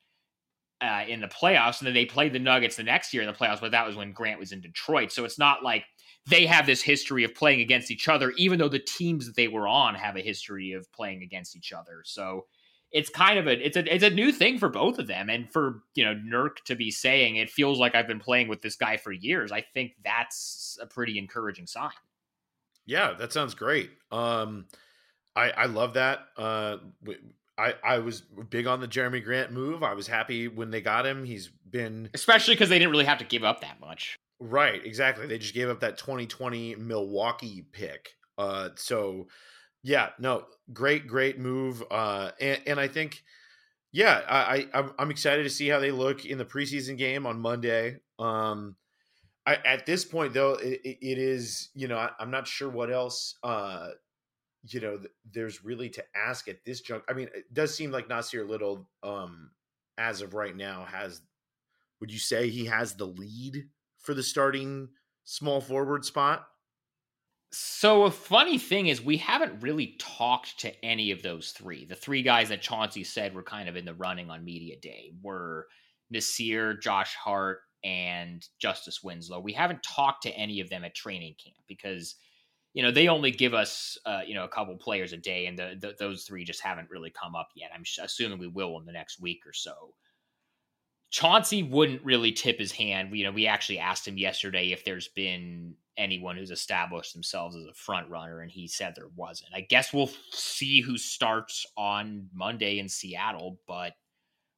uh, 0.81 1.05
in 1.07 1.21
the 1.21 1.29
playoffs. 1.29 1.81
And 1.81 1.87
then 1.87 1.95
they 1.95 2.07
played 2.07 2.33
the 2.33 2.39
Nuggets 2.39 2.77
the 2.77 2.83
next 2.83 3.13
year 3.13 3.23
in 3.23 3.29
the 3.29 3.35
playoffs, 3.35 3.61
but 3.61 3.73
that 3.73 3.87
was 3.87 3.97
when 3.97 4.13
Grant 4.13 4.41
was 4.41 4.53
in 4.53 4.61
Detroit. 4.63 5.13
So 5.13 5.25
it's 5.25 5.39
not 5.39 5.63
like 5.63 5.85
they 6.31 6.47
have 6.47 6.67
this 6.67 6.83
history 6.83 7.25
of 7.25 7.35
playing 7.35 7.61
against 7.61 7.91
each 7.91 8.09
other, 8.09 8.31
even 8.37 8.59
though 8.59 8.69
the 8.69 8.79
teams 8.79 9.27
that 9.27 9.37
they 9.37 9.49
were 9.49 9.69
on 9.69 9.95
have 9.95 10.17
a 10.17 10.21
history 10.21 10.73
of 10.73 10.91
playing 10.93 11.23
against 11.23 11.57
each 11.57 11.73
other. 11.73 12.03
So 12.05 12.47
it's 12.93 13.11
kind 13.11 13.39
of 13.39 13.47
a 13.47 13.67
it's 13.67 13.77
a 13.77 13.95
it's 13.95 14.05
a 14.05 14.11
new 14.11 14.33
thing 14.33 14.59
for 14.59 14.69
both 14.69 14.99
of 14.99 15.07
them 15.07 15.31
and 15.31 15.51
for 15.53 15.83
you 15.95 16.05
know 16.05 16.15
Nurk 16.15 16.57
to 16.67 16.75
be 16.75 16.91
saying 16.91 17.37
it 17.37 17.51
feels 17.51 17.79
like 17.79 17.95
I've 17.95 18.09
been 18.09 18.21
playing 18.21 18.49
with 18.49 18.63
this 18.63 18.77
guy 18.77 18.97
for 18.97 19.13
years. 19.13 19.53
I 19.53 19.61
think 19.61 19.93
that's 20.05 20.79
a 20.81 20.87
pretty 20.87 21.19
encouraging 21.19 21.67
sign. 21.67 21.91
Yeah, 22.87 23.13
that 23.13 23.33
sounds 23.33 23.55
great. 23.55 23.91
Um 24.11 24.67
I 25.37 25.51
I 25.51 25.67
love 25.67 25.95
that. 25.95 26.21
Uh 26.37 26.79
I, 27.59 27.75
I 27.85 27.99
was 27.99 28.23
big 28.23 28.67
on 28.67 28.81
the 28.81 28.89
Jerami 28.89 29.23
Grant 29.23 29.53
move. 29.53 29.83
I 29.83 29.93
was 29.93 30.07
happy 30.07 30.49
when 30.49 30.71
they 30.71 30.81
got 30.81 31.05
him. 31.05 31.25
He's 31.25 31.49
been 31.49 32.09
especially 32.15 32.55
because 32.55 32.71
they 32.71 32.79
didn't 32.79 32.91
really 32.91 33.05
have 33.05 33.19
to 33.19 33.25
give 33.25 33.45
up 33.45 33.61
that 33.61 33.81
much. 33.81 34.17
Right, 34.41 34.85
exactly. 34.85 35.27
They 35.27 35.39
just 35.39 35.55
gave 35.55 35.69
up 35.69 35.81
that 35.81 35.99
2020 35.99 36.77
Milwaukee 36.77 37.67
pick. 37.73 38.15
Uh, 38.39 38.71
so 38.77 39.29
yeah, 39.83 40.11
no, 40.19 40.47
great, 40.73 41.07
great 41.07 41.39
move. 41.39 41.83
Uh, 41.91 42.31
and, 42.41 42.61
and 42.67 42.81
I 42.81 42.89
think, 42.89 43.23
yeah, 43.93 44.23
I, 44.27 44.67
I 44.73 44.85
I'm 44.99 45.11
excited 45.11 45.43
to 45.43 45.51
see 45.51 45.69
how 45.69 45.79
they 45.79 45.91
look 45.91 46.25
in 46.25 46.39
the 46.39 46.45
preseason 46.45 46.97
game 46.97 47.27
on 47.27 47.41
Monday. 47.41 47.99
Um, 48.19 48.77
I, 49.47 49.57
at 49.57 49.85
this 49.85 50.05
point 50.05 50.33
though, 50.33 50.55
it, 50.55 50.81
it 50.85 51.19
is 51.19 51.71
you 51.75 51.89
know 51.89 51.99
I, 51.99 52.11
am 52.21 52.31
not 52.31 52.47
sure 52.47 52.69
what 52.69 52.91
else 52.91 53.37
uh, 53.43 53.89
you 54.63 54.81
know 54.81 54.97
th- 54.97 55.11
there's 55.33 55.65
really 55.65 55.89
to 55.91 56.05
ask 56.15 56.49
at 56.49 56.65
this 56.65 56.81
junk. 56.81 57.05
I 57.09 57.15
mean, 57.15 57.29
it 57.35 57.53
does 57.53 57.75
seem 57.75 57.91
like 57.91 58.09
Nasir 58.09 58.45
Little, 58.45 58.89
um, 59.03 59.51
as 59.99 60.23
of 60.23 60.35
right 60.35 60.57
now, 60.57 60.85
has. 60.85 61.21
Would 62.01 62.13
you 62.13 62.19
say 62.19 62.49
he 62.49 62.65
has 62.67 62.95
the 62.95 63.07
lead 63.07 63.67
for 64.01 64.15
the 64.15 64.23
starting 64.23 64.89
small 65.25 65.61
forward 65.61 66.05
spot? 66.05 66.47
So 67.53 68.05
a 68.05 68.11
funny 68.11 68.59
thing 68.59 68.87
is 68.87 69.03
we 69.03 69.17
haven't 69.17 69.61
really 69.61 69.97
talked 69.99 70.61
to 70.61 70.85
any 70.85 71.11
of 71.11 71.23
those 71.23 71.51
three. 71.51 71.85
The 71.85 71.97
three 71.97 72.23
guys 72.23 72.49
that 72.51 72.63
Chauncey 72.63 73.03
said 73.03 73.35
were 73.35 73.43
kind 73.43 73.69
of 73.69 73.77
in 73.77 73.85
the 73.85 73.95
running 73.95 74.31
on 74.31 74.45
media 74.45 74.77
day 74.81 75.13
were 75.21 75.67
Nasir, 76.11 76.75
Josh 76.75 77.15
Hart, 77.17 77.61
and 77.83 78.47
Justice 78.61 79.03
Winslow. 79.03 79.41
We 79.41 79.53
haven't 79.53 79.83
talked 79.83 80.23
to 80.25 80.31
any 80.31 80.61
of 80.61 80.71
them 80.71 80.85
at 80.85 80.95
training 80.95 81.35
camp 81.43 81.57
because 81.67 82.15
you 82.73 82.83
know 82.85 82.93
they 82.93 83.09
only 83.09 83.33
give 83.33 83.55
us 83.55 83.99
uh, 84.07 84.21
you 84.25 84.35
know 84.35 84.45
a 84.45 84.49
couple 84.49 84.77
players 84.77 85.13
a 85.13 85.17
day, 85.17 85.47
and 85.47 85.59
the, 85.59 85.77
the, 85.81 85.95
those 85.99 86.25
three 86.25 86.45
just 86.45 86.63
haven't 86.63 86.91
really 86.91 87.11
come 87.11 87.35
up 87.35 87.49
yet. 87.57 87.71
I'm 87.75 87.85
assuming 88.03 88.39
we 88.39 88.47
will 88.47 88.79
in 88.79 88.87
the 88.87 88.93
next 88.93 89.21
week 89.21 89.41
or 89.47 89.53
so. 89.53 89.95
Chauncey 91.11 91.63
wouldn't 91.63 92.05
really 92.05 92.33
tip 92.33 92.59
his 92.59 92.73
hand. 92.73 93.17
You 93.17 93.25
know, 93.25 93.33
we 93.33 93.47
actually 93.47 93.79
asked 93.79 94.07
him 94.07 94.17
yesterday 94.17 94.73
if 94.73 94.85
there's 94.85 95.09
been 95.09 95.75
anyone 95.97 96.37
who's 96.37 96.53
established 96.53 97.13
themselves 97.13 97.57
as 97.57 97.67
a 97.67 97.75
front 97.75 98.09
runner, 98.09 98.41
and 98.41 98.51
he 98.51 98.69
said 98.69 98.95
there 98.95 99.11
wasn't. 99.17 99.51
I 99.55 99.63
guess 99.63 99.93
we'll 99.93 100.11
see 100.31 100.81
who 100.81 100.97
starts 100.97 101.67
on 101.77 102.29
Monday 102.33 102.79
in 102.79 102.89
Seattle, 102.89 103.61
but 103.67 103.95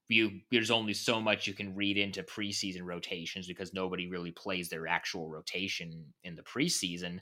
you, 0.09 0.41
there's 0.51 0.71
only 0.71 0.93
so 0.93 1.21
much 1.21 1.47
you 1.47 1.55
can 1.55 1.75
read 1.75 1.97
into 1.97 2.23
preseason 2.23 2.85
rotations 2.85 3.47
because 3.47 3.73
nobody 3.73 4.09
really 4.09 4.31
plays 4.31 4.69
their 4.69 4.87
actual 4.87 5.29
rotation 5.29 6.05
in 6.23 6.37
the 6.37 6.43
preseason. 6.43 7.21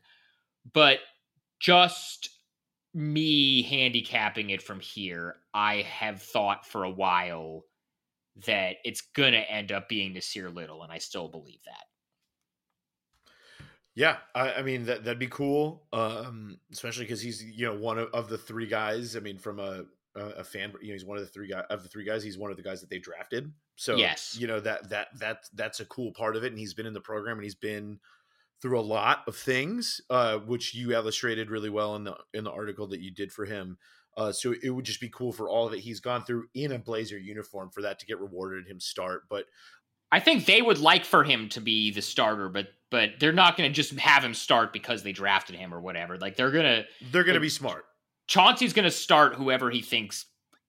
But 0.72 0.98
just 1.60 2.30
me 2.92 3.62
handicapping 3.62 4.50
it 4.50 4.60
from 4.60 4.80
here, 4.80 5.36
I 5.54 5.82
have 5.82 6.20
thought 6.20 6.66
for 6.66 6.82
a 6.82 6.90
while 6.90 7.64
that 8.46 8.76
it's 8.84 9.00
going 9.00 9.32
to 9.32 9.50
end 9.50 9.72
up 9.72 9.88
being 9.88 10.14
Nasir 10.14 10.50
Little, 10.50 10.82
and 10.82 10.92
I 10.92 10.98
still 10.98 11.28
believe 11.28 11.60
that. 11.64 11.84
Yeah, 13.94 14.18
I, 14.34 14.52
I 14.54 14.62
mean 14.62 14.84
that 14.84 15.04
that'd 15.04 15.18
be 15.18 15.26
cool, 15.26 15.82
um, 15.92 16.58
especially 16.72 17.04
because 17.04 17.20
he's 17.20 17.42
you 17.42 17.66
know 17.66 17.76
one 17.76 17.98
of, 17.98 18.08
of 18.14 18.28
the 18.28 18.38
three 18.38 18.66
guys. 18.66 19.16
I 19.16 19.20
mean, 19.20 19.38
from 19.38 19.58
a 19.58 19.84
a 20.14 20.44
fan, 20.44 20.72
you 20.80 20.88
know, 20.88 20.92
he's 20.94 21.04
one 21.04 21.18
of 21.18 21.24
the 21.24 21.30
three 21.30 21.48
guys 21.48 21.64
of 21.70 21.82
the 21.82 21.88
three 21.88 22.04
guys. 22.04 22.22
He's 22.22 22.38
one 22.38 22.50
of 22.50 22.56
the 22.56 22.62
guys 22.62 22.80
that 22.80 22.90
they 22.90 22.98
drafted. 22.98 23.52
So 23.76 23.96
yes, 23.96 24.36
you 24.38 24.46
know 24.46 24.60
that 24.60 24.88
that 24.90 25.08
that 25.18 25.44
that's 25.54 25.80
a 25.80 25.84
cool 25.86 26.12
part 26.12 26.36
of 26.36 26.44
it. 26.44 26.52
And 26.52 26.58
he's 26.58 26.74
been 26.74 26.86
in 26.86 26.94
the 26.94 27.00
program 27.00 27.36
and 27.36 27.44
he's 27.44 27.54
been 27.54 27.98
through 28.62 28.78
a 28.78 28.82
lot 28.82 29.20
of 29.26 29.36
things, 29.36 30.00
uh, 30.10 30.38
which 30.38 30.74
you 30.74 30.92
illustrated 30.92 31.50
really 31.50 31.70
well 31.70 31.96
in 31.96 32.04
the 32.04 32.16
in 32.34 32.44
the 32.44 32.52
article 32.52 32.86
that 32.88 33.00
you 33.00 33.10
did 33.10 33.32
for 33.32 33.44
him. 33.44 33.78
Uh, 34.16 34.32
so 34.32 34.54
it 34.62 34.70
would 34.70 34.84
just 34.84 35.00
be 35.00 35.08
cool 35.08 35.32
for 35.32 35.48
all 35.48 35.68
that 35.68 35.80
he's 35.80 36.00
gone 36.00 36.24
through 36.24 36.46
in 36.54 36.72
a 36.72 36.78
Blazer 36.78 37.18
uniform 37.18 37.70
for 37.70 37.82
that 37.82 37.98
to 37.98 38.06
get 38.06 38.18
rewarded 38.18 38.66
him 38.66 38.80
start. 38.80 39.22
But 39.28 39.44
I 40.12 40.20
think 40.20 40.44
they 40.44 40.62
would 40.62 40.78
like 40.78 41.04
for 41.04 41.22
him 41.22 41.48
to 41.50 41.60
be 41.60 41.90
the 41.90 42.02
starter, 42.02 42.48
but 42.48 42.68
but 42.90 43.10
they're 43.20 43.32
not 43.32 43.56
going 43.56 43.70
to 43.70 43.74
just 43.74 43.92
have 44.00 44.24
him 44.24 44.34
start 44.34 44.72
because 44.72 45.04
they 45.04 45.12
drafted 45.12 45.54
him 45.54 45.72
or 45.72 45.80
whatever. 45.80 46.18
Like 46.18 46.36
they're 46.36 46.50
gonna 46.50 46.84
they're 47.12 47.24
gonna 47.24 47.40
be 47.40 47.48
smart. 47.48 47.84
Chauncey's 48.26 48.72
going 48.72 48.84
to 48.84 48.90
start 48.90 49.34
whoever 49.34 49.70
he 49.70 49.80
thinks 49.80 50.26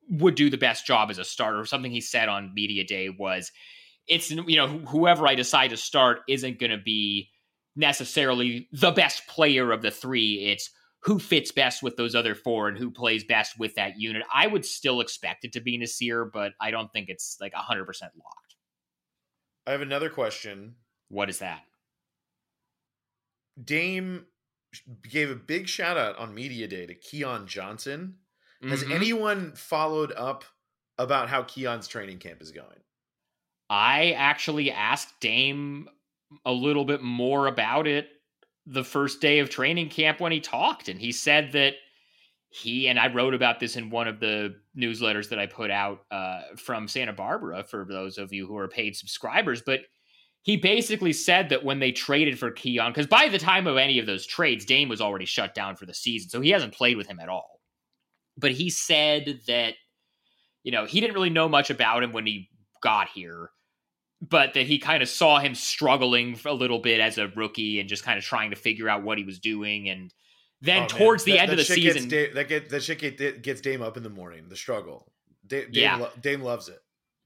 would 0.10 0.36
do 0.36 0.50
the 0.50 0.58
best 0.58 0.86
job 0.86 1.10
as 1.10 1.18
a 1.18 1.24
starter. 1.24 1.66
Something 1.66 1.92
he 1.92 2.02
said 2.02 2.30
on 2.30 2.54
media 2.54 2.84
day 2.84 3.10
was, 3.10 3.52
"It's 4.08 4.30
you 4.30 4.56
know 4.56 4.68
whoever 4.68 5.28
I 5.28 5.36
decide 5.36 5.72
to 5.72 5.78
start 5.78 6.22
isn't 6.28 6.60
going 6.60 6.72
to 6.72 6.78
be 6.78 7.30
necessarily 7.76 8.68
the 8.72 8.92
best 8.92 9.28
player 9.28 9.72
of 9.72 9.82
the 9.82 9.92
three. 9.92 10.52
It's 10.52 10.70
who 11.04 11.20
fits 11.20 11.52
best 11.52 11.82
with 11.84 11.98
those 11.98 12.16
other 12.16 12.36
four 12.36 12.68
and 12.68 12.78
who 12.78 12.92
plays 12.92 13.24
best 13.24 13.58
with 13.60 13.76
that 13.76 14.00
unit. 14.00 14.24
I 14.34 14.48
would 14.48 14.66
still 14.66 15.02
expect 15.02 15.44
it 15.46 15.54
to 15.54 15.62
be 15.62 15.78
Nasir, 15.78 16.26
but 16.26 16.54
I 16.62 16.72
don't 16.72 16.92
think 16.94 17.10
it's 17.10 17.38
like 17.42 17.54
100% 17.54 18.12
locked. 18.16 18.56
I 19.66 19.72
have 19.72 19.82
another 19.82 20.10
question. 20.12 20.76
What 21.08 21.30
is 21.30 21.40
that? 21.40 21.66
Dame 23.62 24.28
gave 25.02 25.30
a 25.30 25.36
big 25.36 25.68
shout 25.68 25.98
out 25.98 26.16
on 26.18 26.34
media 26.34 26.68
day 26.68 26.86
to 26.86 26.96
Keon 26.96 27.48
Johnson. 27.48 28.20
Has 28.68 28.84
Mhm. 28.84 28.92
anyone 28.92 29.56
followed 29.56 30.12
up 30.14 30.46
about 30.98 31.30
how 31.30 31.44
Keon's 31.44 31.88
training 31.88 32.20
camp 32.20 32.42
is 32.42 32.52
going? 32.52 32.84
I 33.70 34.12
actually 34.12 34.72
asked 34.72 35.20
Dame 35.20 35.90
a 36.46 36.52
little 36.52 36.86
bit 36.86 37.02
more 37.02 37.48
about 37.48 37.88
it 37.88 38.21
the 38.66 38.84
first 38.84 39.22
day 39.22 39.40
of 39.40 39.50
training 39.50 39.90
camp 39.90 40.20
when 40.20 40.32
he 40.32 40.40
talked, 40.40 40.88
and 40.88 41.00
he 41.00 41.12
said 41.12 41.52
that 41.54 41.74
he 42.50 42.88
and 42.88 43.00
I 43.00 43.12
wrote 43.12 43.34
about 43.34 43.60
this 43.60 43.78
in 43.78 43.90
one 43.90 44.08
of 44.08 44.20
the 44.20 44.56
newsletters 44.78 45.30
that 45.30 45.40
I 45.40 45.46
put 45.46 45.72
out 45.72 46.02
uh, 46.12 46.42
from 46.58 46.88
Santa 46.88 47.14
Barbara 47.14 47.64
for 47.64 47.86
those 47.90 48.18
of 48.18 48.34
you 48.34 48.46
who 48.46 48.58
are 48.58 48.68
paid 48.68 48.96
subscribers. 48.96 49.62
But 49.62 49.82
he 50.42 50.58
basically 50.58 51.14
said 51.14 51.50
that 51.50 51.64
when 51.64 51.80
they 51.80 51.92
traded 51.92 52.38
for 52.38 52.52
Keon, 52.52 52.92
because 52.92 53.08
by 53.08 53.30
the 53.30 53.38
time 53.38 53.68
of 53.68 53.78
any 53.78 54.00
of 54.00 54.06
those 54.06 54.26
trades, 54.26 54.66
Dame 54.66 54.90
was 54.90 55.00
already 55.00 55.26
shut 55.26 55.56
down 55.56 55.78
for 55.78 55.86
the 55.86 55.94
season, 55.94 56.30
so 56.30 56.42
he 56.42 56.50
hasn't 56.50 56.74
played 56.74 56.98
with 56.98 57.08
him 57.08 57.20
at 57.20 57.30
all. 57.30 57.62
But 58.38 58.52
he 58.52 58.70
said 58.70 59.42
that 59.48 59.76
you 60.64 60.72
know 60.72 60.86
he 60.86 61.00
didn't 61.00 61.16
really 61.16 61.30
know 61.30 61.48
much 61.48 61.70
about 61.70 62.04
him 62.04 62.12
when 62.12 62.26
he 62.26 62.50
got 62.84 63.08
here 63.10 63.52
but 64.22 64.54
that 64.54 64.68
he 64.68 64.78
kind 64.80 65.02
of 65.02 65.10
saw 65.10 65.40
him 65.40 65.56
struggling 65.56 66.38
a 66.46 66.54
little 66.54 66.80
bit 66.80 67.00
as 67.00 67.18
a 67.18 67.28
rookie 67.30 67.80
and 67.80 67.90
just 67.90 68.04
kind 68.04 68.18
of 68.18 68.24
trying 68.24 68.52
to 68.52 68.56
figure 68.56 68.88
out 68.88 69.04
what 69.04 69.18
he 69.18 69.24
was 69.24 69.40
doing. 69.40 69.90
And 69.90 70.14
then 70.62 70.78
Oh, 70.78 70.80
man, 70.82 70.88
towards 70.90 71.24
the 71.24 71.32
that- 71.34 71.40
end 71.40 71.50
that 71.50 71.60
of 71.60 71.68
the 71.68 71.74
season, 71.74 72.08
Da- 72.08 72.32
that 72.34 72.48
get 72.48 72.70
that 72.70 72.84
shit 72.84 73.00
get, 73.00 73.42
gets 73.42 73.62
Dame 73.62 73.82
up 73.82 73.98
in 73.98 74.04
the 74.04 74.10
morning. 74.10 74.48
The 74.48 74.56
struggle. 74.56 75.12
Da- 75.48 75.66
Dame, 75.66 75.70
Yeah. 75.74 75.96
lo- 75.98 76.12
Dame 76.22 76.42
loves 76.42 76.70
it. 76.70 76.80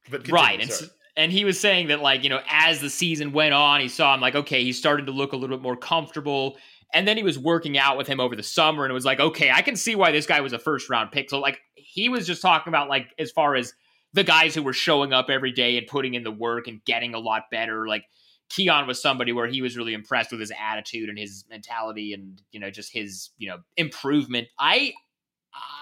But 0.09 0.23
continue, 0.23 0.35
right? 0.35 0.61
And 0.61 0.89
and 1.17 1.31
he 1.31 1.43
was 1.45 1.59
saying 1.59 1.87
that 1.87 2.01
like 2.01 2.23
you 2.23 2.29
know 2.29 2.41
as 2.49 2.79
the 2.79 2.89
season 2.89 3.31
went 3.33 3.53
on, 3.53 3.81
he 3.81 3.89
saw 3.89 4.13
him 4.13 4.21
like 4.21 4.35
okay, 4.35 4.63
he 4.63 4.71
started 4.71 5.05
to 5.07 5.11
look 5.11 5.33
a 5.33 5.35
little 5.35 5.57
bit 5.57 5.61
more 5.63 5.75
comfortable. 5.75 6.57
And 6.93 7.05
then 7.05 7.17
he 7.17 7.23
was 7.23 7.37
working 7.37 7.77
out 7.77 7.97
with 7.97 8.07
him 8.07 8.21
over 8.21 8.35
the 8.37 8.43
summer, 8.43 8.85
and 8.85 8.91
it 8.91 8.93
was 8.93 9.03
like, 9.03 9.19
okay, 9.19 9.51
I 9.51 9.61
can 9.63 9.75
see 9.75 9.95
why 9.95 10.11
this 10.11 10.25
guy 10.25 10.39
was 10.39 10.53
a 10.53 10.59
first 10.59 10.89
round 10.89 11.11
pick. 11.11 11.29
So 11.29 11.39
like 11.39 11.59
he 11.75 12.07
was 12.07 12.25
just 12.25 12.41
talking 12.41 12.69
about 12.71 12.87
like 12.87 13.07
as 13.19 13.31
far 13.31 13.55
as 13.55 13.73
the 14.15 14.23
guys 14.23 14.55
who 14.55 14.63
were 14.63 14.73
showing 14.73 15.11
up 15.11 15.29
every 15.29 15.51
day 15.51 15.77
and 15.77 15.85
putting 15.87 16.13
in 16.13 16.23
the 16.23 16.31
work 16.31 16.67
and 16.67 16.83
getting 16.85 17.13
a 17.13 17.19
lot 17.19 17.43
better. 17.51 17.85
Like 17.85 18.05
Keon 18.49 18.87
was 18.87 19.01
somebody 19.01 19.33
where 19.33 19.45
he 19.45 19.61
was 19.61 19.77
really 19.77 19.93
impressed 19.93 20.31
with 20.31 20.39
his 20.39 20.53
attitude 20.57 21.09
and 21.09 21.19
his 21.19 21.43
mentality 21.49 22.13
and 22.13 22.41
you 22.51 22.59
know 22.59 22.71
just 22.71 22.93
his 22.93 23.31
you 23.37 23.49
know 23.49 23.57
improvement. 23.75 24.47
I 24.57 24.93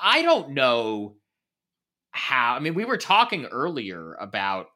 I 0.01 0.23
don't 0.23 0.49
know 0.55 1.15
how. 2.11 2.55
I 2.55 2.59
mean, 2.59 2.73
we 2.73 2.85
were 2.85 2.97
talking 2.97 3.45
earlier 3.45 4.15
about 4.15 4.67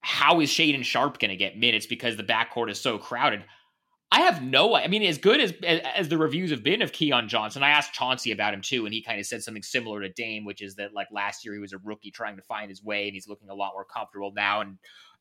how 0.00 0.40
is 0.40 0.50
Shaedon 0.50 0.84
Sharpe 0.84 1.18
going 1.18 1.30
to 1.30 1.36
get 1.36 1.56
minutes 1.56 1.86
because 1.86 2.16
the 2.16 2.24
backcourt 2.24 2.70
is 2.70 2.80
so 2.80 2.98
crowded. 2.98 3.44
I 4.12 4.20
have 4.20 4.42
no. 4.42 4.76
I 4.76 4.86
mean, 4.86 5.02
as 5.02 5.18
good 5.18 5.40
as 5.40 5.52
as 5.62 6.08
the 6.08 6.16
reviews 6.16 6.50
have 6.50 6.62
been 6.62 6.80
of 6.80 6.92
Keon 6.92 7.28
Johnson, 7.28 7.64
I 7.64 7.70
asked 7.70 7.92
Chauncey 7.92 8.30
about 8.30 8.54
him 8.54 8.60
too, 8.60 8.84
and 8.84 8.94
he 8.94 9.02
kind 9.02 9.18
of 9.18 9.26
said 9.26 9.42
something 9.42 9.64
similar 9.64 10.00
to 10.00 10.08
Dame, 10.08 10.44
which 10.44 10.62
is 10.62 10.76
that 10.76 10.94
like 10.94 11.08
last 11.10 11.44
year 11.44 11.54
he 11.54 11.60
was 11.60 11.72
a 11.72 11.78
rookie 11.78 12.12
trying 12.12 12.36
to 12.36 12.42
find 12.42 12.70
his 12.70 12.84
way, 12.84 13.06
and 13.06 13.14
he's 13.14 13.26
looking 13.26 13.50
a 13.50 13.54
lot 13.54 13.72
more 13.74 13.84
comfortable 13.84 14.32
now, 14.34 14.60
and 14.60 14.78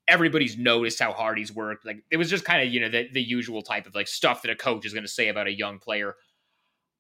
everybody's 0.08 0.58
noticed 0.58 1.00
how 1.00 1.14
hard 1.14 1.40
he's 1.40 1.54
worked. 1.54 1.84
Like 1.84 2.04
it 2.12 2.18
was 2.18 2.30
just 2.30 2.46
kind 2.46 2.66
of 2.66 2.72
you 2.72 2.80
know 2.80 2.90
the 2.90 3.10
the 3.12 3.22
usual 3.22 3.64
type 3.64 3.88
of 3.88 3.96
like 3.96 4.08
stuff 4.08 4.44
that 4.44 4.52
a 4.52 4.56
coach 4.56 4.86
is 4.86 4.94
going 4.94 5.04
to 5.04 5.12
say 5.12 5.30
about 5.30 5.48
a 5.48 5.58
young 5.58 5.80
player. 5.80 6.16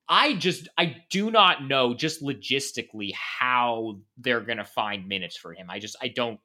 I 0.07 0.33
just 0.33 0.67
I 0.77 0.97
do 1.09 1.29
not 1.29 1.67
know 1.67 1.93
just 1.93 2.23
logistically 2.23 3.11
how 3.13 3.99
they're 4.17 4.41
going 4.41 4.57
to 4.57 4.65
find 4.65 5.07
minutes 5.07 5.37
for 5.37 5.53
him. 5.53 5.69
I 5.69 5.79
just 5.79 5.95
I 6.01 6.07
don't 6.07 6.39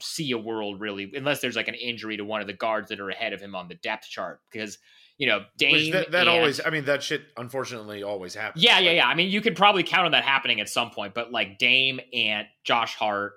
see 0.00 0.30
a 0.32 0.38
world 0.38 0.80
really 0.80 1.10
unless 1.14 1.40
there's 1.40 1.56
like 1.56 1.68
an 1.68 1.74
injury 1.74 2.16
to 2.16 2.24
one 2.24 2.40
of 2.40 2.46
the 2.46 2.52
guards 2.52 2.90
that 2.90 3.00
are 3.00 3.08
ahead 3.08 3.32
of 3.32 3.40
him 3.40 3.54
on 3.54 3.68
the 3.68 3.74
depth 3.76 4.08
chart 4.08 4.40
because 4.52 4.78
you 5.16 5.26
know 5.26 5.44
Dame 5.56 5.72
Which 5.72 5.92
that, 5.92 6.10
that 6.12 6.20
and- 6.20 6.28
always. 6.28 6.60
I 6.64 6.70
mean, 6.70 6.84
that 6.86 7.02
shit 7.02 7.22
unfortunately 7.36 8.02
always 8.02 8.34
happens. 8.34 8.62
yeah, 8.64 8.78
yeah, 8.78 8.92
yeah. 8.92 9.06
I 9.06 9.14
mean, 9.14 9.30
you 9.30 9.40
could 9.40 9.56
probably 9.56 9.82
count 9.82 10.06
on 10.06 10.12
that 10.12 10.24
happening 10.24 10.60
at 10.60 10.68
some 10.68 10.90
point, 10.90 11.14
but 11.14 11.30
like 11.32 11.58
Dame 11.58 12.00
and 12.14 12.46
Josh 12.64 12.94
Hart, 12.94 13.32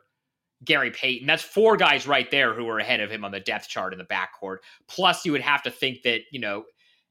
Gary 0.64 0.92
Payton, 0.92 1.28
that's 1.28 1.44
four 1.44 1.76
guys 1.76 2.08
right 2.08 2.30
there 2.32 2.54
who 2.54 2.68
are 2.70 2.80
ahead 2.80 3.02
of 3.02 3.12
him 3.12 3.26
on 3.26 3.32
the 3.32 3.42
depth 3.42 3.68
chart 3.68 3.92
in 3.92 4.00
the 4.00 4.06
backcourt. 4.06 4.58
Plus, 4.88 5.26
you 5.26 5.34
would 5.34 5.42
have 5.42 5.64
to 5.64 5.72
think 5.72 6.04
that, 6.04 6.22
you 6.32 6.40
know, 6.40 6.64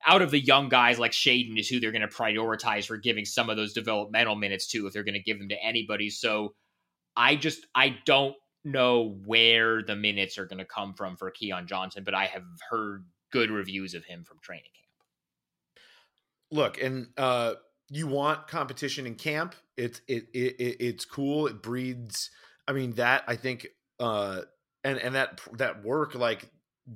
out 0.07 0.22
of 0.22 0.30
the 0.30 0.41
young 0.41 0.70
guys 0.70 0.99
like 0.99 1.12
Shaedon 1.12 1.59
is 1.59 1.68
who 1.68 1.78
they're 1.78 1.93
going 1.93 2.01
to 2.01 2.09
prioritize 2.09 2.87
for 2.87 2.97
giving 2.97 3.26
some 3.26 3.51
of 3.51 3.57
those 3.59 3.74
developmental 3.74 4.37
minutes 4.37 4.66
to 4.68 4.87
if 4.87 4.95
they're 4.95 5.05
going 5.05 5.14
to 5.14 5.22
give 5.22 5.39
them 5.39 5.51
to 5.51 5.62
anybody. 5.62 6.09
So 6.09 6.55
I 7.14 7.37
just, 7.37 7.66
I 7.74 7.99
don't 8.07 8.35
know 8.65 9.19
where 9.25 9.83
the 9.83 9.97
minutes 9.97 10.39
are 10.39 10.47
going 10.47 10.59
to 10.59 10.65
come 10.65 10.95
from 10.95 11.17
for 11.17 11.31
Keon 11.31 11.67
Johnson, 11.67 12.05
but 12.05 12.15
I 12.15 12.27
have 12.27 12.45
heard 12.71 13.05
good 13.31 13.51
reviews 13.51 13.95
of 13.95 14.05
him 14.05 14.25
from 14.25 14.39
training 14.41 14.65
camp. 14.75 14.87
look 16.51 16.83
and 16.83 17.09
uh 17.17 17.55
you 17.91 18.07
want 18.07 18.47
competition 18.49 19.07
in 19.07 19.15
camp 19.15 19.55
it's 19.77 20.01
it, 20.09 20.25
it, 20.35 20.57
it 20.59 20.77
it's 20.81 21.05
cool 21.05 21.47
it 21.47 21.63
breeds 21.63 22.31
i 22.69 22.73
mean 22.73 22.93
that 22.93 23.25
i 23.27 23.37
think 23.37 23.67
uh 24.01 24.41
and 24.85 24.99
and 24.99 25.15
that 25.15 25.41
that 25.55 25.83
work 25.85 26.15
like 26.15 26.51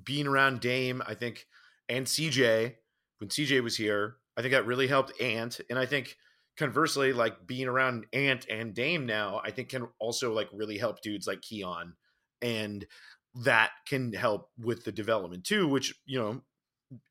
being 0.05 0.27
around 0.27 0.61
dame 0.61 1.03
i 1.07 1.15
think 1.15 1.47
and 1.89 2.07
cj 2.07 2.75
when 3.19 3.29
cj 3.29 3.63
was 3.63 3.77
here 3.77 4.17
i 4.37 4.43
think 4.43 4.53
that 4.53 4.67
really 4.67 4.87
helped 4.87 5.19
ant 5.21 5.61
and 5.71 5.79
i 5.79 5.87
think 5.87 6.17
conversely 6.57 7.13
like 7.13 7.47
being 7.47 7.69
around 7.69 8.07
ant 8.13 8.47
and 8.49 8.75
dame 8.75 9.07
now 9.07 9.41
i 9.45 9.51
think 9.51 9.69
can 9.69 9.87
also 9.99 10.33
like 10.33 10.49
really 10.53 10.79
help 10.79 11.01
dudes 11.03 11.27
like 11.27 11.43
keon 11.43 11.95
and 12.43 12.87
that 13.35 13.71
can 13.87 14.13
help 14.13 14.51
with 14.59 14.85
the 14.85 14.93
development 14.93 15.45
too 15.45 15.69
which 15.69 15.95
you 16.07 16.19
know 16.19 16.41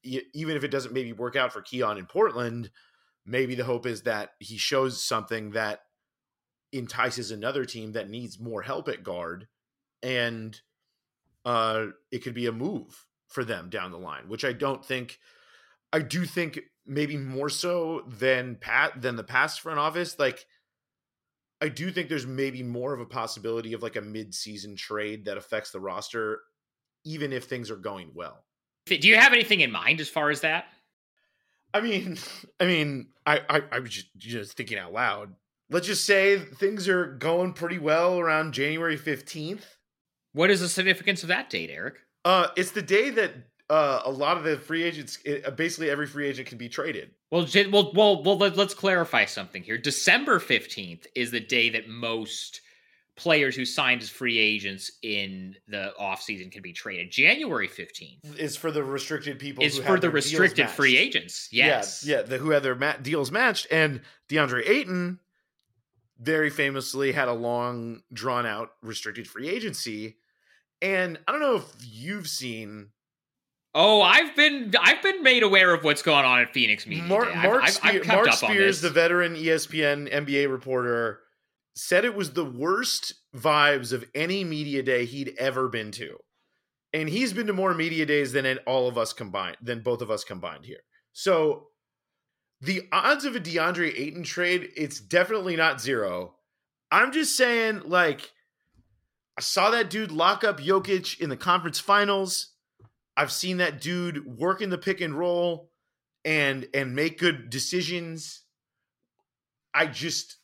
even 0.03 0.55
if 0.55 0.63
it 0.63 0.71
doesn't 0.71 0.93
maybe 0.93 1.13
work 1.13 1.35
out 1.35 1.51
for 1.51 1.61
Keon 1.61 1.97
in 1.97 2.05
Portland, 2.05 2.69
maybe 3.25 3.55
the 3.55 3.65
hope 3.65 3.85
is 3.85 4.03
that 4.03 4.31
he 4.39 4.57
shows 4.57 5.03
something 5.03 5.51
that 5.51 5.81
entices 6.71 7.31
another 7.31 7.65
team 7.65 7.93
that 7.93 8.09
needs 8.09 8.39
more 8.39 8.61
help 8.61 8.89
at 8.89 9.03
guard 9.03 9.47
and 10.03 10.59
uh 11.45 11.85
it 12.11 12.19
could 12.19 12.33
be 12.33 12.47
a 12.47 12.51
move 12.51 13.05
for 13.29 13.45
them 13.45 13.69
down 13.69 13.91
the 13.91 13.97
line, 13.97 14.27
which 14.27 14.43
I 14.43 14.51
don't 14.51 14.83
think 14.83 15.19
I 15.93 15.99
do 15.99 16.25
think 16.25 16.59
maybe 16.85 17.17
more 17.17 17.49
so 17.49 18.03
than 18.07 18.55
Pat 18.55 19.01
than 19.01 19.15
the 19.15 19.23
past 19.23 19.61
front 19.61 19.79
office 19.79 20.17
like 20.19 20.45
I 21.61 21.69
do 21.69 21.89
think 21.91 22.09
there's 22.09 22.27
maybe 22.27 22.63
more 22.63 22.93
of 22.93 22.99
a 22.99 23.05
possibility 23.05 23.73
of 23.73 23.81
like 23.81 23.95
a 23.95 24.01
mid-season 24.01 24.75
trade 24.75 25.25
that 25.25 25.37
affects 25.37 25.71
the 25.71 25.79
roster 25.79 26.41
even 27.05 27.31
if 27.31 27.45
things 27.45 27.71
are 27.71 27.77
going 27.77 28.11
well. 28.13 28.43
Do 28.85 28.95
you 29.07 29.15
have 29.15 29.33
anything 29.33 29.61
in 29.61 29.71
mind 29.71 30.01
as 30.01 30.09
far 30.09 30.29
as 30.29 30.41
that? 30.41 30.65
I 31.73 31.81
mean, 31.81 32.17
I 32.59 32.65
mean, 32.65 33.07
I, 33.25 33.41
I, 33.49 33.61
I 33.71 33.79
was 33.79 33.89
just, 33.91 34.15
just 34.17 34.57
thinking 34.57 34.77
out 34.77 34.93
loud. 34.93 35.33
Let's 35.69 35.87
just 35.87 36.05
say 36.05 36.37
things 36.37 36.87
are 36.87 37.05
going 37.05 37.53
pretty 37.53 37.79
well 37.79 38.19
around 38.19 38.53
January 38.53 38.97
fifteenth. 38.97 39.77
What 40.33 40.51
is 40.51 40.61
the 40.61 40.69
significance 40.69 41.23
of 41.23 41.29
that 41.29 41.49
date, 41.49 41.71
Erik? 41.71 41.95
Uh, 42.23 42.47
it's 42.55 42.71
the 42.71 42.81
day 42.83 43.09
that 43.09 43.31
uh, 43.69 44.01
a 44.05 44.11
lot 44.11 44.37
of 44.37 44.43
the 44.43 44.57
free 44.57 44.83
agents, 44.83 45.17
it, 45.25 45.55
basically 45.55 45.89
every 45.89 46.07
free 46.07 46.27
agent, 46.27 46.47
can 46.47 46.57
be 46.57 46.69
traded. 46.69 47.11
Well, 47.31 47.47
well, 47.71 47.91
well, 47.93 48.23
well. 48.23 48.37
Let, 48.37 48.57
let's 48.57 48.73
clarify 48.73 49.25
something 49.25 49.63
here. 49.63 49.77
December 49.77 50.39
fifteenth 50.39 51.07
is 51.15 51.31
the 51.31 51.39
day 51.39 51.69
that 51.71 51.87
most 51.87 52.61
players 53.17 53.55
who 53.55 53.63
signed 53.63 54.01
as 54.01 54.09
free 54.09 54.37
agents 54.37 54.91
in 55.01 55.55
the 55.69 55.93
offseason 55.99 56.51
can 56.51 56.61
be 56.61 56.73
traded. 56.73 57.09
January 57.11 57.67
fifteenth 57.67 58.37
Is 58.37 58.57
for 58.57 58.71
the 58.71 58.83
restricted 58.83 59.39
people. 59.39 59.63
is 59.63 59.79
for 59.79 59.99
the 59.99 60.09
restricted 60.09 60.69
free 60.69 60.97
agents. 60.97 61.47
Yes. 61.51 62.03
Yeah, 62.05 62.17
yeah, 62.17 62.21
the, 62.23 62.37
who 62.37 62.49
had 62.49 62.61
their 62.61 62.75
ma- 62.75 62.97
deals 63.01 63.31
matched, 63.31 63.67
and 63.71 64.01
DeAndre 64.29 64.67
Ayton 64.67 65.19
very 66.19 66.49
famously 66.49 67.11
had 67.11 67.27
a 67.27 67.33
long, 67.33 68.01
drawn 68.13 68.45
out 68.45 68.71
restricted 68.81 69.27
free 69.27 69.49
agency. 69.49 70.17
And 70.81 71.17
I 71.27 71.31
don't 71.31 71.41
know 71.41 71.55
if 71.55 71.65
you've 71.81 72.27
seen 72.27 72.89
Oh, 73.77 74.01
I've 74.01 74.33
been 74.37 74.73
I've 74.79 75.03
been 75.03 75.21
made 75.21 75.43
aware 75.43 75.73
of 75.73 75.83
what's 75.83 76.01
going 76.01 76.23
on 76.23 76.39
at 76.39 76.53
Phoenix 76.53 76.87
Media 76.87 77.03
Mark, 77.03 77.27
Day. 77.27 77.33
I've- 77.35 77.47
Mark, 77.47 77.63
I've, 77.63 77.79
I've 77.83 78.07
Mark 78.07 78.31
Spears, 78.33 78.79
the 78.79 78.89
veteran 78.89 79.35
ESPN 79.35 80.09
NBA 80.11 80.49
reporter, 80.49 81.19
said 81.75 82.05
it 82.05 82.15
was 82.15 82.31
the 82.31 82.45
worst 82.45 83.13
vibes 83.35 83.91
of 83.91 84.05
any 84.15 84.45
media 84.45 84.81
day 84.81 85.03
he'd 85.05 85.33
ever 85.37 85.67
been 85.67 85.91
to. 85.91 86.17
And 86.93 87.09
he's 87.09 87.33
been 87.33 87.47
to 87.47 87.53
more 87.53 87.73
media 87.73 88.05
days 88.05 88.31
than 88.31 88.45
all 88.65 88.87
of 88.87 88.97
us 88.97 89.11
combined, 89.11 89.57
than 89.61 89.81
both 89.81 90.01
of 90.01 90.09
us 90.09 90.23
combined 90.23 90.65
here. 90.65 90.79
So 91.11 91.67
the 92.61 92.83
odds 92.93 93.25
of 93.25 93.35
a 93.35 93.41
DeAndre 93.41 93.93
Ayton 93.99 94.23
trade, 94.23 94.69
it's 94.77 95.01
definitely 95.01 95.57
not 95.57 95.81
zero. 95.81 96.35
I'm 96.89 97.11
just 97.11 97.35
saying, 97.35 97.81
like, 97.83 98.31
I 99.37 99.41
saw 99.41 99.71
that 99.71 99.89
dude 99.89 100.13
lock 100.13 100.45
up 100.45 100.61
Jokic 100.61 101.19
in 101.19 101.27
the 101.29 101.35
conference 101.35 101.79
finals. 101.79 102.53
I've 103.17 103.31
seen 103.31 103.57
that 103.57 103.81
dude 103.81 104.25
work 104.25 104.61
in 104.61 104.69
the 104.69 104.77
pick 104.77 105.01
and 105.01 105.17
roll 105.17 105.71
and 106.23 106.67
and 106.73 106.95
make 106.95 107.19
good 107.19 107.49
decisions. 107.49 108.41
I 109.73 109.85
just 109.87 110.37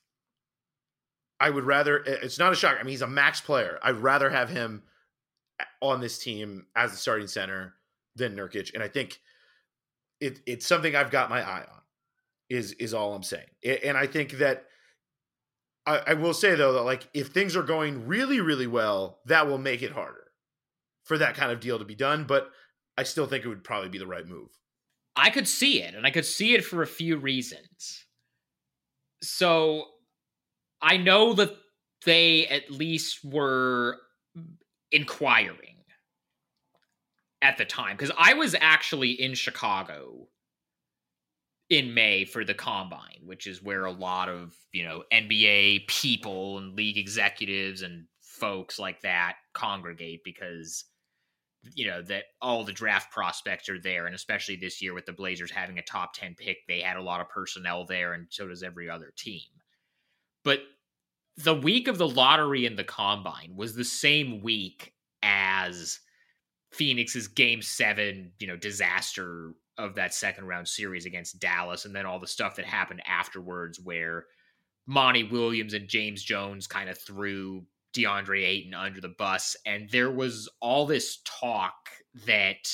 I 1.39 1.49
would 1.49 1.63
rather 1.63 1.97
it's 1.97 2.39
not 2.39 2.53
a 2.53 2.55
shock. 2.55 2.78
I 2.80 2.84
mean, 2.84 2.91
he's 2.91 3.01
a 3.01 3.07
max 3.07 3.41
player. 3.41 3.80
I'd 3.84 3.97
rather 3.97 4.30
have 4.30 4.49
him 4.49 4.84
on 5.82 6.01
this 6.01 6.19
team 6.19 6.67
as 6.76 6.91
the 6.91 6.97
starting 6.97 7.28
center 7.28 7.74
than 8.15 8.36
Nurkic. 8.36 8.74
And 8.74 8.84
I 8.84 8.88
think 8.88 9.19
it, 10.19 10.39
it's 10.45 10.65
something 10.65 10.95
I've 10.95 11.11
got 11.11 11.30
my 11.30 11.41
eye 11.41 11.61
on. 11.61 11.82
Is 12.49 12.74
is 12.74 12.93
all 12.93 13.13
I'm 13.13 13.24
saying. 13.24 13.47
And 13.84 13.97
I 13.97 14.07
think 14.07 14.34
that 14.34 14.65
I, 15.86 16.01
I 16.07 16.13
will 16.15 16.34
say 16.34 16.53
though 16.55 16.74
that 16.74 16.84
like 16.84 17.07
if 17.13 17.28
things 17.28 17.55
are 17.55 17.63
going 17.63 18.07
really 18.07 18.41
really 18.41 18.67
well, 18.67 19.19
that 19.26 19.47
will 19.47 19.57
make 19.57 19.82
it 19.82 19.93
harder 19.93 20.32
for 21.03 21.17
that 21.17 21.36
kind 21.36 21.51
of 21.51 21.59
deal 21.59 21.80
to 21.80 21.86
be 21.86 21.95
done. 21.95 22.26
But 22.26 22.51
I 22.97 23.03
still 23.03 23.27
think 23.27 23.45
it 23.45 23.47
would 23.47 23.63
probably 23.63 23.89
be 23.89 23.97
the 23.97 24.07
right 24.07 24.27
move. 24.27 24.49
I 25.15 25.29
could 25.29 25.47
see 25.47 25.81
it, 25.81 25.93
and 25.95 26.05
I 26.05 26.11
could 26.11 26.25
see 26.25 26.53
it 26.53 26.63
for 26.63 26.81
a 26.81 26.87
few 26.87 27.17
reasons. 27.17 28.05
So 29.21 29.85
I 30.81 30.97
know 30.97 31.33
that 31.33 31.55
they 32.05 32.47
at 32.47 32.71
least 32.71 33.23
were 33.23 33.97
inquiring 34.91 35.75
at 37.41 37.57
the 37.57 37.65
time 37.65 37.97
because 37.97 38.11
I 38.17 38.33
was 38.33 38.55
actually 38.59 39.11
in 39.11 39.33
Chicago 39.33 40.27
in 41.69 41.93
May 41.93 42.25
for 42.25 42.43
the 42.43 42.53
combine, 42.53 43.21
which 43.23 43.47
is 43.47 43.63
where 43.63 43.85
a 43.85 43.91
lot 43.91 44.27
of, 44.29 44.55
you 44.73 44.83
know, 44.83 45.03
NBA 45.11 45.87
people 45.87 46.57
and 46.57 46.75
league 46.75 46.97
executives 46.97 47.81
and 47.81 48.05
folks 48.19 48.77
like 48.77 49.01
that 49.01 49.35
congregate 49.53 50.21
because 50.23 50.85
you 51.76 51.88
know 51.88 52.01
that 52.01 52.24
all 52.41 52.64
the 52.64 52.74
draft 52.74 53.12
prospects 53.12 53.70
are 53.70 53.80
there 53.80 54.05
and 54.05 54.16
especially 54.16 54.55
this 54.55 54.82
year 54.82 54.93
with 54.93 55.05
the 55.05 55.14
Blazers 55.14 55.51
having 55.51 55.78
a 55.78 55.84
top 55.84 56.14
10 56.16 56.36
pick 56.36 56.57
they 56.68 56.82
had 56.82 56.97
a 56.97 57.01
lot 57.01 57.22
of 57.22 57.30
personnel 57.30 57.86
there 57.86 58.14
and 58.14 58.28
so 58.30 58.47
does 58.47 58.64
every 58.64 58.89
other 58.89 59.14
team. 59.16 59.41
But 60.43 60.62
the 61.38 61.55
week 61.55 61.88
of 61.88 61.97
the 61.97 62.07
lottery 62.07 62.66
and 62.66 62.78
the 62.78 62.84
combine 62.84 63.53
was 63.55 63.76
the 63.76 63.84
same 63.84 64.41
week 64.41 64.93
as 65.24 65.99
Phoenix's 66.72 67.28
game 67.28 67.62
7, 67.62 68.32
you 68.39 68.47
know, 68.47 68.57
disaster 68.57 69.53
of 69.78 69.95
that 69.95 70.14
second 70.14 70.45
round 70.45 70.68
series 70.68 71.05
against 71.05 71.39
Dallas 71.39 71.86
and 71.86 71.95
then 71.95 72.05
all 72.05 72.20
the 72.20 72.28
stuff 72.28 72.55
that 72.55 72.66
happened 72.66 73.01
afterwards 73.05 73.80
where 73.80 74.26
Monty 74.86 75.24
Williams 75.24 75.74
and 75.74 75.88
James 75.88 76.24
Jones 76.24 76.68
kind 76.68 76.89
of 76.89 76.97
threw 76.97 77.64
DeAndre 77.93 78.43
Ayton 78.45 78.73
under 78.73 79.01
the 79.01 79.09
bus. 79.09 79.55
And 79.65 79.89
there 79.89 80.11
was 80.11 80.49
all 80.59 80.85
this 80.85 81.19
talk 81.25 81.73
that 82.25 82.69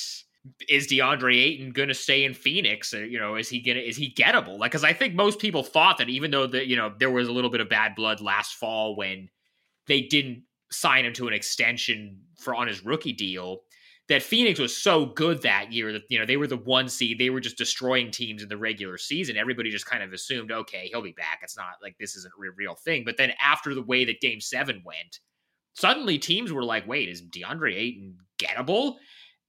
is 0.69 0.87
DeAndre 0.87 1.35
Ayton 1.35 1.71
going 1.71 1.89
to 1.89 1.93
stay 1.93 2.23
in 2.23 2.33
Phoenix? 2.33 2.93
Or, 2.93 3.05
you 3.05 3.19
know, 3.19 3.35
is 3.35 3.49
he 3.49 3.61
to, 3.61 3.71
is 3.71 3.97
he 3.97 4.13
gettable? 4.13 4.57
Like, 4.57 4.71
cause 4.71 4.83
I 4.83 4.93
think 4.93 5.13
most 5.13 5.39
people 5.39 5.63
thought 5.63 5.97
that 5.97 6.09
even 6.09 6.31
though 6.31 6.47
that, 6.47 6.67
you 6.67 6.75
know, 6.75 6.93
there 6.99 7.11
was 7.11 7.27
a 7.27 7.33
little 7.33 7.49
bit 7.49 7.61
of 7.61 7.69
bad 7.69 7.95
blood 7.95 8.21
last 8.21 8.55
fall 8.55 8.95
when 8.95 9.29
they 9.87 10.01
didn't 10.01 10.43
sign 10.71 11.05
him 11.05 11.13
to 11.13 11.27
an 11.27 11.33
extension 11.33 12.21
for 12.37 12.55
on 12.55 12.67
his 12.67 12.85
rookie 12.85 13.13
deal, 13.13 13.61
that 14.09 14.23
Phoenix 14.23 14.59
was 14.59 14.75
so 14.75 15.05
good 15.05 15.41
that 15.41 15.73
year 15.73 15.91
that 15.91 16.03
you 16.09 16.17
know 16.17 16.25
they 16.25 16.37
were 16.37 16.47
the 16.47 16.57
one 16.57 16.87
seed. 16.87 17.19
They 17.19 17.29
were 17.29 17.41
just 17.41 17.57
destroying 17.57 18.11
teams 18.11 18.41
in 18.41 18.49
the 18.49 18.57
regular 18.57 18.97
season. 18.97 19.37
Everybody 19.37 19.69
just 19.69 19.85
kind 19.85 20.03
of 20.03 20.13
assumed, 20.13 20.51
okay, 20.51 20.87
he'll 20.91 21.01
be 21.01 21.11
back. 21.11 21.39
It's 21.43 21.57
not 21.57 21.75
like 21.81 21.97
this 21.99 22.15
isn't 22.15 22.33
a 22.33 22.51
real 22.55 22.75
thing. 22.75 23.03
But 23.05 23.17
then 23.17 23.33
after 23.41 23.73
the 23.73 23.83
way 23.83 24.05
that 24.05 24.21
Game 24.21 24.39
Seven 24.39 24.81
went, 24.85 25.19
suddenly 25.73 26.17
teams 26.17 26.53
were 26.53 26.63
like, 26.63 26.87
wait, 26.87 27.09
is 27.09 27.21
DeAndre 27.21 27.75
Ayton 27.75 28.17
gettable? 28.39 28.95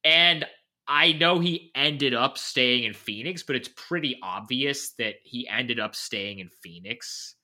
And 0.05 0.45
I 0.89 1.13
know 1.13 1.39
he 1.39 1.71
ended 1.75 2.15
up 2.15 2.39
staying 2.39 2.85
in 2.85 2.95
Phoenix, 2.95 3.43
but 3.43 3.57
it's 3.57 3.71
pretty 3.77 4.19
obvious 4.23 4.93
that 4.95 5.17
he 5.23 5.47
ended 5.47 5.79
up 5.79 5.95
staying 5.95 6.39
in 6.39 6.49
Phoenix 6.49 7.35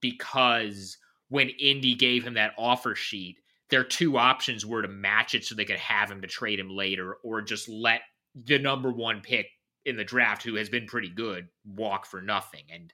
because 0.00 0.98
when 1.28 1.48
Indy 1.48 1.94
gave 1.94 2.24
him 2.24 2.34
that 2.34 2.52
offer 2.58 2.94
sheet 2.94 3.38
their 3.70 3.84
two 3.84 4.18
options 4.18 4.66
were 4.66 4.82
to 4.82 4.88
match 4.88 5.34
it 5.34 5.44
so 5.44 5.54
they 5.54 5.64
could 5.64 5.78
have 5.78 6.10
him 6.10 6.22
to 6.22 6.28
trade 6.28 6.58
him 6.58 6.70
later 6.70 7.16
or 7.24 7.42
just 7.42 7.68
let 7.68 8.00
the 8.34 8.58
number 8.58 8.92
one 8.92 9.20
pick 9.20 9.46
in 9.84 9.96
the 9.96 10.04
draft, 10.04 10.42
who 10.42 10.56
has 10.56 10.68
been 10.68 10.86
pretty 10.86 11.08
good, 11.08 11.48
walk 11.64 12.06
for 12.06 12.20
nothing. 12.20 12.64
And 12.72 12.92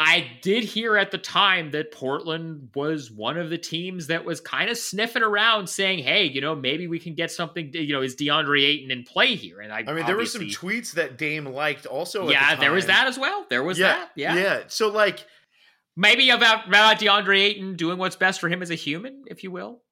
I 0.00 0.28
did 0.42 0.62
hear 0.62 0.96
at 0.96 1.10
the 1.10 1.18
time 1.18 1.72
that 1.72 1.90
Portland 1.90 2.68
was 2.76 3.10
one 3.10 3.36
of 3.36 3.50
the 3.50 3.58
teams 3.58 4.06
that 4.06 4.24
was 4.24 4.40
kind 4.40 4.70
of 4.70 4.78
sniffing 4.78 5.24
around 5.24 5.68
saying, 5.68 6.04
hey, 6.04 6.24
you 6.24 6.40
know, 6.40 6.54
maybe 6.54 6.86
we 6.86 7.00
can 7.00 7.16
get 7.16 7.32
something, 7.32 7.70
you 7.74 7.92
know, 7.92 8.02
is 8.02 8.14
DeAndre 8.14 8.62
Ayton 8.62 8.92
in 8.92 9.02
play 9.02 9.34
here? 9.34 9.60
And 9.60 9.72
I, 9.72 9.82
I 9.84 9.92
mean, 9.92 10.06
there 10.06 10.16
were 10.16 10.24
some 10.24 10.42
tweets 10.42 10.92
that 10.92 11.18
Dame 11.18 11.46
liked 11.46 11.84
also. 11.84 12.30
Yeah, 12.30 12.54
the 12.54 12.60
there 12.60 12.72
was 12.72 12.86
that 12.86 13.08
as 13.08 13.18
well. 13.18 13.44
There 13.50 13.64
was 13.64 13.76
yeah, 13.76 13.86
that. 13.86 14.10
Yeah. 14.14 14.34
Yeah. 14.36 14.62
So, 14.68 14.88
like, 14.88 15.26
maybe 15.98 16.30
about, 16.30 16.68
about 16.68 16.98
DeAndre 16.98 17.40
Ayton 17.40 17.76
doing 17.76 17.98
what's 17.98 18.16
best 18.16 18.40
for 18.40 18.48
him 18.48 18.62
as 18.62 18.70
a 18.70 18.74
human, 18.74 19.24
if 19.26 19.42
you 19.42 19.50
will. 19.50 19.82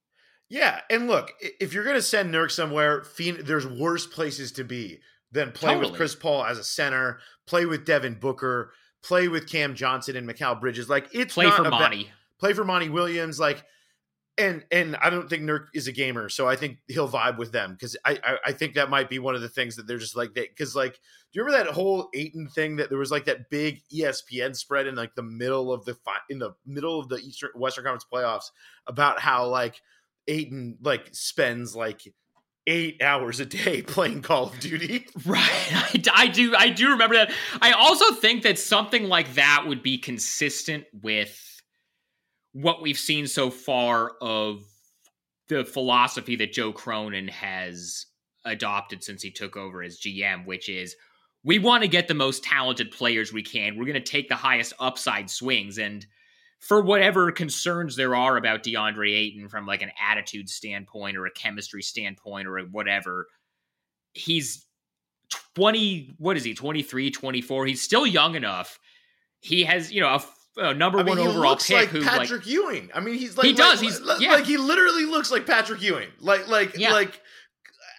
Yeah, 0.49 0.81
and 0.89 1.09
look, 1.09 1.33
if 1.61 1.75
you're 1.75 1.83
going 1.85 1.97
to 1.97 2.03
send 2.03 2.33
Nurk 2.33 2.53
somewhere, 2.53 3.05
there's 3.19 3.67
worse 3.67 4.07
places 4.07 4.53
to 4.53 4.65
be 4.65 5.01
than 5.33 5.51
play 5.51 5.75
Totally. 5.75 5.91
with 5.91 5.97
Chris 5.99 6.15
Paul 6.15 6.45
as 6.45 6.57
a 6.57 6.65
center, 6.65 7.19
play 7.49 7.67
with 7.67 7.85
Devin 7.85 8.15
Booker, 8.21 8.73
play 9.03 9.27
with 9.27 9.51
Cam 9.51 9.75
Johnson 9.75 10.17
and 10.17 10.29
Mikal 10.29 10.61
Bridges. 10.61 10.89
Like 10.89 11.09
it's 11.13 11.35
Play 11.35 11.47
not 11.47 11.57
for 11.57 11.63
a 11.63 11.65
ba- 11.65 11.71
Monty. 11.71 12.11
play 12.39 12.53
for 12.53 12.65
Monty 12.65 12.89
Williams. 12.89 13.41
Like, 13.41 13.65
and 14.39 14.65
and 14.71 14.97
I 14.97 15.11
don't 15.11 15.29
think 15.31 15.43
Nurk 15.43 15.67
is 15.75 15.89
a 15.89 15.93
gamer, 15.93 16.29
so 16.29 16.47
I 16.47 16.57
think 16.57 16.79
he'll 16.89 17.09
vibe 17.09 17.39
with 17.39 17.53
them 17.53 17.73
because 17.73 17.97
I, 18.05 18.19
I 18.23 18.39
I 18.47 18.53
think 18.53 18.75
that 18.75 18.91
might 18.91 19.09
be 19.09 19.19
one 19.19 19.35
of 19.35 19.41
the 19.41 19.49
things 19.49 19.77
that 19.77 19.87
they're 19.87 19.99
just 19.99 20.17
like 20.17 20.35
they 20.35 20.47
because 20.47 20.77
like 20.77 20.93
do 20.93 20.99
you 21.41 21.45
remember 21.45 21.65
that 21.65 21.75
whole 21.75 22.09
Ayton 22.15 22.49
thing 22.49 22.77
that 22.77 22.91
there 22.91 22.99
was 22.99 23.11
like 23.11 23.25
that 23.27 23.49
big 23.51 23.81
ESPN 23.95 24.55
spread 24.55 24.87
in 24.87 24.95
like 24.95 25.15
the 25.15 25.23
middle 25.23 25.73
of 25.73 25.85
the 25.85 25.95
fi- 25.95 26.13
in 26.29 26.39
the 26.39 26.51
middle 26.67 27.01
of 27.01 27.09
the 27.09 27.17
Eastern 27.17 27.51
Western 27.55 27.85
Conference 27.85 28.05
playoffs 28.13 28.51
about 28.87 29.21
how 29.21 29.47
like 29.47 29.81
Ayton 30.29 30.77
like 30.83 31.09
spends 31.13 31.75
like 31.75 32.03
eight 32.67 33.01
hours 33.03 33.41
a 33.41 33.47
day 33.47 33.81
playing 33.87 34.23
Call 34.23 34.49
of 34.49 34.61
Duty. 34.61 35.07
Right. 35.25 35.41
I, 35.73 36.03
I 36.15 36.27
do 36.29 36.55
I 36.55 36.69
do 36.69 36.91
remember 36.91 37.17
that. 37.17 37.33
I 37.61 37.73
also 37.73 38.13
think 38.15 38.43
that 38.43 38.59
something 38.59 39.09
like 39.09 39.35
that 39.35 39.65
would 39.67 39.83
be 39.83 39.99
consistent 39.99 40.85
with 41.03 41.56
what 42.57 42.81
we've 42.81 42.99
seen 42.99 43.27
so 43.27 43.51
far 43.51 44.13
of 44.23 44.63
the 45.49 45.63
philosophy 45.63 46.37
that 46.37 46.55
Joe 46.55 46.73
Cronin 46.73 47.29
has 47.29 48.07
adopted 48.47 49.05
since 49.05 49.23
he 49.23 49.31
took 49.31 49.59
over 49.59 49.83
as 49.83 50.01
GM, 50.01 50.47
which 50.47 50.71
is 50.71 50.97
we 51.45 51.59
want 51.59 51.83
to 51.83 51.89
get 51.89 52.09
the 52.09 52.15
most 52.15 52.43
talented 52.43 52.91
players 52.91 53.31
we 53.31 53.43
can. 53.43 53.77
We're 53.77 53.85
going 53.85 53.95
to 53.95 54.01
take 54.01 54.31
the 54.31 54.37
highest 54.37 54.73
upside 54.81 55.29
swings. 55.29 55.77
And 55.77 56.07
for 56.59 56.81
whatever 56.81 57.31
concerns 57.31 57.95
there 57.95 58.17
are 58.17 58.39
about 58.39 58.63
DeAndre 58.63 59.15
Ayton 59.15 59.51
from 59.51 59.67
like 59.67 59.83
an 59.83 59.93
attitude 60.03 60.49
standpoint 60.49 61.19
or 61.19 61.27
a 61.27 61.31
chemistry 61.31 61.83
standpoint 61.83 62.49
or 62.49 62.59
whatever, 62.61 63.27
he's 64.15 64.65
20 65.57 66.15
what 66.19 66.37
is 66.37 66.45
he 66.45 66.55
23 66.55 67.11
24 67.11 67.67
he's 67.67 67.83
still 67.83 68.07
young 68.07 68.35
enough. 68.35 68.79
He 69.41 69.65
has 69.65 69.93
you 69.93 70.01
know 70.01 70.15
a, 70.15 70.25
a 70.57 70.73
number 70.75 70.99
I 70.99 71.03
mean, 71.03 71.17
one 71.17 71.19
he 71.19 71.27
overall 71.29 71.51
looks 71.53 71.67
pick 71.67 71.77
like 71.77 71.89
who 71.91 72.03
Patrick 72.03 72.41
like 72.43 72.47
Ewing. 72.47 72.91
I 72.95 73.01
mean, 73.01 73.15
he's 73.15 73.37
like 73.37 73.47
He 73.47 73.53
does, 73.53 73.81
Like, 73.83 73.91
he's- 73.91 74.01
like, 74.01 74.21
yeah. 74.21 74.33
like, 74.33 74.45
he 74.47 74.57
literally 74.57 75.05
looks 75.05 75.31
like 75.31 75.47
Patrick 75.47 75.83
Ewing. 75.83 76.09
Like 76.21 76.49
like 76.49 76.77
Yeah. 76.77 76.93
like 76.93 77.21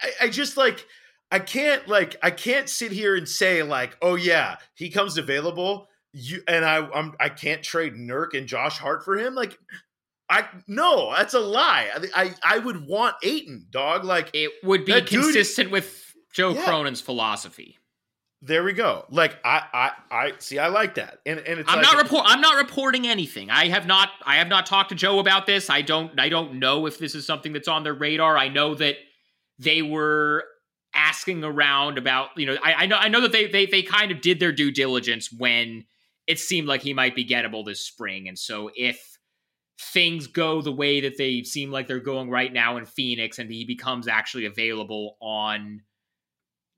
I, 0.01 0.25
I 0.25 0.29
just 0.29 0.57
like 0.57 0.85
I 1.31 1.39
can't 1.39 1.87
like 1.87 2.15
I 2.23 2.31
can't 2.31 2.67
sit 2.69 2.91
here 2.91 3.15
and 3.15 3.27
say 3.27 3.63
like 3.63 3.97
oh 4.01 4.15
yeah 4.15 4.57
he 4.75 4.89
comes 4.89 5.17
available 5.17 5.87
you 6.13 6.41
and 6.47 6.63
I 6.65 6.77
I'm 6.87 7.13
I 7.19 7.29
can't 7.29 7.61
trade 7.63 7.93
Nurk 7.93 8.33
and 8.33 8.47
Josh 8.47 8.77
Hart 8.77 9.03
for 9.03 9.17
him 9.17 9.35
like 9.35 9.57
I 10.29 10.45
no 10.67 11.11
that's 11.15 11.33
a 11.33 11.39
lie 11.39 11.89
I 12.15 12.23
I, 12.23 12.55
I 12.55 12.59
would 12.59 12.87
want 12.87 13.15
Ayton 13.23 13.67
dog 13.69 14.03
like 14.03 14.29
it 14.33 14.51
would 14.63 14.85
be 14.85 14.93
That 14.93 15.07
dude- 15.07 15.21
consistent 15.23 15.69
with 15.71 16.15
Joe 16.33 16.51
Yeah. 16.53 16.63
Cronin's 16.65 17.01
philosophy. 17.01 17.77
There 18.41 18.63
we 18.63 18.73
go 18.73 19.05
like 19.09 19.35
I 19.43 19.63
I 19.73 19.91
I 20.11 20.33
see 20.37 20.59
I 20.59 20.67
like 20.67 20.95
that 20.95 21.19
and 21.25 21.39
and 21.39 21.59
it's 21.59 21.69
I'm 21.69 21.77
like, 21.77 21.83
not 21.83 22.01
report 22.01 22.23
I'm 22.27 22.41
not 22.41 22.57
reporting 22.57 23.07
anything. 23.07 23.49
I 23.49 23.67
have 23.69 23.87
not 23.87 24.09
I 24.25 24.35
have 24.35 24.47
not 24.47 24.65
talked 24.65 24.89
to 24.89 24.95
Joe 24.95 25.19
about 25.19 25.47
this. 25.47 25.69
I 25.69 25.81
don't 25.81 26.19
I 26.19 26.29
don't 26.29 26.59
know 26.59 26.85
if 26.85 26.99
this 26.99 27.15
is 27.15 27.25
something 27.25 27.53
that's 27.53 27.67
on 27.67 27.83
their 27.83 27.95
radar. 27.95 28.37
I 28.37 28.49
know 28.49 28.75
that 28.75 28.97
they 29.57 29.81
were 29.81 30.45
asking 30.93 31.43
around 31.43 31.97
about, 31.97 32.29
you 32.37 32.45
know, 32.45 32.57
I, 32.63 32.73
I 32.73 32.85
know 32.85 32.97
I 32.97 33.07
know 33.07 33.21
that 33.21 33.31
they 33.31 33.47
they 33.47 33.65
they 33.65 33.81
kind 33.81 34.11
of 34.11 34.21
did 34.21 34.39
their 34.39 34.51
due 34.51 34.71
diligence 34.71 35.31
when 35.31 35.85
it 36.27 36.39
seemed 36.39 36.67
like 36.67 36.81
he 36.81 36.93
might 36.93 37.15
be 37.15 37.25
gettable 37.25 37.65
this 37.65 37.79
spring. 37.79 38.27
And 38.27 38.37
so 38.37 38.69
if 38.75 39.17
things 39.79 40.27
go 40.27 40.61
the 40.61 40.71
way 40.71 41.01
that 41.01 41.17
they 41.17 41.43
seem 41.43 41.71
like 41.71 41.87
they're 41.87 41.99
going 41.99 42.29
right 42.29 42.51
now 42.51 42.77
in 42.77 42.85
Phoenix 42.85 43.39
and 43.39 43.49
he 43.51 43.63
becomes 43.63 44.07
actually 44.07 44.45
available 44.45 45.17
on 45.21 45.81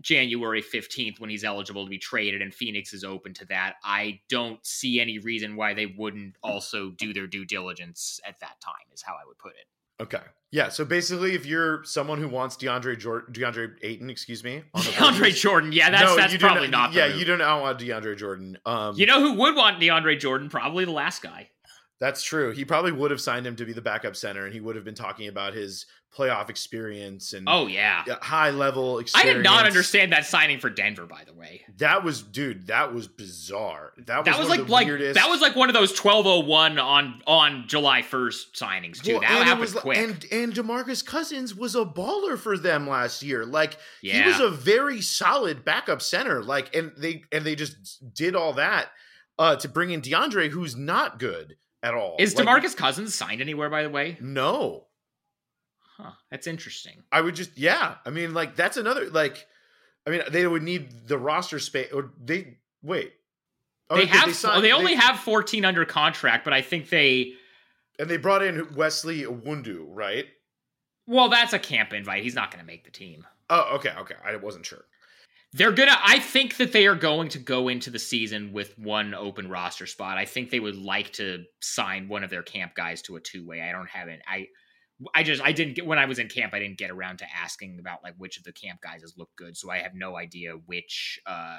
January 0.02 0.62
15th 0.62 1.20
when 1.20 1.30
he's 1.30 1.44
eligible 1.44 1.84
to 1.86 1.90
be 1.90 1.98
traded 1.98 2.42
and 2.42 2.54
Phoenix 2.54 2.94
is 2.94 3.04
open 3.04 3.34
to 3.36 3.46
that. 3.46 3.76
I 3.84 4.22
don't 4.30 4.66
see 4.66 5.00
any 5.02 5.20
reason 5.20 5.56
why 5.56 5.74
they 5.74 5.88
wouldn't 5.88 6.36
also 6.42 6.92
do 6.92 7.14
their 7.14 7.28
due 7.28 7.46
diligence 7.46 8.20
at 8.26 8.40
that 8.40 8.62
time 8.62 8.74
is 8.94 9.02
how 9.02 9.14
I 9.14 9.26
would 9.28 9.38
put 9.38 9.52
it. 9.52 9.66
Okay. 10.02 10.24
Yeah. 10.52 10.70
So 10.70 10.86
basically, 10.86 11.36
if 11.36 11.46
you're 11.46 11.84
someone 11.84 12.20
who 12.20 12.30
wants 12.30 12.56
DeAndre 12.56 12.98
Jordan, 12.98 13.34
DeAndre 13.34 13.74
Ayton, 13.82 14.10
excuse 14.10 14.44
me, 14.44 14.64
on 14.74 14.82
the 14.84 14.90
DeAndre 14.92 15.18
Blazers- 15.20 15.42
Jordan. 15.42 15.72
Yeah, 15.74 15.90
that's 15.92 16.04
No, 16.04 16.16
that's 16.16 16.38
probably 16.38 16.70
not. 16.70 16.94
the 16.94 17.00
yeah, 17.00 17.08
move. 17.10 17.18
you 17.20 17.26
don't 17.26 17.40
want 17.62 17.78
DeAndre 17.80 18.18
Jordan. 18.18 18.58
Um, 18.66 18.96
You 18.98 19.06
know 19.06 19.20
who 19.20 19.34
would 19.34 19.56
want 19.58 19.82
DeAndre 19.82 20.18
Jordan? 20.18 20.50
Probably 20.50 20.86
the 20.86 20.92
last 20.92 21.22
guy. 21.22 21.50
That's 22.00 22.24
true. 22.24 22.52
He 22.52 22.64
probably 22.64 22.94
would 22.94 23.12
have 23.12 23.20
signed 23.20 23.46
him 23.46 23.58
to 23.58 23.66
be 23.66 23.74
the 23.74 23.82
backup 23.82 24.16
center, 24.16 24.46
and 24.46 24.54
he 24.54 24.62
would 24.62 24.78
have 24.78 24.86
been 24.86 24.96
talking 24.96 25.28
about 25.28 25.54
his 25.54 25.86
playoff 26.16 26.50
experience 26.50 27.34
and 27.34 27.46
Oh 27.48 27.68
yeah. 27.68 28.04
high 28.22 28.50
level 28.50 29.00
experience. 29.00 29.30
I 29.30 29.34
did 29.34 29.44
not 29.44 29.66
understand 29.66 30.12
that 30.14 30.26
signing 30.26 30.60
for 30.60 30.70
Denver, 30.70 31.06
by 31.06 31.24
the 31.26 31.34
way. 31.34 31.62
That 31.78 32.04
was, 32.04 32.24
dude. 32.24 32.68
That 32.68 32.94
was 32.94 33.08
bizarre. 33.08 33.94
That 34.06 34.20
was, 34.20 34.26
That 34.26 34.40
was 34.40 34.50
like 34.50 34.70
like 34.70 34.88
weirdest. 34.88 35.16
that 35.16 35.30
was 35.30 35.42
like 35.42 35.56
one 35.56 35.70
of 35.70 35.76
those 35.76 35.94
twelve 35.94 36.26
oh 36.26 36.40
one 36.40 36.80
on 36.80 37.22
on 37.28 37.66
July 37.68 38.02
first 38.02 38.56
signings 38.56 39.02
too. 39.02 39.14
Well, 39.14 39.22
that 39.22 39.30
happened 39.30 39.60
was, 39.60 39.74
quick. 39.74 39.98
And 39.98 40.26
and 40.32 40.54
Demarcus 40.54 41.06
Cousins 41.06 41.54
was 41.54 41.76
a 41.76 41.84
baller 41.84 42.38
for 42.38 42.58
them 42.58 42.88
last 42.88 43.22
year. 43.22 43.46
Like 43.46 43.78
yeah. 44.02 44.22
he 44.22 44.28
was 44.28 44.40
a 44.40 44.50
very 44.50 45.02
solid 45.02 45.66
backup 45.66 46.02
center. 46.02 46.42
Like 46.42 46.74
and 46.74 46.94
they 46.98 47.24
and 47.32 47.46
they 47.46 47.56
just 47.56 48.14
did 48.14 48.36
all 48.36 48.54
that 48.54 48.88
uh 49.38 49.58
to 49.58 49.68
bring 49.68 49.92
in 49.92 50.02
DeAndre, 50.02 50.50
who's 50.50 50.78
not 50.78 51.20
good 51.20 51.58
at 51.84 51.94
all. 51.94 52.16
Is 52.20 52.36
Like, 52.36 52.46
Demarcus 52.46 52.76
Cousins 52.76 53.16
signed 53.16 53.42
anywhere? 53.42 53.70
By 53.70 53.84
the 53.84 53.90
way, 53.90 54.18
No, 54.20 54.86
huh? 55.98 56.12
That's 56.32 56.48
interesting. 56.48 57.04
I 57.12 57.22
would 57.22 57.36
just 57.36 57.58
yeah. 57.58 57.96
I 58.06 58.10
mean, 58.10 58.34
like 58.34 58.56
that's 58.56 58.78
another 58.78 59.10
like. 59.10 59.46
I 60.08 60.12
mean, 60.12 60.22
they 60.32 60.48
would 60.48 60.64
need 60.64 61.08
the 61.08 61.18
roster 61.18 61.60
space. 61.60 61.92
Or 61.94 62.12
they 62.20 62.58
wait. 62.82 63.14
Oh, 63.90 63.98
they 63.98 64.06
have 64.06 64.36
sign- 64.36 64.62
they 64.62 64.72
only 64.72 64.96
have 64.96 65.20
fourteen 65.20 65.66
under 65.66 65.86
contract, 65.86 66.44
but 66.46 66.54
I 66.54 66.62
think 66.62 66.90
they 66.90 67.34
and 68.00 68.10
they 68.10 68.18
brought 68.18 68.42
in 68.44 68.74
Wesley 68.76 69.24
Iwundu, 69.24 69.86
right? 69.90 70.26
well, 71.06 71.28
that's 71.28 71.54
a 71.54 71.60
camp 71.60 71.92
invite. 71.92 72.24
He's 72.24 72.36
not 72.36 72.52
going 72.52 72.62
to 72.62 72.68
make 72.68 72.86
the 72.86 72.92
team. 72.92 73.26
Oh, 73.50 73.76
okay, 73.76 73.92
okay. 74.00 74.14
I 74.24 74.36
wasn't 74.36 74.66
sure. 74.66 74.86
They're 75.52 75.72
gonna. 75.72 75.98
I 76.04 76.20
think 76.20 76.58
that 76.58 76.74
they 76.74 76.86
are 76.86 76.96
going 76.96 77.30
to 77.30 77.40
go 77.40 77.70
into 77.70 77.90
the 77.90 77.98
season 77.98 78.54
with 78.54 78.78
one 78.78 79.16
open 79.16 79.50
roster 79.50 79.88
spot. 79.88 80.18
I 80.18 80.26
think 80.26 80.52
they 80.52 80.60
would 80.60 80.76
like 80.76 81.12
to 81.14 81.46
sign 81.60 82.08
one 82.08 82.24
of 82.24 82.30
their 82.30 82.44
camp 82.44 82.76
guys 82.76 83.02
to 83.04 83.16
a 83.16 83.20
two 83.20 83.48
way. 83.48 83.60
I 83.62 83.72
don't 83.72 83.90
have 83.90 84.10
it. 84.10 84.22
I, 84.28 84.48
I 85.16 85.24
just 85.24 85.42
I 85.42 85.52
didn't 85.52 85.74
get 85.74 85.88
when 85.88 85.98
I 85.98 86.06
was 86.06 86.20
in 86.20 86.28
camp. 86.28 86.54
I 86.54 86.60
didn't 86.60 86.78
get 86.78 86.92
around 86.92 87.18
to 87.20 87.26
asking 87.36 87.80
about 87.80 88.04
like 88.04 88.14
which 88.18 88.38
of 88.38 88.44
the 88.44 88.52
camp 88.52 88.82
guys 88.82 89.02
has 89.02 89.18
looked 89.18 89.36
good. 89.38 89.58
So 89.58 89.72
I 89.72 89.80
have 89.80 89.96
no 89.96 90.18
idea 90.18 90.52
which 90.68 91.20
uh 91.26 91.58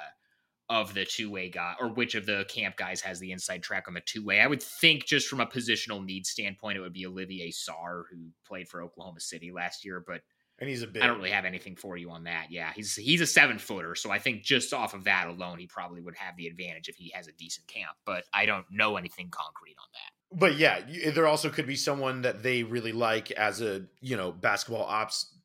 of 0.69 0.93
the 0.93 1.03
two 1.03 1.29
way 1.29 1.49
guy 1.49 1.73
or 1.77 1.89
which 1.89 2.15
of 2.15 2.25
the 2.25 2.45
camp 2.47 2.77
guys 2.77 3.01
has 3.01 3.19
the 3.19 3.33
inside 3.33 3.61
track 3.61 3.89
on 3.89 3.93
the 3.93 3.99
two 3.99 4.23
way. 4.23 4.39
I 4.39 4.47
would 4.47 4.63
think 4.63 5.05
just 5.05 5.27
from 5.27 5.41
a 5.41 5.45
positional 5.45 6.05
need 6.05 6.25
standpoint, 6.25 6.77
it 6.77 6.81
would 6.81 6.93
be 6.93 7.05
Olivier 7.05 7.51
Sarr 7.51 8.03
who 8.09 8.29
played 8.47 8.69
for 8.69 8.81
Oklahoma 8.81 9.19
City 9.19 9.51
last 9.51 9.83
year, 9.83 10.01
but. 10.05 10.21
And 10.61 10.69
he's 10.69 10.83
a 10.83 10.87
big. 10.87 11.01
I 11.01 11.07
don't 11.07 11.17
really 11.17 11.31
have 11.31 11.43
anything 11.43 11.75
for 11.75 11.97
you 11.97 12.11
on 12.11 12.23
that. 12.25 12.45
Yeah, 12.51 12.71
he's 12.75 12.95
he's 12.95 13.19
a 13.19 13.25
seven 13.25 13.57
footer, 13.57 13.95
so 13.95 14.11
I 14.11 14.19
think 14.19 14.43
just 14.43 14.73
off 14.73 14.93
of 14.93 15.03
that 15.05 15.27
alone, 15.27 15.57
he 15.57 15.65
probably 15.65 16.01
would 16.01 16.15
have 16.15 16.37
the 16.37 16.45
advantage 16.47 16.87
if 16.87 16.95
he 16.95 17.11
has 17.15 17.27
a 17.27 17.31
decent 17.31 17.67
camp. 17.67 17.97
But 18.05 18.25
I 18.31 18.45
don't 18.45 18.65
know 18.71 18.95
anything 18.95 19.29
concrete 19.31 19.75
on 19.79 19.87
that. 19.93 20.37
But 20.39 20.57
yeah, 20.57 20.87
you- 20.87 21.01
eh, 21.05 21.11
there 21.11 21.25
also 21.27 21.49
could 21.49 21.65
be 21.65 21.75
someone 21.75 22.21
that 22.21 22.43
they 22.43 22.61
really 22.61 22.91
like 22.91 23.31
as 23.31 23.59
a 23.59 23.87
you 24.01 24.15
know 24.15 24.31
basketball 24.31 24.83
ops 24.83 25.35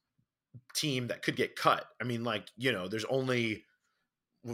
team 0.75 1.07
that 1.09 1.23
could 1.23 1.35
get 1.37 1.57
cut. 1.57 1.87
I 1.99 2.05
mean, 2.05 2.23
like 2.23 2.51
you 2.59 2.71
know, 2.71 2.87
there's 2.87 3.07
only 3.07 3.64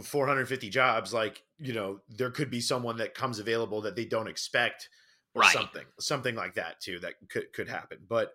450 0.01 0.69
jobs. 0.69 1.13
Like 1.13 1.43
you 1.59 1.73
know, 1.73 1.99
there 2.09 2.31
could 2.31 2.49
be 2.49 2.61
someone 2.61 2.97
that 2.97 3.13
comes 3.15 3.39
available 3.39 3.81
that 3.81 3.95
they 3.95 4.05
don't 4.05 4.27
expect, 4.27 4.89
or 5.35 5.41
Right. 5.41 5.51
something, 5.53 5.85
something 5.99 6.35
like 6.35 6.55
that 6.55 6.79
too. 6.81 6.99
That 6.99 7.15
could 7.29 7.51
could 7.53 7.67
happen. 7.69 7.99
But 8.07 8.33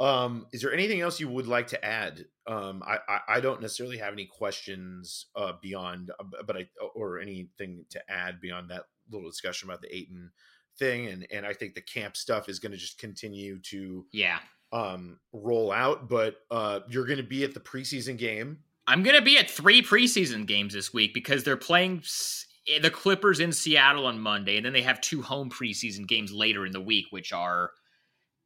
um, 0.00 0.46
is 0.52 0.60
there 0.62 0.72
anything 0.74 1.00
else 1.00 1.20
you 1.20 1.28
would 1.28 1.46
like 1.46 1.68
to 1.68 1.84
add? 1.84 2.24
Um, 2.46 2.82
I 2.86 2.98
I, 3.08 3.20
I 3.36 3.40
don't 3.40 3.60
necessarily 3.60 3.98
have 3.98 4.12
any 4.12 4.26
questions 4.26 5.26
uh 5.36 5.52
beyond, 5.62 6.10
uh, 6.18 6.42
but 6.46 6.56
I 6.56 6.68
or 6.94 7.18
anything 7.20 7.84
to 7.90 8.10
add 8.10 8.40
beyond 8.40 8.70
that 8.70 8.84
little 9.10 9.28
discussion 9.30 9.68
about 9.68 9.82
the 9.82 9.94
Ayton 9.94 10.30
thing 10.78 11.06
and 11.06 11.26
and 11.30 11.46
I 11.46 11.52
think 11.52 11.74
the 11.74 11.80
camp 11.82 12.16
stuff 12.16 12.48
is 12.48 12.58
going 12.58 12.72
to 12.72 12.78
just 12.78 12.98
continue 12.98 13.60
to 13.60 14.06
Yeah, 14.12 14.40
um 14.72 15.20
roll 15.32 15.70
out 15.70 16.08
but 16.08 16.38
uh 16.50 16.80
you're 16.88 17.06
going 17.06 17.18
to 17.18 17.22
be 17.22 17.44
at 17.44 17.54
the 17.54 17.60
preseason 17.60 18.18
game 18.18 18.58
I'm 18.88 19.02
gonna 19.04 19.22
be 19.22 19.38
at 19.38 19.48
three 19.48 19.82
preseason 19.82 20.46
games 20.46 20.74
this 20.74 20.92
week 20.92 21.14
because 21.14 21.44
they're 21.44 21.56
playing 21.56 21.98
s- 21.98 22.46
the 22.82 22.90
Clippers 22.90 23.40
in 23.40 23.52
Seattle 23.52 24.04
on 24.06 24.18
Monday, 24.18 24.56
and 24.56 24.66
then 24.66 24.72
they 24.72 24.82
have 24.82 25.00
two 25.00 25.22
home 25.22 25.48
preseason 25.48 26.06
games 26.06 26.32
later 26.32 26.66
in 26.66 26.72
the 26.72 26.80
week, 26.80 27.06
which 27.10 27.32
are 27.32 27.70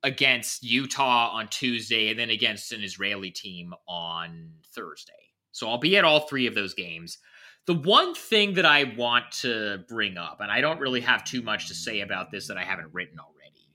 against 0.02 0.62
Utah 0.62 1.30
on 1.32 1.48
Tuesday 1.48 2.10
and 2.10 2.18
then 2.18 2.30
against 2.30 2.72
an 2.72 2.82
Israeli 2.82 3.30
team 3.30 3.74
on 3.88 4.50
Thursday. 4.74 5.12
So 5.52 5.68
I'll 5.68 5.78
be 5.78 5.96
at 5.96 6.04
all 6.04 6.20
three 6.20 6.46
of 6.46 6.54
those 6.54 6.74
games. 6.74 7.18
The 7.66 7.74
one 7.74 8.14
thing 8.14 8.54
that 8.54 8.64
I 8.64 8.94
want 8.96 9.30
to 9.42 9.84
bring 9.88 10.16
up, 10.16 10.38
and 10.40 10.50
I 10.50 10.60
don't 10.60 10.80
really 10.80 11.00
have 11.00 11.24
too 11.24 11.42
much 11.42 11.68
to 11.68 11.74
say 11.74 12.00
about 12.00 12.30
this 12.30 12.48
that 12.48 12.56
I 12.56 12.64
haven't 12.64 12.94
written 12.94 13.18
already, 13.18 13.68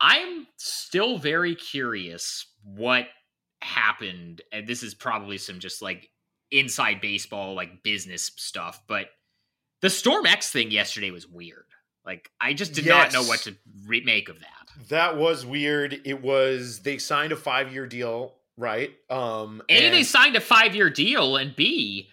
I'm 0.00 0.46
still 0.56 1.18
very 1.18 1.54
curious 1.54 2.46
what 2.64 3.06
happened. 3.62 4.42
And 4.52 4.66
this 4.66 4.82
is 4.82 4.94
probably 4.94 5.38
some 5.38 5.58
just 5.58 5.80
like 5.80 6.10
inside 6.50 7.00
baseball, 7.00 7.54
like 7.54 7.82
business 7.82 8.30
stuff, 8.36 8.82
but 8.86 9.06
the 9.80 9.88
StormX 9.88 10.50
thing 10.50 10.70
yesterday 10.70 11.10
was 11.10 11.26
weird. 11.26 11.64
Like, 12.04 12.30
I 12.40 12.52
just 12.52 12.72
did 12.72 12.86
not 12.86 13.12
know 13.12 13.22
what 13.22 13.40
to 13.40 13.56
re- 13.86 14.02
make 14.04 14.28
of 14.28 14.40
that. 14.40 14.61
That 14.88 15.16
was 15.16 15.44
weird 15.46 16.00
it 16.04 16.22
was 16.22 16.80
they 16.80 16.98
signed 16.98 17.32
a 17.32 17.36
5 17.36 17.72
year 17.72 17.86
deal 17.86 18.34
right 18.56 18.90
um 19.10 19.62
A, 19.68 19.86
and- 19.86 19.94
they 19.94 20.02
signed 20.02 20.36
a 20.36 20.40
five 20.40 20.74
year 20.74 20.90
deal, 20.90 21.36
and 21.36 21.56
B, 21.56 22.08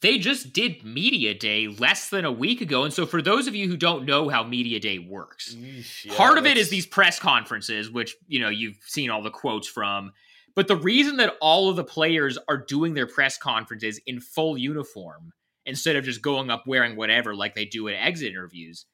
they 0.00 0.18
just 0.18 0.52
did 0.52 0.84
Media 0.84 1.34
Day 1.34 1.66
less 1.68 2.10
than 2.10 2.24
a 2.24 2.32
week 2.32 2.60
ago. 2.60 2.84
And 2.84 2.92
so, 2.92 3.06
for 3.06 3.22
those 3.22 3.46
of 3.46 3.54
you 3.54 3.68
who 3.68 3.76
don't 3.76 4.04
know 4.04 4.28
how 4.28 4.42
Media 4.44 4.80
Day 4.80 4.98
works, 4.98 5.54
Yeesh, 5.54 6.04
yeah, 6.06 6.14
part 6.14 6.36
of 6.38 6.46
it 6.46 6.56
is 6.56 6.68
these 6.68 6.86
press 6.86 7.18
conferences, 7.18 7.90
which, 7.90 8.14
you 8.26 8.40
know, 8.40 8.48
you've 8.50 8.76
seen 8.86 9.08
all 9.10 9.22
the 9.22 9.30
quotes 9.30 9.68
from. 9.68 10.12
But 10.54 10.68
the 10.68 10.76
reason 10.76 11.16
that 11.18 11.34
all 11.40 11.68
of 11.70 11.76
the 11.76 11.84
players 11.84 12.38
are 12.48 12.58
doing 12.58 12.94
their 12.94 13.06
press 13.06 13.36
conferences 13.38 14.00
in 14.06 14.20
full 14.20 14.56
uniform 14.58 15.32
instead 15.66 15.96
of 15.96 16.04
just 16.04 16.22
going 16.22 16.50
up 16.50 16.64
wearing 16.66 16.96
whatever 16.96 17.34
like 17.34 17.54
they 17.54 17.64
do 17.64 17.88
at 17.88 17.94
exit 17.94 18.28
interviews 18.30 18.86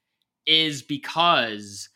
is 0.46 0.82
because 0.82 1.88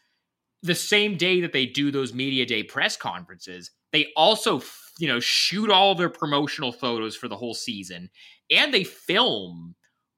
the 0.65 0.75
same 0.75 1.17
day 1.17 1.41
that 1.43 1.53
they 1.53 1.67
do 1.67 1.91
those 1.91 2.13
media 2.13 2.45
day 2.45 2.63
press 2.63 2.97
conferences, 2.97 3.71
they 3.93 4.13
also, 4.17 4.61
you 4.99 5.07
know, 5.07 5.21
shoot 5.21 5.71
all 5.71 5.95
their 5.95 6.09
promotional 6.09 6.73
photos 6.73 7.15
for 7.15 7.29
the 7.29 7.37
whole 7.37 7.55
season 7.55 8.11
and 8.51 8.75
they 8.75 8.85
film 8.85 9.75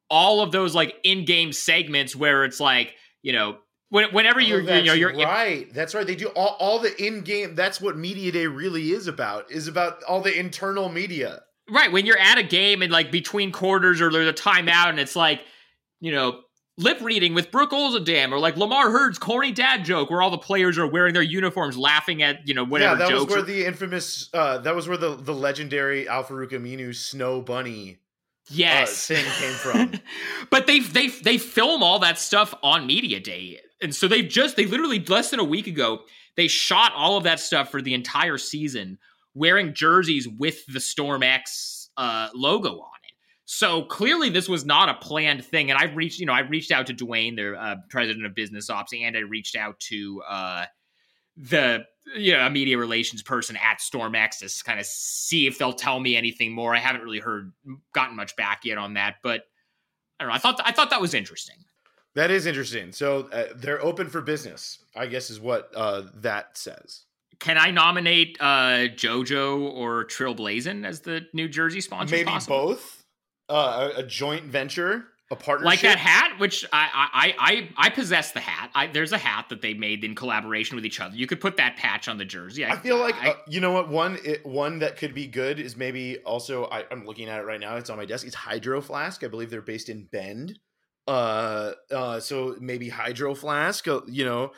all 0.09 0.41
of 0.41 0.53
those 0.53 0.75
like 0.75 0.95
in-game 1.05 1.53
segments 1.53 2.15
where 2.15 2.45
it's 2.45 2.61
like, 2.61 2.95
you 3.23 3.33
know, 3.33 3.59
when, 3.89 4.13
whenever 4.13 4.41
Oh, 4.41 4.43
you're, 4.43 4.61
you 4.61 4.85
know, 4.85 4.93
you're 4.93 5.15
right. 5.15 5.73
That's 5.73 5.95
right. 5.95 6.07
They 6.07 6.17
do 6.17 6.29
all, 6.29 6.57
all 6.59 6.79
the 6.79 7.05
in-game. 7.05 7.55
That's 7.55 7.81
what 7.81 7.97
media 7.97 8.33
day 8.33 8.47
really 8.47 8.91
is 8.91 9.07
about. 9.07 9.51
Is 9.51 9.69
about 9.69 10.03
all 10.05 10.21
the 10.21 10.37
internal 10.37 10.89
media. 10.89 11.43
Right, 11.69 11.91
when 11.91 12.07
you're 12.07 12.19
at 12.19 12.39
a 12.39 12.45
game 12.45 12.83
and 12.83 12.93
like 12.93 13.11
between 13.11 13.51
quarters 13.51 14.01
or 14.01 14.11
there's 14.11 14.29
a 14.29 14.33
timeout 14.33 14.91
and 14.91 15.01
it's 15.01 15.17
like, 15.17 15.41
you 16.01 16.13
know, 16.13 16.43
lip 16.79 16.99
reading 17.01 17.35
with 17.35 17.51
Brooke 17.51 17.71
Olzendam 17.71 18.33
or 18.33 18.39
like 18.39 18.57
Lamar 18.57 18.91
Hurd's 18.91 19.19
corny 19.19 19.53
dad 19.53 19.85
joke 19.85 20.11
where 20.11 20.21
all 20.21 20.31
the 20.31 20.39
players 20.39 20.79
are 20.79 20.87
wearing 20.87 21.15
their 21.15 21.23
uniforms 21.23 21.77
laughing 21.77 22.23
at, 22.23 22.47
you 22.47 22.55
know, 22.55 22.65
whatever 22.65 22.95
yeah, 22.95 22.99
that 22.99 23.09
jokes. 23.09 23.25
was 23.27 23.31
where 23.31 23.39
or- 23.41 23.47
the 23.47 23.65
infamous. 23.65 24.29
Uh, 24.33 24.59
that 24.59 24.75
was 24.75 24.89
where 24.89 24.97
the 24.99 25.15
the 25.15 25.35
legendary 25.35 26.09
Al-Farouq 26.09 26.51
Aminu 26.51 26.95
snow 26.95 27.41
bunny 27.41 27.99
yes. 28.49 29.11
uh, 29.11 29.15
thing 29.15 29.25
came 29.25 29.55
from. 29.55 30.01
but 30.51 30.67
they 30.67 30.81
they 30.81 31.09
they 31.09 31.39
film 31.39 31.83
all 31.83 31.99
that 32.01 32.19
stuff 32.19 32.55
on 32.63 32.87
media 32.87 33.21
day. 33.21 33.61
And 33.83 33.95
so 33.95 34.09
they've 34.09 34.29
just 34.29 34.57
they 34.57 34.67
literally 34.67 35.05
less 35.05 35.31
than 35.31 35.41
a 35.41 35.45
week 35.45 35.67
ago, 35.67 36.01
they 36.37 36.49
shot 36.49 36.93
all 36.95 37.17
of 37.17 37.25
that 37.25 37.41
stuff 37.41 37.71
for 37.71 37.81
the 37.81 37.95
entire 37.95 38.39
season 38.39 38.99
wearing 39.35 39.75
jerseys 39.75 40.27
with 40.27 40.65
the 40.67 40.79
StormX 40.79 41.89
uh, 41.97 42.29
logo 42.35 42.81
on. 42.81 42.96
So 43.47 43.83
clearly, 43.83 44.29
this 44.29 44.49
was 44.49 44.65
not 44.65 44.89
a 44.89 44.95
planned 44.95 45.45
thing. 45.45 45.71
And 45.71 45.79
I've 45.79 45.97
reached, 45.97 46.19
you 46.19 46.27
know, 46.27 46.33
I 46.33 46.41
reached 46.41 46.73
out 46.73 46.89
to 46.89 46.95
Dewayne, 46.95 47.37
their 47.37 47.57
uh, 47.57 47.77
president 47.89 48.27
of 48.27 48.35
business 48.35 48.69
ops, 48.69 48.93
and 48.93 49.17
I 49.17 49.21
reached 49.21 49.57
out 49.57 49.79
to 49.81 50.23
uh, 50.29 50.65
the 51.37 51.87
you 52.15 52.33
know, 52.33 52.47
a 52.47 52.51
media 52.51 52.79
relations 52.79 53.23
person 53.23 53.57
at 53.57 53.79
StormX 53.79 54.39
to 54.39 54.65
kind 54.65 54.79
of 54.79 54.87
see 54.87 55.47
if 55.47 55.59
they'll 55.59 55.73
tell 55.73 55.99
me 55.99 56.17
anything 56.17 56.53
more. 56.53 56.75
I 56.75 56.79
haven't 56.79 57.03
really 57.03 57.19
heard, 57.19 57.53
gotten 57.93 58.17
much 58.17 58.37
back 58.37 58.65
yet 58.65 58.79
on 58.79 58.95
that, 58.95 59.17
but 59.23 59.43
I 60.19 60.25
don't 60.25 60.29
know. 60.29 60.35
I 60.35 60.39
thought 60.39 60.61
I 60.65 60.73
thought 60.73 60.91
that 60.91 61.01
was 61.01 61.15
interesting. 61.15 61.57
That 62.15 62.31
is 62.31 62.47
interesting. 62.47 62.93
So 62.93 63.29
uh, 63.33 63.45
they're 63.55 63.83
open 63.83 64.09
for 64.09 64.23
business. 64.23 64.79
I 64.95 65.07
guess 65.07 65.31
is 65.31 65.41
what 65.41 65.71
uh, 65.75 66.05
that 66.15 66.57
says. 66.57 67.03
Can 67.39 67.59
I 67.59 67.71
nominate 67.71 68.39
uh, 68.41 68.89
JoJo 68.89 69.73
or 69.75 70.07
Trailblazing 70.07 70.87
as 70.87 71.01
the 71.01 71.27
New 71.35 71.49
Jersey 71.49 71.83
sponsor? 71.83 72.15
Maybe 72.15 72.31
possibly? 72.31 72.57
both. 72.57 72.96
Uh, 73.49 73.91
a, 73.97 74.01
a 74.01 74.03
joint 74.03 74.45
venture. 74.45 75.05
a 75.31 75.37
partnership 75.37 75.67
like 75.67 75.81
that 75.83 75.99
hat, 75.99 76.39
which 76.39 76.65
I 76.73 76.89
I 77.13 77.35
I 77.39 77.87
I 77.87 77.91
possess 77.91 78.33
the 78.33 78.41
hat. 78.41 78.71
I, 78.75 78.87
there's 78.89 79.13
a 79.13 79.19
hat 79.19 79.47
that 79.51 79.61
they 79.63 79.75
made 79.75 80.03
in 80.05 80.15
collaboration 80.15 80.75
with 80.77 80.85
each 80.85 81.01
other. 81.01 81.17
You 81.17 81.27
could 81.27 81.41
put 81.41 81.57
that 81.59 81.77
patch 81.77 82.09
on 82.09 82.19
the 82.19 82.25
jersey. 82.25 82.65
I 82.67 82.77
feel 82.77 82.99
like 82.99 83.15
I- 83.17 83.31
uh, 83.31 83.35
you 83.49 83.61
know 83.61 83.73
what 83.73 83.89
one 83.89 84.19
it, 84.25 84.45
one 84.47 84.81
that 84.81 84.97
could 84.97 85.15
be 85.15 85.27
good 85.27 85.61
is 85.61 85.77
maybe 85.77 86.19
also 86.19 86.65
I, 86.67 86.85
I'm 86.91 87.07
looking 87.07 87.29
at 87.29 87.41
it 87.41 87.45
right 87.45 87.61
now. 87.61 87.77
It's 87.77 87.91
on 87.91 87.97
my 87.99 88.05
desk. 88.05 88.27
It's 88.27 88.35
Hydro 88.35 88.81
Flask. 88.81 89.23
I 89.23 89.29
believe 89.29 89.51
they're 89.51 89.63
based 89.63 89.89
in 89.89 90.05
Bend. 90.11 90.59
Uh, 91.09 91.73
uh, 91.93 92.19
so 92.19 92.57
maybe 92.61 92.89
Hydro 92.89 93.35
Flask. 93.37 93.87
Uh, 93.87 94.01
you 94.09 94.25
know, 94.25 94.51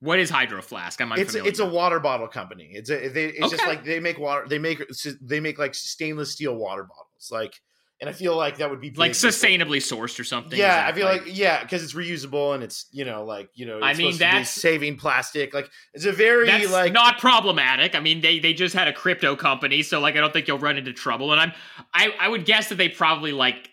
what 0.00 0.18
is 0.18 0.30
Hydro 0.30 0.62
Flask? 0.62 1.00
I'm 1.00 1.12
it's 1.12 1.20
unfamiliar. 1.20 1.48
it's 1.48 1.60
a 1.60 1.66
water 1.66 2.00
bottle 2.00 2.26
company. 2.26 2.70
It's 2.72 2.90
a 2.90 3.08
they, 3.08 3.26
it's 3.26 3.50
just 3.50 3.66
like 3.66 3.84
they 3.84 4.00
make 4.00 4.18
water. 4.18 4.46
They 4.48 4.58
make 4.58 4.82
they 5.20 5.38
make 5.38 5.58
like 5.60 5.74
stainless 5.76 6.32
steel 6.32 6.56
water 6.56 6.82
bottles. 6.82 7.28
Like, 7.30 7.60
and 8.02 8.10
I 8.10 8.12
feel 8.12 8.36
like 8.36 8.58
that 8.58 8.68
would 8.68 8.80
be 8.80 8.90
like 8.90 9.12
sustainably 9.12 9.78
sourced 9.78 10.18
or 10.18 10.24
something. 10.24 10.58
Yeah, 10.58 10.74
that 10.74 10.88
I 10.88 10.92
feel 10.92 11.06
like, 11.06 11.22
yeah, 11.26 11.62
because 11.62 11.84
it's 11.84 11.94
reusable 11.94 12.52
and 12.52 12.64
it's 12.64 12.86
you 12.90 13.04
know 13.04 13.24
like 13.24 13.48
you 13.54 13.64
know 13.64 13.76
it's 13.78 13.86
I 13.86 13.94
mean, 13.94 14.18
that's- 14.18 14.50
saving 14.50 14.96
plastic. 14.96 15.54
Like 15.54 15.70
it's 15.94 16.04
a 16.04 16.10
very 16.10 16.46
that's 16.46 16.72
like 16.72 16.92
not 16.92 17.18
problematic. 17.18 17.94
I 17.94 18.00
mean, 18.00 18.20
they 18.20 18.40
they 18.40 18.54
just 18.54 18.74
had 18.74 18.88
a 18.88 18.92
crypto 18.92 19.36
company, 19.36 19.84
so 19.84 20.00
like 20.00 20.16
I 20.16 20.20
don't 20.20 20.32
think 20.32 20.48
you'll 20.48 20.58
run 20.58 20.76
into 20.78 20.92
trouble. 20.92 21.30
And 21.30 21.40
I'm 21.40 21.52
I 21.94 22.12
I 22.18 22.28
would 22.28 22.44
guess 22.44 22.70
that 22.70 22.74
they 22.74 22.88
probably 22.88 23.30
like 23.30 23.70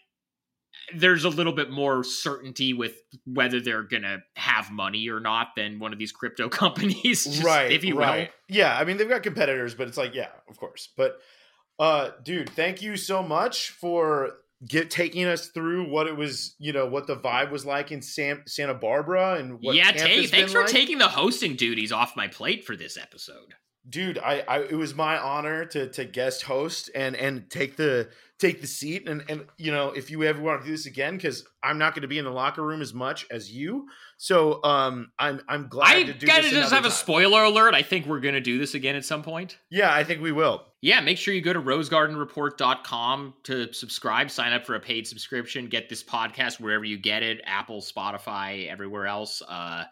there's 0.96 1.24
a 1.24 1.30
little 1.30 1.54
bit 1.54 1.72
more 1.72 2.04
certainty 2.04 2.74
with 2.74 3.02
whether 3.26 3.60
they're 3.60 3.82
gonna 3.82 4.20
have 4.36 4.70
money 4.70 5.10
or 5.10 5.20
not 5.20 5.56
than 5.56 5.80
one 5.80 5.92
of 5.92 5.98
these 5.98 6.12
crypto 6.12 6.50
companies, 6.50 7.24
just, 7.24 7.44
right 7.44 7.72
If 7.72 7.84
you 7.84 7.98
right 7.98 8.30
yeah 8.48 8.78
i 8.78 8.84
mean 8.84 8.98
they've 8.98 9.10
got 9.10 9.22
competitors 9.22 9.76
but 9.76 9.88
it's 9.88 9.98
like 9.98 10.16
yeah 10.16 10.30
of 10.50 10.58
course 10.58 10.90
but 10.98 11.20
uh 11.80 12.10
dude 12.24 12.50
thank 12.50 12.82
you 12.82 12.98
so 12.98 13.24
much 13.24 13.70
for 13.72 14.32
get 14.68 14.90
taking 14.92 15.26
us 15.26 15.48
through 15.48 15.90
what 15.90 16.06
it 16.08 16.16
was 16.18 16.56
you 16.60 16.74
know 16.74 16.86
what 16.86 17.08
the 17.08 17.16
vibe 17.16 17.50
was 17.50 17.66
like 17.66 17.92
in 17.92 18.02
San, 18.02 18.44
santa 18.46 18.74
barbara 18.74 19.36
and 19.36 19.60
what 19.62 19.76
Yeah, 19.76 19.86
has 19.94 20.30
thanks 20.30 20.52
for 20.52 20.62
like. 20.62 20.68
taking 20.70 20.98
the 20.98 21.08
hosting 21.08 21.56
duties 21.56 21.92
off 21.94 22.16
my 22.18 22.28
plate 22.28 22.66
for 22.66 22.76
this 22.76 22.98
episode. 22.98 23.54
dude 23.90 24.18
I, 24.18 24.44
I 24.48 24.60
it 24.64 24.74
was 24.76 24.94
my 24.94 25.18
honor 25.18 25.64
to 25.66 25.90
to 25.92 26.04
guest 26.06 26.44
host 26.44 26.90
and 26.94 27.16
and 27.16 27.50
take 27.50 27.78
the 27.78 28.10
take 28.40 28.62
the 28.62 28.68
seat 28.68 29.08
and 29.08 29.24
and 29.30 29.46
you 29.58 29.72
know 29.72 29.90
if 29.90 30.10
you 30.10 30.24
ever 30.24 30.42
want 30.42 30.62
to 30.62 30.66
do 30.66 30.72
this 30.72 30.86
again 30.86 31.18
because 31.18 31.46
i'm 31.62 31.78
not 31.78 31.94
going 31.94 32.04
to 32.04 32.08
be 32.08 32.18
in 32.18 32.24
the 32.24 32.32
locker 32.32 32.64
room 32.66 32.82
as 32.82 32.94
much 32.94 33.26
as 33.30 33.52
you 33.52 33.86
so 34.18 34.64
um 34.64 35.12
i'm 35.20 35.42
i'm 35.50 35.68
glad 35.68 35.98
I 35.98 36.04
to 36.04 36.14
do 36.14 36.26
gotta 36.26 36.44
this 36.44 36.52
just 36.54 36.74
have 36.74 36.86
a 36.86 36.92
spoiler 36.92 37.44
alert. 37.44 37.74
I 37.74 37.82
think 37.82 38.06
we're 38.06 38.22
gonna 38.22 38.40
do 38.40 38.58
this 38.58 38.74
again 38.76 38.96
at 38.96 39.04
some 39.04 39.24
point. 39.24 39.58
yeah 39.70 39.94
i 39.94 40.04
think 40.06 40.22
we 40.22 40.32
will 40.32 40.64
Yeah, 40.82 41.02
make 41.02 41.18
sure 41.18 41.34
you 41.34 41.42
go 41.42 41.52
to 41.52 41.60
rosegardenreport.com 41.62 43.34
to 43.44 43.74
subscribe, 43.74 44.32
sign 44.32 44.54
up 44.54 44.66
for 44.66 44.76
a 44.76 44.80
paid 44.80 45.06
subscription, 45.08 45.68
get 45.68 45.90
this 45.90 46.04
podcast 46.04 46.60
wherever 46.60 46.86
you 46.86 46.98
get 46.98 47.24
it 47.24 47.42
Apple, 47.46 47.82
Spotify, 47.82 48.68
everywhere 48.70 49.06
else. 49.08 49.42
Uh, 49.48 49.84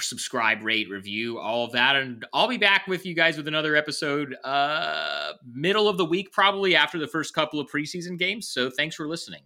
subscribe, 0.00 0.62
rate, 0.62 0.88
review, 0.90 1.38
all 1.38 1.64
of 1.64 1.72
that. 1.72 1.96
And 1.96 2.24
I'll 2.32 2.48
be 2.48 2.56
back 2.56 2.86
with 2.86 3.04
you 3.06 3.14
guys 3.14 3.36
with 3.36 3.48
another 3.48 3.76
episode 3.76 4.36
uh, 4.44 5.32
middle 5.52 5.88
of 5.88 5.96
the 5.96 6.04
week, 6.04 6.32
probably 6.32 6.76
after 6.76 6.98
the 6.98 7.08
first 7.08 7.34
couple 7.34 7.60
of 7.60 7.68
preseason 7.70 8.18
games. 8.18 8.48
So 8.48 8.70
thanks 8.70 8.96
for 8.96 9.08
listening. 9.08 9.42